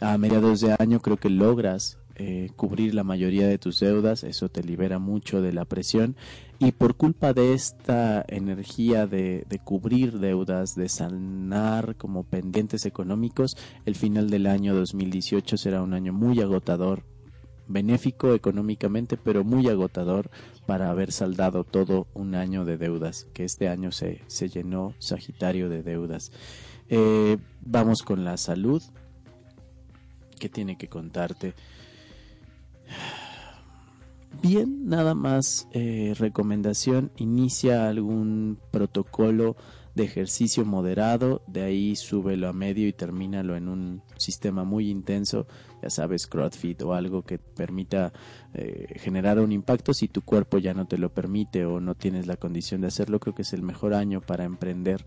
[0.00, 4.50] A mediados de año creo que logras eh, cubrir la mayoría de tus deudas, eso
[4.50, 6.14] te libera mucho de la presión
[6.58, 13.56] y por culpa de esta energía de, de, cubrir deudas, de sanar como pendientes económicos,
[13.86, 17.02] el final del año 2018 será un año muy agotador
[17.72, 20.30] benéfico económicamente, pero muy agotador
[20.66, 25.68] para haber saldado todo un año de deudas, que este año se, se llenó Sagitario
[25.68, 26.32] de deudas.
[26.88, 28.82] Eh, vamos con la salud.
[30.38, 31.54] ¿Qué tiene que contarte?
[34.42, 39.56] Bien, nada más eh, recomendación, inicia algún protocolo
[39.94, 45.46] de ejercicio moderado, de ahí súbelo a medio y termínalo en un sistema muy intenso,
[45.82, 48.12] ya sabes, CrossFit o algo que permita
[48.54, 49.92] eh, generar un impacto.
[49.92, 53.20] Si tu cuerpo ya no te lo permite o no tienes la condición de hacerlo,
[53.20, 55.04] creo que es el mejor año para emprender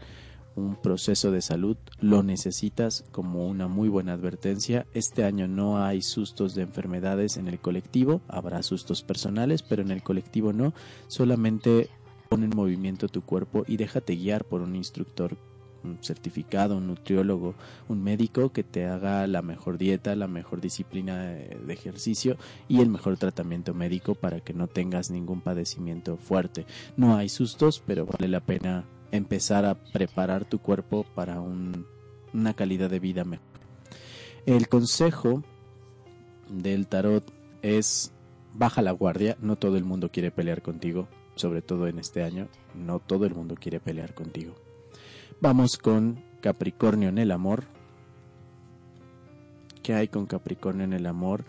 [0.56, 4.85] un proceso de salud, lo necesitas como una muy buena advertencia.
[4.93, 9.91] Este año no hay sustos de enfermedades en el colectivo, habrá sustos personales, pero en
[9.91, 10.73] el colectivo no,
[11.07, 11.89] solamente
[12.30, 15.38] Pon en movimiento tu cuerpo y déjate guiar por un instructor
[15.86, 17.56] un certificado, un nutriólogo,
[17.88, 22.38] un médico que te haga la mejor dieta, la mejor disciplina de ejercicio
[22.68, 26.66] y el mejor tratamiento médico para que no tengas ningún padecimiento fuerte.
[26.98, 32.90] No hay sustos, pero vale la pena empezar a preparar tu cuerpo para una calidad
[32.90, 33.45] de vida mejor.
[34.45, 35.44] El consejo
[36.49, 37.32] del tarot
[37.62, 38.12] es
[38.53, 42.48] baja la guardia, no todo el mundo quiere pelear contigo, sobre todo en este año,
[42.74, 44.56] no todo el mundo quiere pelear contigo.
[45.41, 47.66] Vamos con Capricornio en el amor.
[49.84, 51.44] ¿Qué hay con Capricornio en el amor?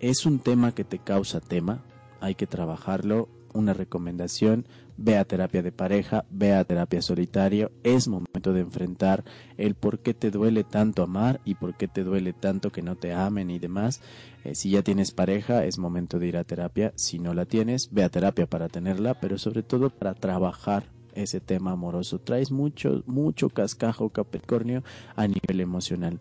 [0.00, 1.82] Es un tema que te causa tema,
[2.20, 3.28] hay que trabajarlo.
[3.52, 4.64] Una recomendación,
[4.96, 7.72] ve a terapia de pareja, ve a terapia solitario.
[7.82, 9.24] Es momento de enfrentar
[9.58, 12.96] el por qué te duele tanto amar y por qué te duele tanto que no
[12.96, 14.00] te amen y demás.
[14.44, 16.92] Eh, si ya tienes pareja, es momento de ir a terapia.
[16.94, 20.84] Si no la tienes, ve a terapia para tenerla, pero sobre todo para trabajar
[21.14, 22.20] ese tema amoroso.
[22.20, 24.82] Traes mucho, mucho cascajo Capricornio
[25.16, 26.18] a nivel emocional.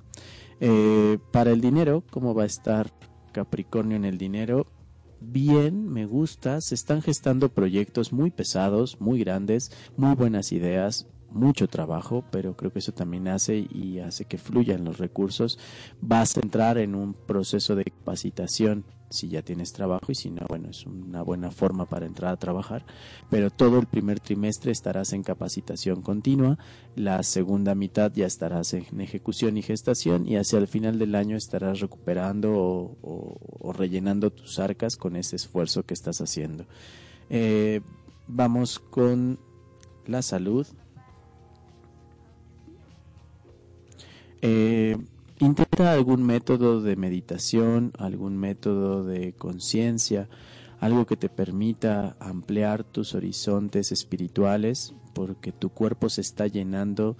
[0.60, 2.92] Eh, para el dinero, ¿cómo va a estar
[3.32, 4.68] Capricornio en el dinero?
[5.22, 11.68] Bien, me gusta, se están gestando proyectos muy pesados, muy grandes, muy buenas ideas, mucho
[11.68, 15.60] trabajo, pero creo que eso también hace y hace que fluyan los recursos.
[16.02, 20.46] Vas a entrar en un proceso de capacitación si ya tienes trabajo y si no,
[20.48, 22.86] bueno, es una buena forma para entrar a trabajar,
[23.30, 26.58] pero todo el primer trimestre estarás en capacitación continua,
[26.96, 31.38] la segunda mitad ya estarás en ejecución y gestación y hacia el final del año
[31.38, 36.66] estarás recuperando o, rellenando tus arcas con ese esfuerzo que estás haciendo.
[37.30, 37.82] Eh,
[38.28, 39.40] vamos con
[40.06, 40.68] la salud.
[44.42, 44.98] Eh,
[45.40, 50.30] intenta algún método de meditación, algún método de conciencia,
[50.80, 57.18] algo que te permita ampliar tus horizontes espirituales, porque tu cuerpo se está llenando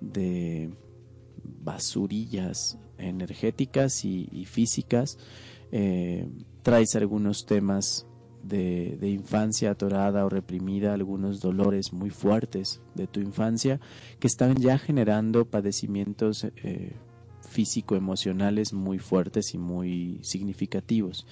[0.00, 0.74] de
[1.62, 5.18] basurillas energéticas y, físicas.
[5.70, 6.28] Eh,
[6.62, 8.06] traes algunos temas
[8.42, 13.80] de, infancia atorada o reprimida, algunos dolores muy fuertes de tu infancia
[14.18, 16.96] que están ya generando padecimientos eh,
[17.52, 21.26] físico-emocionales muy fuertes y muy significativos.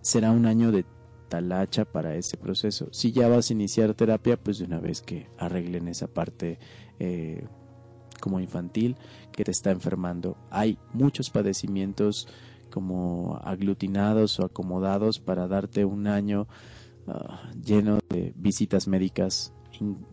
[0.00, 0.84] Será un año de
[1.28, 2.88] talacha para ese proceso.
[2.92, 6.58] Si ya vas a iniciar terapia, pues de una vez que arreglen esa parte
[7.00, 7.44] eh,
[8.20, 8.96] como infantil
[9.32, 10.36] que te está enfermando.
[10.50, 12.28] Hay muchos padecimientos
[12.70, 16.46] como aglutinados o acomodados para darte un año
[17.08, 19.52] ah, lleno de visitas médicas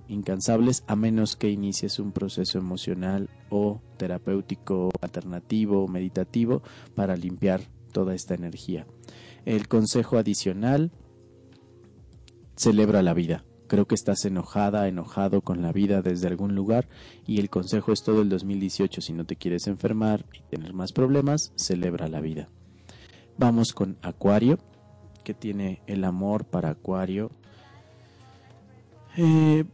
[0.08, 6.62] incansables a menos que inicies un proceso emocional o terapéutico alternativo o meditativo
[6.96, 7.62] para limpiar
[7.92, 8.86] toda esta energía.
[9.46, 10.92] El consejo adicional,
[12.56, 13.46] celebra la vida.
[13.68, 16.88] Creo que estás enojada, enojado con la vida desde algún lugar
[17.26, 19.02] y el consejo es todo el 2018.
[19.02, 22.50] Si no te quieres enfermar y tener más problemas, celebra la vida.
[23.38, 24.60] Vamos con Acuario,
[25.24, 27.32] que tiene el amor para Acuario.
[29.18, 29.66] Eh,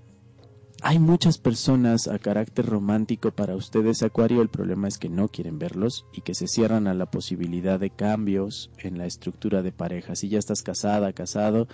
[0.82, 4.42] hay muchas personas a carácter romántico para ustedes, Acuario.
[4.42, 7.90] El problema es que no quieren verlos y que se cierran a la posibilidad de
[7.90, 10.16] cambios en la estructura de pareja.
[10.16, 11.68] Si ya estás casada, casado,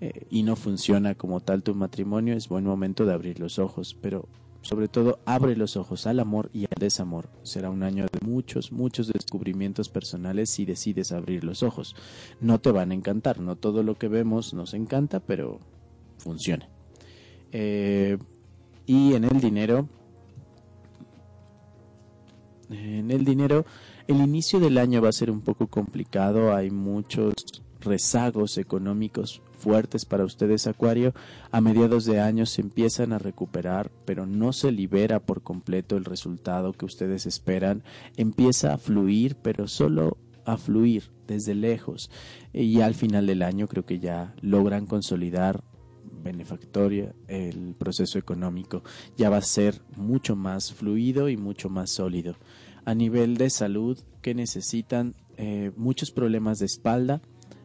[0.00, 3.96] eh, y no funciona como tal tu matrimonio, es buen momento de abrir los ojos,
[4.00, 4.28] pero
[4.62, 7.28] sobre todo abre los ojos al amor y al desamor.
[7.42, 11.96] Será un año de muchos, muchos descubrimientos personales si decides abrir los ojos.
[12.40, 15.58] No te van a encantar, no todo lo que vemos nos encanta, pero
[16.18, 16.73] funciona.
[17.56, 18.18] Eh,
[18.84, 19.88] y en el dinero,
[22.68, 23.64] en el dinero,
[24.08, 27.32] el inicio del año va a ser un poco complicado, hay muchos
[27.80, 31.14] rezagos económicos fuertes para ustedes Acuario,
[31.52, 36.04] a mediados de año se empiezan a recuperar, pero no se libera por completo el
[36.04, 37.84] resultado que ustedes esperan,
[38.16, 42.10] empieza a fluir, pero solo a fluir desde lejos.
[42.52, 45.62] Y al final del año creo que ya logran consolidar
[46.24, 48.82] benefactoria el proceso económico
[49.16, 52.36] ya va a ser mucho más fluido y mucho más sólido
[52.84, 57.20] a nivel de salud que necesitan eh, muchos problemas de espalda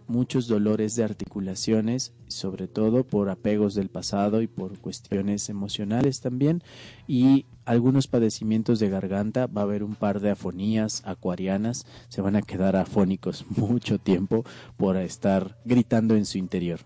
[0.09, 6.63] muchos dolores de articulaciones, sobre todo por apegos del pasado y por cuestiones emocionales también,
[7.07, 12.35] y algunos padecimientos de garganta, va a haber un par de afonías acuarianas, se van
[12.35, 14.43] a quedar afónicos mucho tiempo
[14.75, 16.79] por estar gritando en su interior.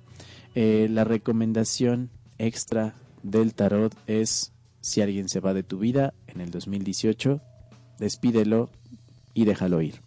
[0.56, 4.52] Eh, la recomendación extra del tarot es
[4.82, 7.42] si alguien se va de tu vida en el 2018,
[8.00, 8.70] despídelo
[9.34, 10.02] y déjalo ir.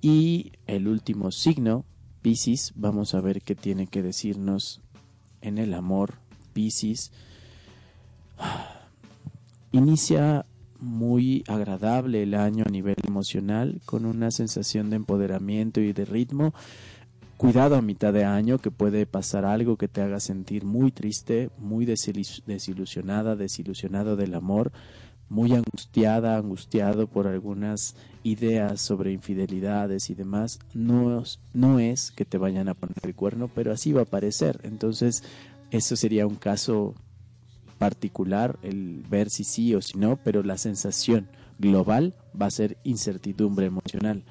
[0.00, 1.84] Y el último signo
[2.22, 4.80] Piscis, vamos a ver qué tiene que decirnos
[5.40, 6.14] en el amor.
[6.52, 7.12] Piscis
[9.72, 10.44] inicia
[10.80, 16.54] muy agradable el año a nivel emocional, con una sensación de empoderamiento y de ritmo.
[17.38, 21.50] Cuidado a mitad de año que puede pasar algo que te haga sentir muy triste,
[21.56, 24.72] muy desilusionada, desilusionado del amor
[25.28, 31.22] muy angustiada, angustiado por algunas ideas sobre infidelidades y demás, no,
[31.78, 34.60] es que te vayan a poner el cuerno, pero así va a parecer.
[34.62, 35.22] Entonces,
[35.70, 36.94] eso sería un caso
[37.78, 41.28] particular, el ver si sí o si no, pero la sensación
[41.58, 44.24] global va a ser incertidumbre emocional.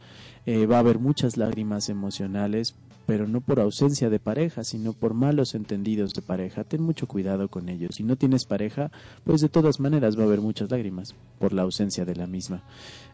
[0.45, 2.75] Eh, va a haber muchas lágrimas emocionales
[3.07, 6.65] pero no por ausencia de pareja, sino por malos entendidos de pareja.
[6.65, 7.95] Ten mucho cuidado con ellos.
[7.95, 8.91] Si no tienes pareja,
[9.23, 12.63] pues de todas maneras va a haber muchas lágrimas por la ausencia de la misma.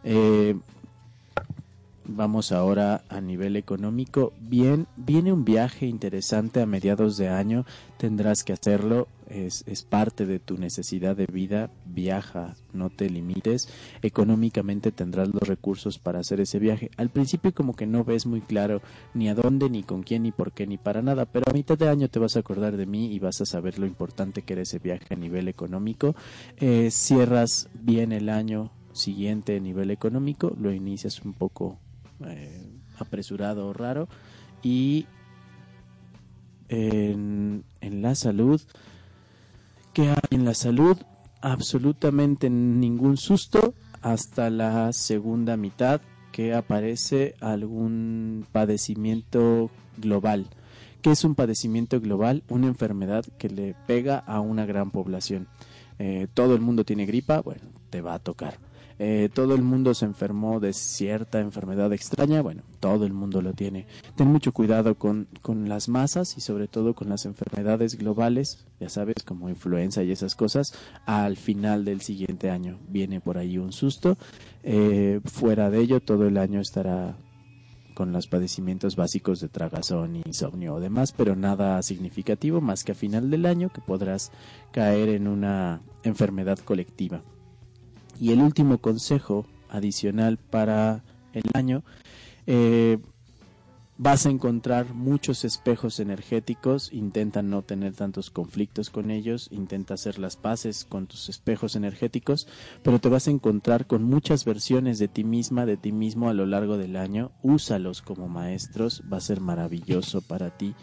[0.04, 0.56] Eh,
[2.06, 4.34] Vamos ahora a nivel económico.
[4.42, 7.66] Bien, viene un viaje interesante a mediados de año.
[7.98, 9.08] Tendrás que hacerlo.
[9.30, 11.72] Es, parte de tu necesidad de vida.
[11.86, 13.70] Viaja, no te limites.
[14.02, 16.92] Económicamente tendrás los recursos para hacer ese viaje.
[16.98, 18.82] Al principio como que no ves muy claro
[19.14, 21.26] ni a dónde, ni con quién, ni por qué, ni para nada.
[21.26, 23.80] Pero a mitad de año te vas a acordar de mí y vas a saber
[23.80, 26.16] lo importante que era ese viaje a nivel económico.
[26.58, 30.54] Eh, cierras bien el año siguiente a nivel económico.
[30.60, 31.80] Lo inicias un poco
[32.28, 32.70] eh,
[33.00, 34.08] apresurado o raro.
[34.62, 35.06] Y
[36.70, 38.62] en, en la salud,
[39.94, 40.98] que hay en la salud?
[41.42, 46.02] Absolutamente ningún susto hasta la segunda mitad
[46.32, 50.48] que aparece algún padecimiento global.
[51.02, 52.44] que es un padecimiento global?
[52.48, 55.48] Una enfermedad que le pega a una gran población.
[56.00, 58.58] Eh, todo el mundo tiene gripa, bueno, te va a tocar
[59.00, 63.54] eh, todo el mundo se enfermó de cierta enfermedad extraña, bueno, todo el mundo lo
[63.54, 63.88] tiene.
[64.16, 68.90] Ten mucho cuidado con, con las masas y sobre todo con las enfermedades globales, ya
[68.90, 70.74] sabes, como influenza y esas cosas.
[71.06, 74.18] Al final del siguiente año viene por ahí un susto.
[74.64, 77.18] Eh, fuera de ello, todo el año estará
[77.94, 82.96] con los padecimientos básicos de tragazón, insomnio o demás, pero nada significativo más que a
[82.96, 84.32] final del año que podrás
[84.72, 87.24] caer en una enfermedad colectiva.
[88.20, 91.04] Y el último consejo adicional para
[91.34, 91.84] el año,
[92.46, 93.00] eh,
[93.98, 100.20] vas a encontrar muchos espejos energéticos, intenta no tener tantos conflictos con ellos, intenta hacer
[100.20, 102.48] las paces con tus espejos energéticos,
[102.82, 106.34] pero te vas a encontrar con muchas versiones de ti misma, de ti mismo a
[106.34, 110.76] lo largo del año, úsalos como maestros, va a ser maravilloso para ti,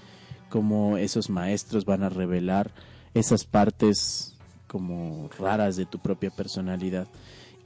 [0.49, 2.73] como esos maestros van a revelar
[3.15, 4.37] esas partes
[4.71, 7.09] como raras de tu propia personalidad.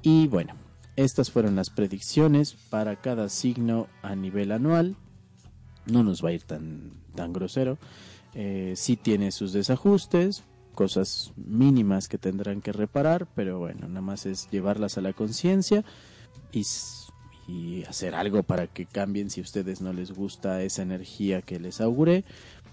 [0.01, 0.55] Y bueno,
[0.97, 4.97] estas fueron las predicciones para cada signo a nivel anual.
[5.85, 7.76] No nos va a ir tan, tan grosero.
[8.32, 10.44] Eh, sí tiene sus desajustes,
[10.74, 15.85] cosas mínimas que tendrán que reparar, pero bueno, nada más es llevarlas a la conciencia
[16.52, 16.64] y,
[17.86, 21.82] hacer algo para que cambien si a ustedes no les gusta esa energía que les
[21.82, 22.24] auguré.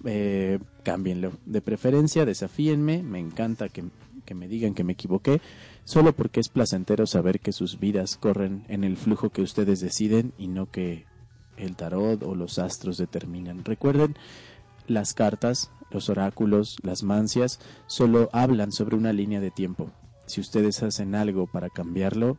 [0.06, 3.84] Eh, cámbienlo de preferencia, desafíenme, me encanta que
[4.32, 5.42] que me digan que me equivoqué,
[5.84, 10.32] solo porque es placentero saber que sus vidas corren en el flujo que ustedes deciden
[10.38, 11.06] y no que
[11.58, 13.66] el tarot o los astros determinan.
[13.66, 14.16] Recuerden,
[14.88, 19.92] las cartas, los oráculos, las mancias, solo hablan sobre una línea de tiempo.
[20.28, 22.38] Si ustedes hacen algo para cambiarlo,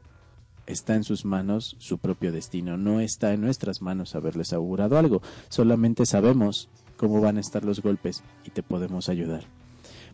[0.64, 2.78] está en sus manos su propio destino.
[2.78, 5.20] No está en nuestras manos haberles augurado algo.
[5.50, 9.44] Solamente sabemos cómo van a estar los golpes y te podemos ayudar.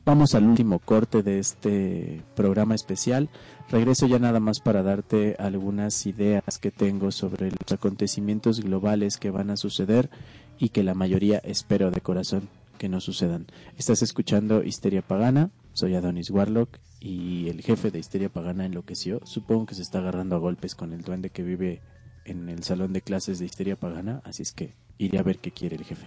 [0.09, 3.29] Vamos al último corte de este programa especial.
[3.69, 9.31] Regreso ya nada más para darte algunas ideas que tengo sobre los acontecimientos globales que
[9.31, 10.09] van a suceder
[10.59, 12.49] y que la mayoría espero de corazón
[12.79, 13.49] que no sucedan.
[13.77, 19.21] Estás escuchando Histeria Pagana, soy Adonis Warlock y el jefe de Histeria Pagana enloqueció.
[19.27, 21.83] Supongo que se está agarrando a golpes con el duende que vive
[22.25, 25.51] en el salón de clases de Histeria Pagana, así es que iré a ver qué
[25.51, 26.07] quiere el jefe.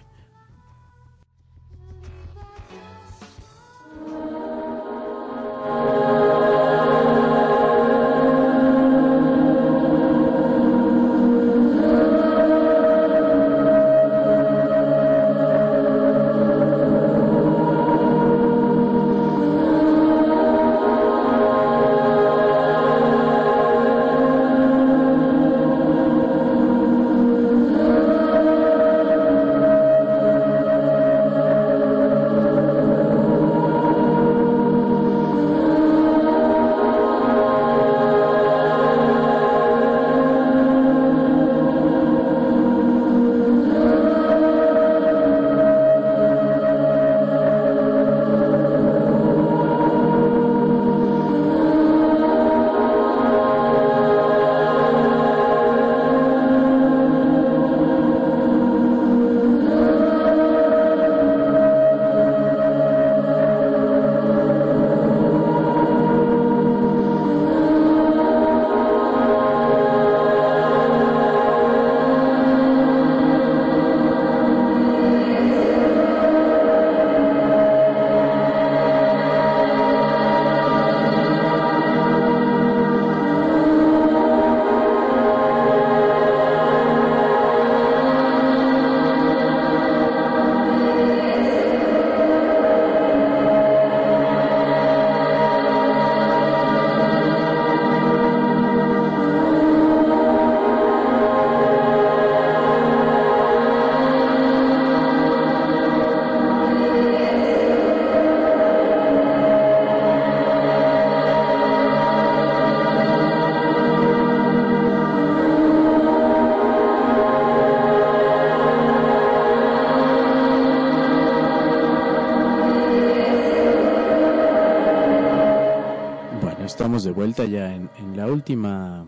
[127.38, 129.06] Ya en, la última,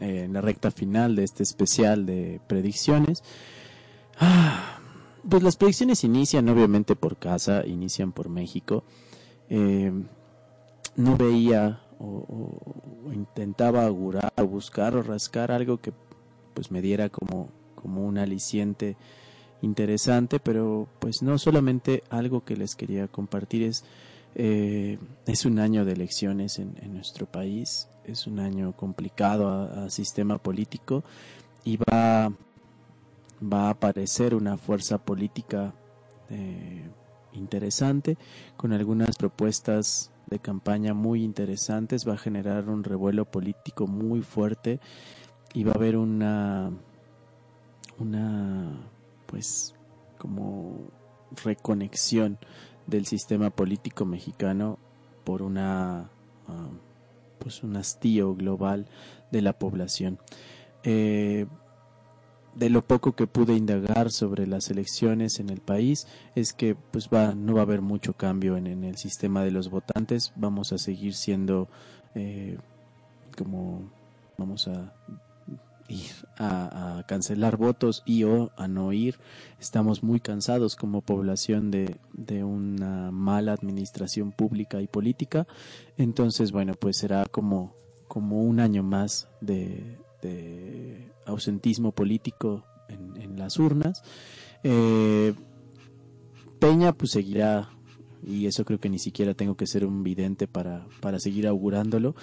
[0.00, 3.22] eh, en la recta final de este especial de predicciones.
[4.18, 4.78] Ah,
[5.28, 8.84] pues las predicciones inician obviamente por casa, inician por México.
[9.48, 9.92] Eh,
[10.96, 15.92] no veía o, intentaba augurar o buscar o rascar algo que
[16.54, 18.96] pues me diera como, como un aliciente
[19.62, 23.84] interesante, pero pues no solamente algo que les quería compartir es
[24.34, 30.38] Eh, es un año de elecciones en, nuestro país, es un año complicado a, sistema
[30.38, 31.04] político
[31.64, 35.74] y va, a aparecer una fuerza política
[36.30, 36.88] eh,
[37.32, 38.16] interesante
[38.56, 44.80] con algunas propuestas de campaña muy interesantes, va a generar un revuelo político muy fuerte
[45.52, 46.70] y va a haber una
[47.98, 48.72] una
[49.26, 49.74] pues
[50.18, 50.78] como
[51.44, 52.38] reconexión
[52.86, 54.78] del sistema político mexicano
[55.24, 56.10] por una
[56.48, 56.68] ah,
[57.38, 58.86] pues un hastío global
[59.30, 60.18] de la población.
[60.84, 61.46] Eh,
[62.54, 67.08] de lo poco que pude indagar sobre las elecciones en el país es que pues
[67.08, 70.78] va no va a haber mucho cambio en, el sistema de los votantes vamos a
[70.78, 71.68] seguir siendo
[72.14, 72.58] eh,
[73.38, 73.90] como
[74.36, 74.92] vamos a
[75.92, 79.18] ir a, cancelar votos y o a no ir
[79.60, 85.46] estamos muy cansados como población de, de una mala administración pública y política
[85.96, 87.74] entonces bueno pues será como
[88.12, 89.96] como un año más de,
[91.24, 94.02] ausentismo político en, las urnas.
[94.62, 95.32] Eh,
[96.58, 97.70] Peña pues seguirá
[98.26, 102.14] y eso creo que ni siquiera tengo que ser un vidente para, para seguir augurándolo.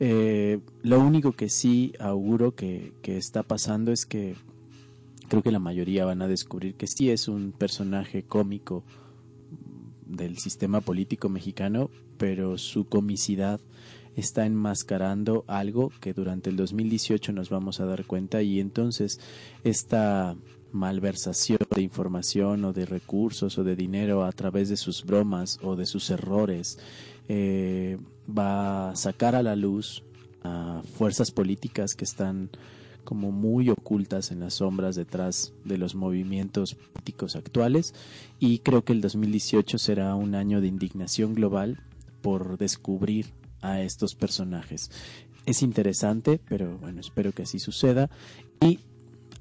[0.00, 4.36] Eh, lo único que sí auguro que, que, está pasando es que
[5.28, 8.84] creo que la mayoría van a descubrir que sí es un personaje cómico
[10.06, 13.60] del sistema político mexicano, pero su comicidad
[14.16, 19.20] está enmascarando algo que durante el 2018 nos vamos a dar cuenta y entonces
[19.62, 20.36] esta
[20.76, 25.74] malversación de información o de recursos o de dinero a través de sus bromas o
[25.74, 26.78] de sus errores
[27.28, 30.04] eh, va a sacar a la luz
[30.44, 32.50] a fuerzas políticas que están
[33.02, 37.94] como muy ocultas en las sombras detrás de los movimientos políticos actuales
[38.38, 41.80] y creo que el 2018 será un año de indignación global
[42.20, 43.32] por descubrir
[43.62, 44.90] a estos personajes.
[45.46, 48.10] Es interesante, pero bueno, espero que así suceda.
[48.60, 48.80] Y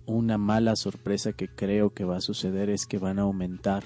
[0.06, 3.84] una mala sorpresa que creo que va a suceder es que van a aumentar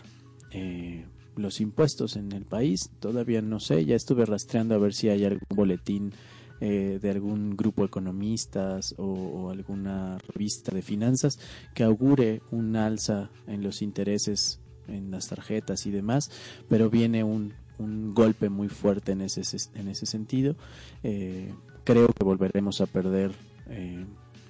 [0.52, 1.06] eh,
[1.36, 2.92] los impuestos en el país.
[3.00, 6.14] Todavía no sé, ya estuve rastreando a ver si hay algún boletín
[6.62, 11.40] eh, de algún grupo de economistas o, alguna revista de finanzas
[11.74, 16.32] que augure un alza en los intereses en las tarjetas y demás,
[16.68, 19.42] pero viene un, un golpe muy fuerte en ese,
[19.76, 20.56] en ese sentido.
[21.04, 21.54] Eh,
[21.86, 23.32] creo que volveremos a perder
[23.68, 24.06] eh,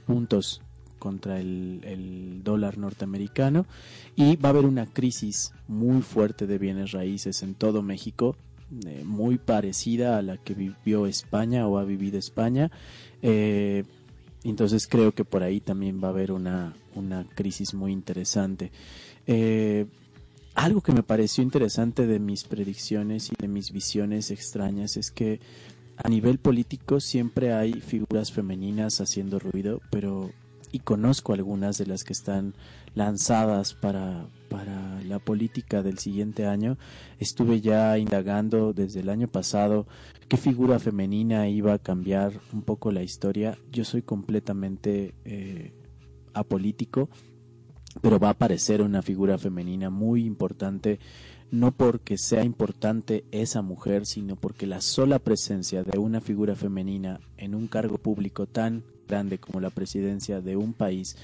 [0.08, 0.62] puntos
[1.00, 3.66] contra el, dólar norteamericano
[4.16, 8.36] y va a haber una crisis muy fuerte de bienes raíces en todo México,
[8.86, 12.72] eh, muy parecida a la que vivió España o ha vivido España.
[13.22, 18.72] entonces creo que por ahí también va a haber una, una crisis muy interesante
[20.60, 25.40] algo que me pareció interesante de mis predicciones y de mis visiones extrañas es que
[25.96, 30.32] a nivel político siempre hay figuras femeninas haciendo ruido, pero
[30.72, 32.54] y conozco algunas de las que están
[32.96, 36.78] lanzadas para, para la política del siguiente año.
[37.20, 39.88] Estuve ya indagando desde el año pasado
[40.28, 43.58] qué figura femenina iba a cambiar un poco la historia.
[43.72, 45.74] Yo soy completamente eh,
[46.34, 47.10] apolítico
[48.02, 51.00] pero va a aparecer una figura femenina muy importante,
[51.52, 57.20] no porque sea importante esa mujer, sino porque la sola presencia de una figura femenina
[57.38, 61.18] en un cargo público tan grande como la presidencia de un país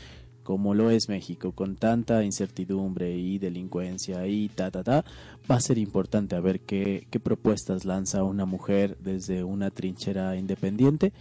[0.46, 5.04] como lo es México, con tanta incertidumbre y delincuencia y ta, ta, ta,
[5.50, 10.36] va a ser importante a ver qué, qué propuestas lanza una mujer desde una trinchera
[10.36, 11.14] independiente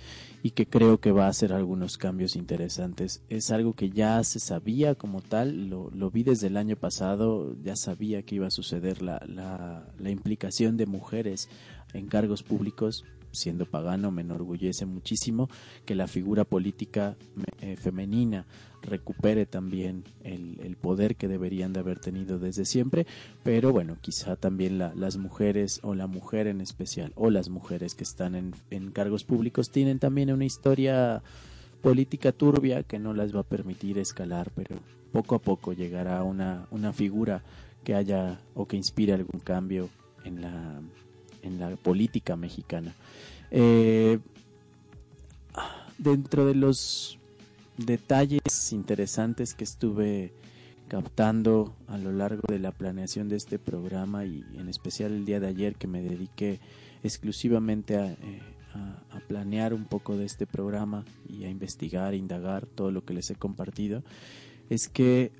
[0.42, 3.22] y que creo que va a hacer algunos cambios interesantes.
[3.30, 7.56] Es algo que ya se sabía como tal, lo, lo vi desde el año pasado,
[7.64, 11.48] ya sabía que iba a suceder la, la, la implicación de mujeres
[11.94, 15.48] en cargos públicos, siendo pagano, me enorgullece muchísimo
[15.84, 17.16] que la figura política
[17.60, 18.46] eh, femenina
[18.82, 23.06] recupere también el, poder que deberían de haber tenido desde siempre,
[23.42, 28.04] pero bueno, quizá también las mujeres o la mujer en especial o las mujeres que
[28.04, 31.22] están en, en cargos públicos tienen también una historia
[31.80, 34.76] política turbia que no las va a permitir escalar, pero
[35.12, 37.42] poco a poco llegará una, una figura
[37.84, 39.88] que haya o que inspire algún cambio
[40.24, 40.80] en la,
[41.44, 42.94] en la política mexicana.
[43.50, 44.18] Eh,
[45.98, 47.18] dentro de los
[47.76, 50.32] detalles interesantes que estuve
[50.88, 55.40] captando a lo largo de la planeación de este programa y en especial el día
[55.40, 56.60] de ayer que me dediqué
[57.02, 58.40] exclusivamente a, eh,
[59.28, 63.36] planear un poco de este programa y a investigar, indagar todo lo que les he
[63.36, 64.02] compartido,
[64.68, 65.30] es que,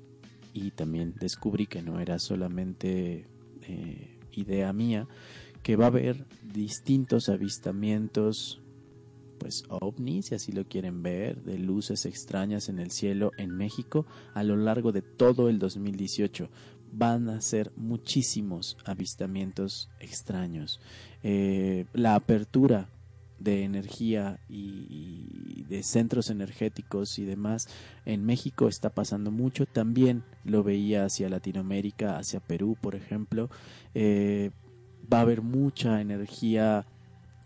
[0.53, 3.25] y también descubrí que no era solamente
[3.63, 5.07] eh, idea mía,
[5.65, 8.61] que va a haber distintos avistamientos,
[9.39, 14.05] pues ovnis, si así lo quieren ver, de luces extrañas en el cielo en México
[14.35, 16.49] a lo largo de todo el 2018.
[16.91, 20.79] Van a ser muchísimos avistamientos extraños.
[21.23, 22.89] Eh, la apertura
[23.39, 27.69] de energía y, de centros energéticos y demás
[28.05, 29.65] en México está pasando mucho.
[29.65, 33.49] También lo veía hacia Latinoamérica, hacia Perú, por ejemplo.
[33.95, 34.51] Eh,
[35.11, 36.85] va a haber mucha energía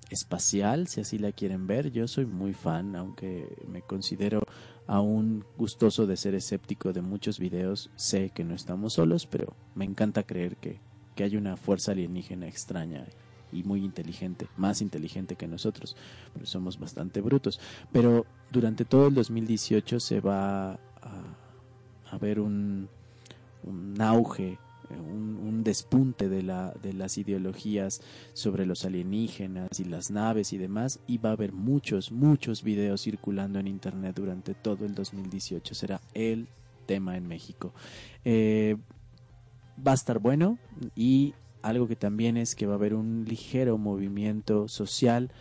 [0.09, 1.91] espacial, si así la quieren ver.
[1.91, 4.41] Yo soy muy fan, aunque me considero
[4.87, 7.91] aún gustoso de ser escéptico de muchos videos.
[7.95, 10.79] Sé que no estamos solos, pero me encanta creer que,
[11.15, 13.05] que hay una fuerza alienígena extraña
[13.51, 15.95] y muy inteligente, más inteligente que nosotros,
[16.33, 17.59] pero somos bastante brutos.
[17.91, 22.89] Pero durante todo el 2018 se va a, ver un,
[23.63, 24.57] un auge,
[24.89, 28.01] un, un, despunte de, la, de las ideologías
[28.33, 33.03] sobre los alienígenas y las naves y demás, y va a haber muchos, muchos videos
[33.03, 35.75] circulando en Internet durante todo el 2018.
[35.75, 36.47] Será el
[36.85, 37.73] tema en México.
[38.25, 38.77] Eh,
[39.85, 40.57] va a estar bueno
[40.95, 45.31] y algo que también es que va a haber un ligero movimiento social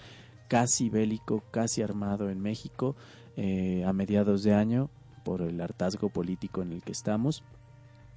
[0.49, 2.97] casi bélico, casi armado en México
[3.37, 4.91] eh, a mediados de año
[5.25, 7.45] por el hartazgo político en el que estamos.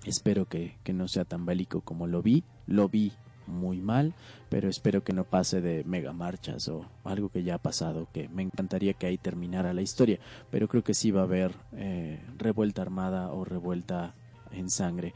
[0.05, 3.11] Espero que, que no sea tan bélico como lo vi, lo vi
[3.47, 4.15] muy mal,
[4.49, 8.29] pero espero que no pase de mega marchas o algo que ya ha pasado, que
[8.29, 10.19] me encantaría que ahí terminara la historia,
[10.49, 14.15] pero creo que sí va a haber eh, revuelta armada o revuelta
[14.51, 15.13] en sangre.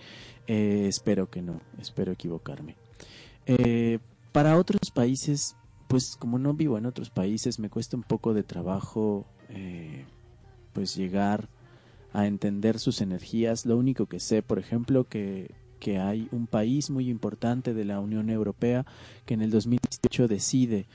[0.48, 2.76] Eh, espero que no, espero equivocarme.
[3.46, 4.00] Eh,
[4.32, 5.56] para otros países,
[5.88, 10.06] pues como no vivo en otros países, me cuesta un poco de trabajo eh,
[10.74, 11.48] pues llegar
[12.16, 13.66] a entender sus energías.
[13.66, 18.00] Lo único que sé, por ejemplo, que, que hay un país muy importante de la
[18.00, 18.86] Unión Europea
[19.26, 20.86] que en el 2018 decide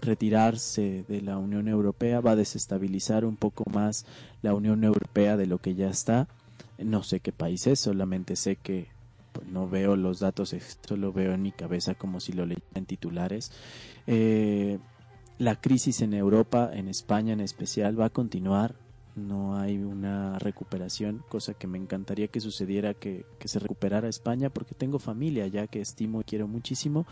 [0.00, 4.06] retirarse de la Unión Europea, va a desestabilizar un poco más
[4.42, 6.28] la Unión Europea de lo que ya está
[6.78, 8.88] no sé qué país es, solamente sé que
[9.32, 10.54] pues, no veo los datos,
[10.86, 13.52] solo veo en mi cabeza como si lo leía en titulares.
[14.06, 14.78] Eh,
[15.38, 18.74] la crisis en Europa, en España en especial, va a continuar.
[19.26, 24.74] No hay una recuperación, cosa que me encantaría que sucediera, que, se recuperara España, porque
[24.74, 27.06] tengo familia ya que estimo y quiero muchísimo.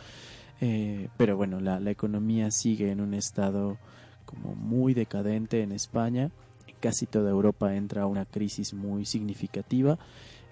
[0.60, 3.78] Eh, pero bueno, la, economía sigue en un estado
[4.24, 6.30] como muy decadente en España
[6.80, 9.98] casi toda Europa entra una crisis muy significativa.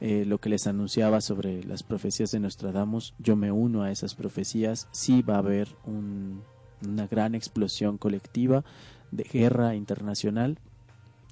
[0.01, 4.15] Eh, lo que les anunciaba sobre las profecías de Nostradamus, yo me uno a esas
[4.15, 4.89] profecías.
[4.91, 8.65] Sí va a haber una gran explosión colectiva
[9.11, 10.59] de guerra internacional.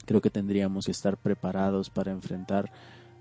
[0.05, 2.71] Creo que tendríamos que estar preparados para enfrentar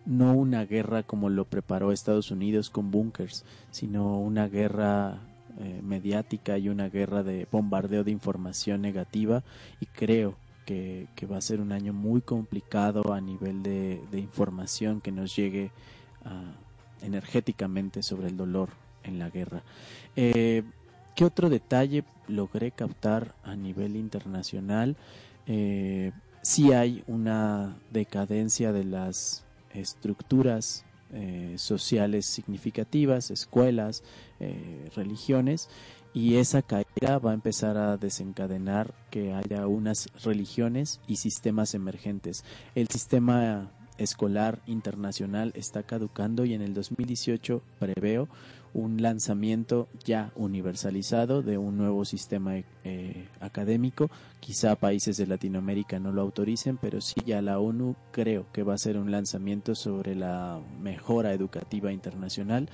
[0.05, 5.19] no una guerra como lo preparó Estados Unidos con bunkers, sino una guerra
[5.59, 9.43] eh, mediática y una guerra de bombardeo de información negativa
[9.79, 10.35] y creo
[10.65, 15.71] que, va a ser un año muy complicado a nivel de, información que nos llegue
[16.23, 16.53] ah,
[17.01, 18.69] energéticamente sobre el dolor
[19.03, 19.63] en la guerra.
[20.15, 20.63] Eh,
[21.15, 24.95] ¿Qué otro detalle logré captar a nivel internacional?
[25.45, 29.43] Eh, sí hay una decadencia de las
[29.73, 34.03] estructuras eh, sociales significativas, escuelas,
[34.39, 35.69] eh, religiones,
[36.13, 42.43] y esa caída va a empezar a desencadenar que haya unas religiones y sistemas emergentes.
[42.75, 48.27] El sistema escolar internacional está caducando y en el 2018 preveo
[48.73, 54.09] un lanzamiento ya universalizado de un nuevo sistema eh, académico.
[54.39, 58.73] Quizá países de Latinoamérica no lo autoricen, pero sí ya la ONU creo que va
[58.73, 62.69] a ser un lanzamiento sobre la mejora educativa internacional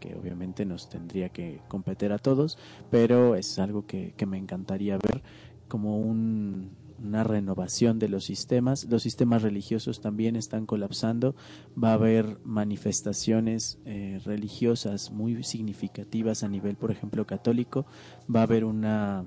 [0.00, 2.58] que obviamente nos tendría que competir a todos,
[2.90, 5.22] pero es algo que, me encantaría ver
[5.68, 6.00] como
[7.02, 8.84] una renovación de los sistemas.
[8.84, 11.34] Los sistemas religiosos también están colapsando.
[11.82, 17.86] Va a haber manifestaciones eh, religiosas muy significativas a nivel, por ejemplo, católico.
[18.34, 19.24] Va a haber una,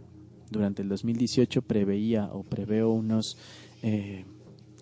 [0.49, 3.37] durante el 2018 preveía o preveo unos...
[3.81, 4.25] Eh,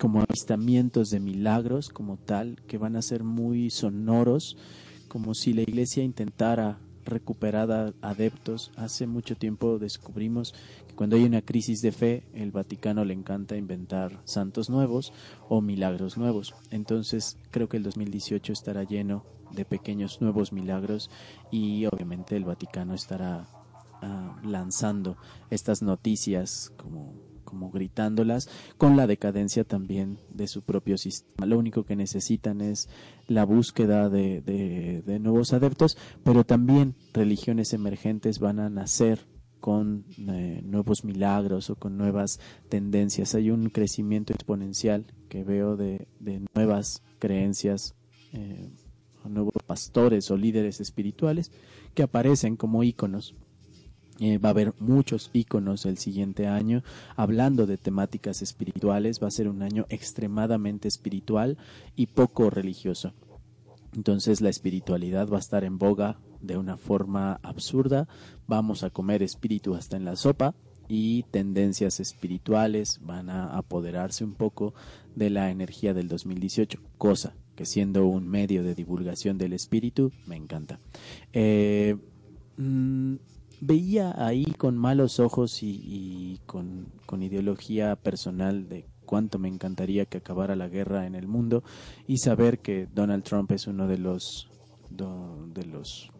[0.01, 4.57] como avistamientos de milagros como tal, que van a ser muy sonoros,
[5.07, 8.72] como si la iglesia intentara recuperar adeptos.
[8.76, 10.53] Hace mucho tiempo descubrimos
[11.02, 15.14] cuando hay una crisis de fe, el Vaticano le encanta inventar santos nuevos
[15.49, 16.53] o milagros nuevos.
[16.69, 21.10] Entonces creo que el 2018 estará lleno de pequeños nuevos milagros
[21.49, 23.48] y obviamente el Vaticano estará
[24.03, 25.18] ah, lanzando
[25.49, 27.15] estas noticias como
[27.45, 28.48] como gritándolas,
[28.78, 31.48] con la decadencia también de su propio sistema.
[31.48, 32.88] Lo único que necesitan es
[33.28, 39.30] la búsqueda de, de, nuevos adeptos, pero también religiones emergentes van a nacer
[39.61, 43.33] con eh, nuevos milagros o con nuevas tendencias.
[43.35, 47.95] Hay un crecimiento exponencial que veo de, de nuevas creencias,
[48.33, 48.69] eh,
[49.23, 51.51] nuevos pastores o líderes espirituales
[51.93, 53.35] que aparecen como íconos
[54.23, 56.83] eh, va a haber muchos íconos el siguiente año
[57.15, 59.19] hablando de temáticas espirituales.
[59.21, 61.57] Va a ser un año extremadamente espiritual
[61.95, 63.13] y poco religioso.
[63.95, 68.07] Entonces la espiritualidad va a estar en boga de una forma absurda.
[68.47, 70.55] Vamos a comer espíritu hasta en la sopa
[70.88, 74.73] y tendencias espirituales van a apoderarse un poco
[75.15, 80.35] de la energía del 2018, cosa que siendo un medio de divulgación del espíritu me
[80.35, 80.80] encanta.
[81.31, 81.95] Eh,
[82.57, 83.15] mm,
[83.61, 86.91] veía ahí con malos ojos y, con,
[87.22, 91.63] ideología personal de cuánto me encantaría que acabara la guerra en el mundo
[92.07, 94.49] y saber que Donald Trump es uno de los
[94.89, 96.11] de los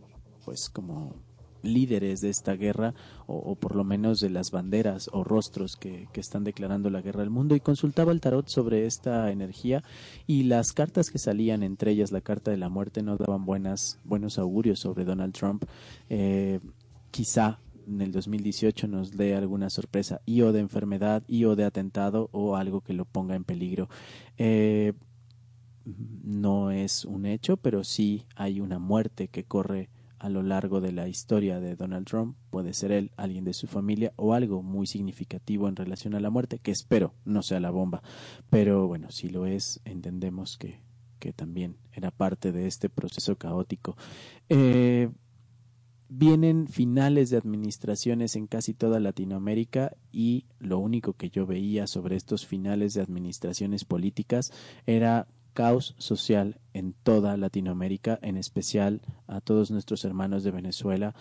[0.46, 1.16] pues como
[1.64, 2.96] líderes de esta guerra
[3.28, 7.22] o, por lo menos de las banderas o rostros que, que, están declarando la guerra
[7.22, 9.84] al mundo y consultaba el tarot sobre esta energía
[10.26, 14.00] y las cartas que salían entre ellas la carta de la muerte no daban buenas
[14.04, 15.66] buenos augurios sobre Donald Trump
[16.10, 16.60] eh,
[17.12, 21.66] quizá en el 2018 nos dé alguna sorpresa y o de enfermedad y o de
[21.66, 23.90] atentado o algo que lo ponga en peligro.
[24.38, 24.94] Eh,
[26.24, 29.90] no es un hecho, pero sí hay una muerte que corre
[30.22, 32.38] a lo largo de la historia de Donald Trump.
[32.52, 36.30] Puede ser él, alguien de su familia o algo muy significativo en relación a la
[36.30, 38.04] muerte, que espero no sea la bomba.
[38.52, 40.80] Pero bueno, si lo es, entendemos que,
[41.18, 43.98] que también era parte de este proceso caótico.
[44.48, 45.10] Eh,
[46.08, 52.16] vienen finales de administraciones en casi toda Latinoamérica y lo único que yo veía sobre
[52.16, 54.54] estos finales de administraciones políticas
[54.86, 61.16] era caos social en toda Latinoamérica, en especial a todos nuestros hermanos de Venezuela.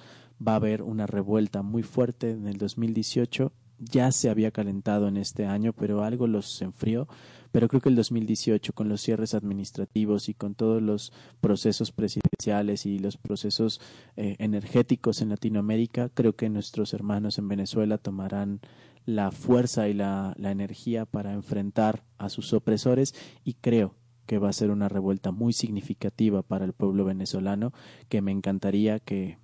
[0.46, 5.16] Va a haber una revuelta muy fuerte en el 2018 ya se había calentado en
[5.16, 7.08] este año, pero algo los enfrió.
[7.50, 12.86] Pero creo que el 2018, con los cierres administrativos y con todos los procesos presidenciales
[12.86, 13.80] y los procesos
[14.16, 18.60] eh, energéticos en Latinoamérica, creo que nuestros hermanos en Venezuela tomarán
[19.04, 23.94] la fuerza y la, la energía para enfrentar a sus opresores y creo
[24.30, 27.72] que va a ser una revuelta muy significativa para el pueblo venezolano
[28.08, 29.38] que me encantaría que,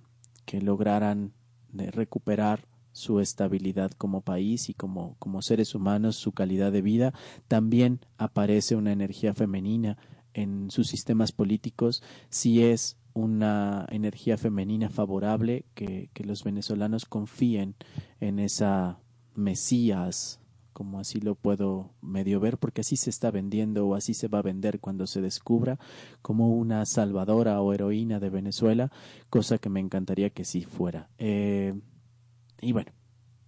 [0.45, 1.33] que lograran
[1.73, 7.13] de recuperar su estabilidad como país y como, como seres humanos, su calidad de vida,
[7.49, 9.97] también aparece una energía femenina
[10.33, 17.75] en sus sistemas políticos, si es una energía femenina favorable, que, que los venezolanos confíen
[18.21, 18.99] en esa
[19.35, 20.39] Mesías,
[20.77, 24.37] como así lo puedo medio ver, porque así se está vendiendo o así se va
[24.37, 25.79] a vender cuando se descubra
[26.21, 28.91] como una salvadora o heroína de Venezuela,
[29.31, 31.09] cosa que me encantaría que sí fuera.
[31.17, 31.73] Eh,
[32.61, 32.91] y bueno,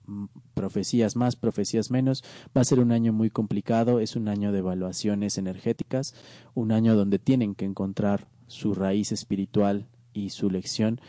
[0.08, 0.26] mm,
[0.56, 2.24] profecías más, profecías menos.
[2.58, 6.16] Va a ser un año muy complicado, es un año de evaluaciones energéticas,
[6.56, 11.00] un año donde tienen que encontrar su raíz espiritual y su lección.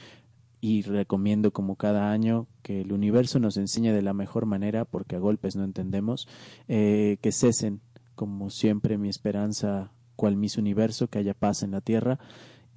[0.60, 5.16] Y recomiendo como cada año que el universo nos enseñe de la mejor manera, porque
[5.16, 6.28] a golpes no entendemos,
[6.68, 7.80] eh, que cesen,
[8.14, 12.18] como siempre mi esperanza, cual mis universo, que haya paz en la tierra,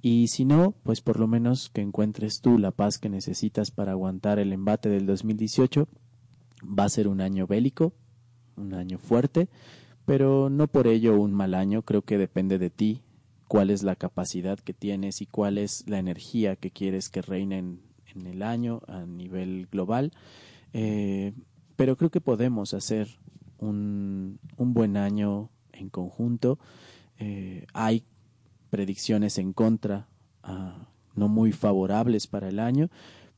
[0.06, 3.92] y si no, pues por lo menos que encuentres tú la paz que necesitas para
[3.92, 5.88] aguantar el embate del 2018.
[6.62, 7.94] Va a ser un año bélico,
[8.58, 9.48] un año fuerte,
[10.04, 11.80] pero no por ello un mal año.
[11.80, 13.00] Creo que depende de ti
[13.48, 17.58] cuál es la capacidad que tienes y cuál es la energía que quieres que reine
[17.58, 17.80] en,
[18.26, 20.12] el año a nivel global.
[20.72, 21.32] Eh,
[21.74, 23.08] pero creo que podemos hacer
[23.58, 26.60] un, buen año en conjunto.
[27.18, 28.04] Eh, hay
[28.70, 30.08] predicciones en contra,
[30.44, 32.88] ah, no muy favorables para el año,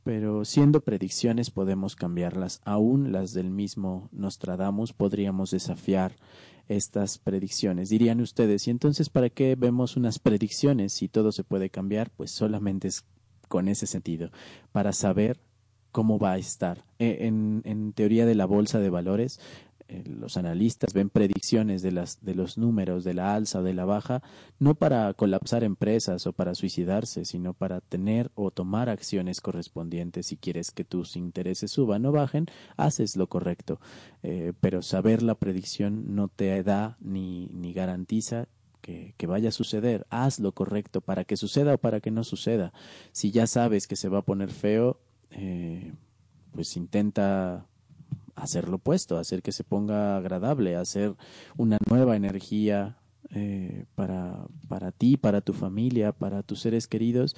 [0.02, 2.60] pero siendo predicciones podemos cambiarlas.
[2.64, 6.12] Aún las del mismo Nostradamus podríamos desafiar
[6.68, 7.88] estas predicciones.
[7.88, 12.10] Dirían ustedes, ¿y entonces para qué vemos unas predicciones si todo se puede cambiar?
[12.10, 13.04] Pues solamente es
[13.48, 14.30] con ese sentido,
[14.72, 15.38] para saber
[15.92, 16.84] cómo va a estar.
[16.98, 19.40] E, en, en, teoría de la bolsa de valores,
[19.88, 24.22] los analistas ven predicciones de, las, de los números de la alza de la baja,
[24.58, 30.26] no para colapsar empresas o para suicidarse, sino para tener o tomar acciones correspondientes.
[30.26, 32.46] Si quieres que tus intereses suban o bajen,
[32.76, 33.80] haces lo correcto.
[34.22, 38.48] Eh, pero saber la predicción no te da ni, ni garantiza
[38.80, 40.06] que, que, vaya a suceder.
[40.10, 42.72] Haz lo correcto para que suceda o para que no suceda.
[43.12, 45.00] Si ya sabes que se va a poner feo,
[45.30, 45.92] eh,
[46.52, 47.66] pues intenta
[48.36, 51.14] hacer lo opuesto, hacer que se ponga agradable, hacer
[51.56, 52.98] una nueva energía
[53.34, 57.34] eh, para, para ti, para tu familia, para tus seres queridos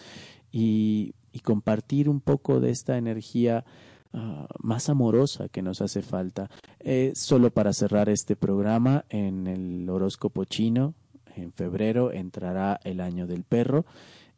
[0.52, 1.14] y,
[1.44, 3.64] compartir un poco de esta energía
[4.12, 6.50] ah, más amorosa que nos hace falta.
[6.80, 10.94] Eh, solo para cerrar este programa, en el horóscopo chino,
[11.36, 13.86] en febrero entrará el año del perro.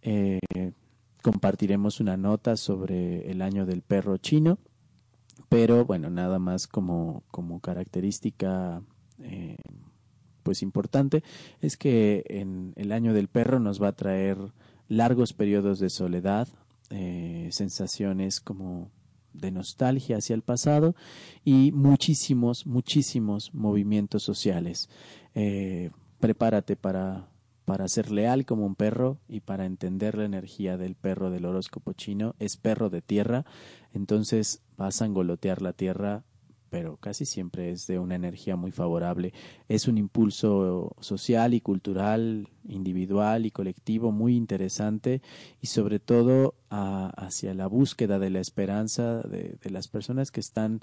[0.02, 0.40] Eh,
[1.22, 4.58] compartiremos una nota sobre el año del perro chino,
[5.48, 8.82] pero bueno, nada más como, como característica
[9.18, 9.56] eh,
[10.42, 11.22] pues importante
[11.60, 14.38] es que en el año del perro nos va a traer
[14.88, 16.48] largos periodos de soledad,
[16.90, 18.90] eh, sensaciones como
[19.32, 20.96] de nostalgia hacia el pasado
[21.44, 24.88] y muchísimos, muchísimos movimientos sociales.
[25.34, 27.29] Eh, prepárate para,
[27.70, 31.92] para ser leal como un perro y para entender la energía del perro del horóscopo
[31.92, 32.34] chino.
[32.40, 33.44] Es perro de tierra,
[33.92, 36.24] entonces vas a angolotear la tierra
[36.68, 39.32] pero casi siempre es de una energía muy favorable.
[39.68, 45.20] Es un impulso social y cultural, individual y colectivo muy interesante
[45.60, 50.80] y sobre todo hacia la búsqueda de la esperanza de las personas que están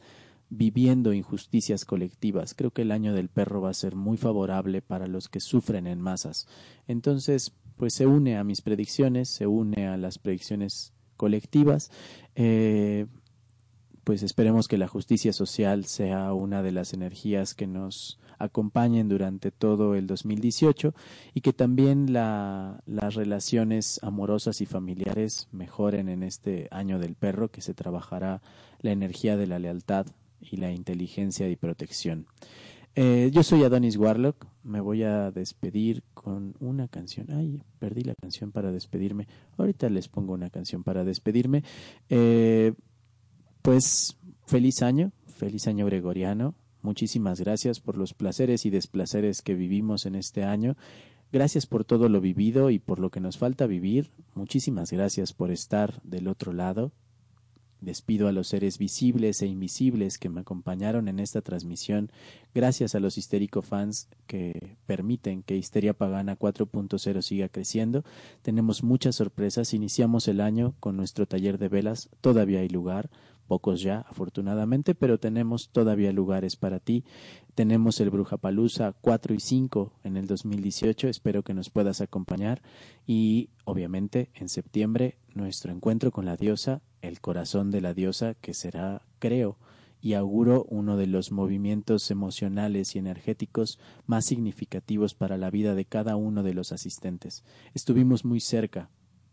[0.49, 2.53] viviendo injusticias colectivas.
[2.53, 5.87] Creo que el año del perro va a ser muy favorable para los que sufren
[5.87, 6.47] en masas.
[6.87, 11.91] Entonces, pues se une a mis predicciones, se une a las predicciones colectivas.
[12.35, 13.07] Eh,
[14.03, 19.51] pues esperemos que la justicia social sea una de las energías que nos acompañen durante
[19.51, 20.93] todo el 2018
[21.33, 27.49] y que también la, las relaciones amorosas y familiares mejoren en este año del perro,
[27.49, 28.41] que se trabajará
[28.79, 30.05] la energía de la lealtad
[30.39, 32.27] y la inteligencia y protección.
[32.99, 37.27] Eh, yo soy Adonis Warlock, me voy a despedir con una canción.
[37.29, 39.27] Ay, perdí la canción para despedirme.
[39.57, 41.63] Ahorita les pongo una canción para despedirme.
[42.09, 42.73] Eh,
[43.61, 46.55] pues feliz año, feliz año gregoriano.
[46.81, 50.75] Muchísimas gracias por los placeres y desplaceres que vivimos en este año.
[51.31, 54.09] Gracias por todo lo vivido y por lo que nos falta vivir.
[54.33, 56.93] Muchísimas gracias por estar del otro lado.
[57.81, 62.11] Despido a los seres visibles e invisibles que me acompañaron en esta transmisión.
[62.55, 68.03] Gracias a los histérico fans que permiten que Histeria Pagana 4.0 siga creciendo.
[68.41, 69.73] Tenemos muchas sorpresas.
[69.73, 72.09] Iniciamos el año con nuestro taller de velas.
[72.21, 73.09] Todavía hay lugar
[73.47, 77.03] pocos ya, afortunadamente, pero tenemos todavía lugares para ti.
[77.55, 82.61] Tenemos el Brujapalusa 4 y 5 en el 2018, espero que nos puedas acompañar.
[83.07, 88.53] Y obviamente en septiembre nuestro encuentro con la diosa, el corazón de la diosa, que
[88.53, 89.57] será, creo,
[90.01, 95.85] y auguro uno de los movimientos emocionales y energéticos más significativos para la vida de
[95.85, 97.43] cada uno de los asistentes.
[97.73, 98.89] Estuvimos muy cerca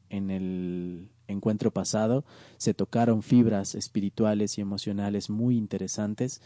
[0.08, 2.24] en el encuentro pasado
[2.56, 6.40] se tocaron fibras espirituales y emocionales muy interesantes,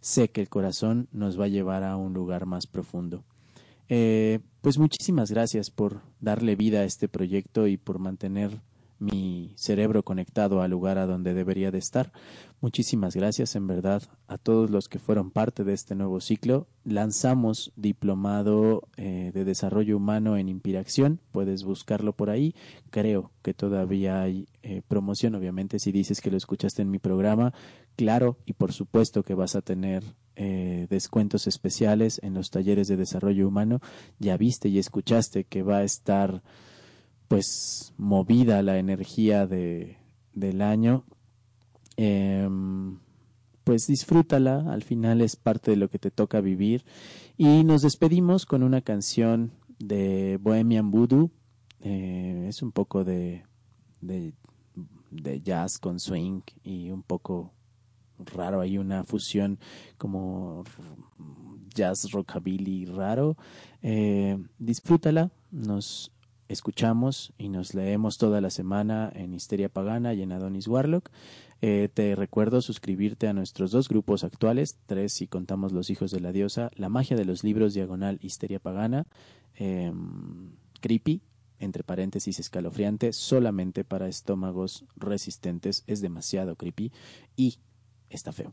[0.00, 3.24] sé que el corazón nos va a llevar a un lugar más profundo.
[3.88, 8.60] Eh, pues muchísimas gracias por darle vida a este proyecto y por mantener
[9.02, 12.12] mi cerebro conectado al lugar a donde debería de estar.
[12.60, 16.68] Muchísimas gracias en verdad a todos los que fueron parte de este nuevo ciclo.
[16.84, 22.54] Lanzamos diplomado eh, de desarrollo humano en Inspiración, puedes buscarlo por ahí.
[22.90, 27.52] Creo que todavía hay eh, promoción, obviamente si dices que lo escuchaste en mi programa,
[27.96, 30.04] claro y por supuesto que vas a tener
[30.36, 33.80] eh, descuentos especiales en los talleres de desarrollo humano.
[34.20, 36.42] Ya viste y escuchaste que va a estar
[37.32, 39.96] pues movida la energía de,
[40.34, 41.06] del año,
[41.96, 42.98] em,
[43.64, 46.84] pues disfrútala, al final es parte de lo que te toca vivir.
[47.38, 51.30] Y nos despedimos con una canción de Bohemian Voodoo,
[51.80, 53.44] eh, es un poco de,
[54.02, 54.34] de,
[55.42, 57.54] jazz con swing y un poco
[58.18, 59.58] raro, hay una fusión
[59.96, 60.64] como
[61.74, 63.38] jazz rockabilly raro.
[63.80, 66.11] Eh, disfrútala, nos
[66.52, 71.10] escuchamos y nos leemos toda la semana en Histeria Pagana y en Adonis Warlock.
[71.60, 76.20] Eh, te recuerdo suscribirte a nuestros dos grupos actuales, tres si contamos los hijos de
[76.20, 79.06] la diosa, La magia de los libros, diagonal Histeria Pagana,
[79.54, 81.22] em, Creepy,
[81.58, 86.92] entre paréntesis escalofriante, solamente para estómagos resistentes, es demasiado creepy,
[87.36, 87.58] y
[88.14, 88.52] está feo.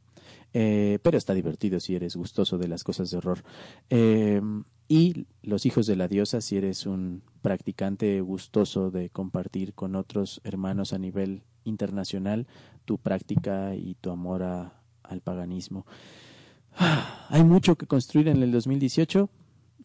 [0.53, 3.43] Eh, pero está divertido si eres gustoso de las cosas de horror.
[3.89, 4.41] Eh,
[4.87, 10.41] y los hijos de la diosa si eres un practicante gustoso de compartir con otros
[10.43, 12.47] hermanos a nivel internacional
[12.85, 15.85] tu práctica y tu amor al paganismo.
[17.29, 19.29] Hay mucho que construir en el 2018.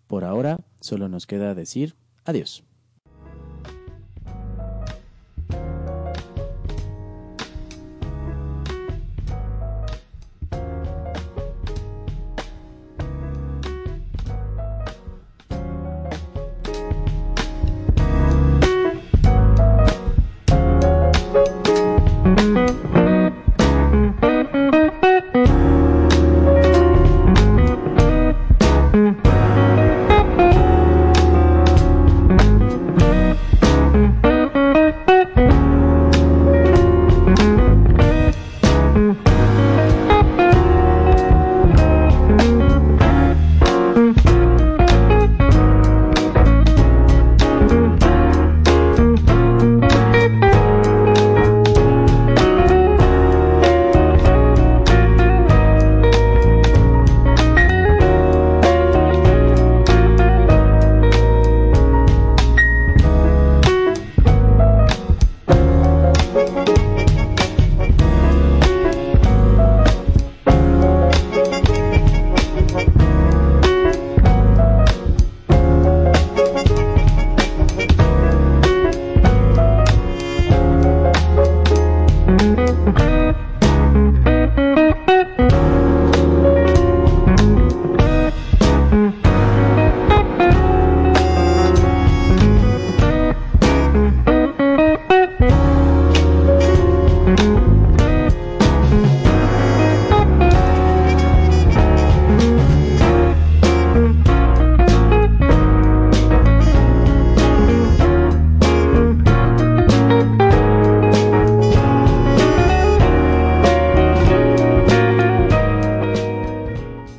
[0.07, 2.65] Por ahora solo nos queda decir adiós.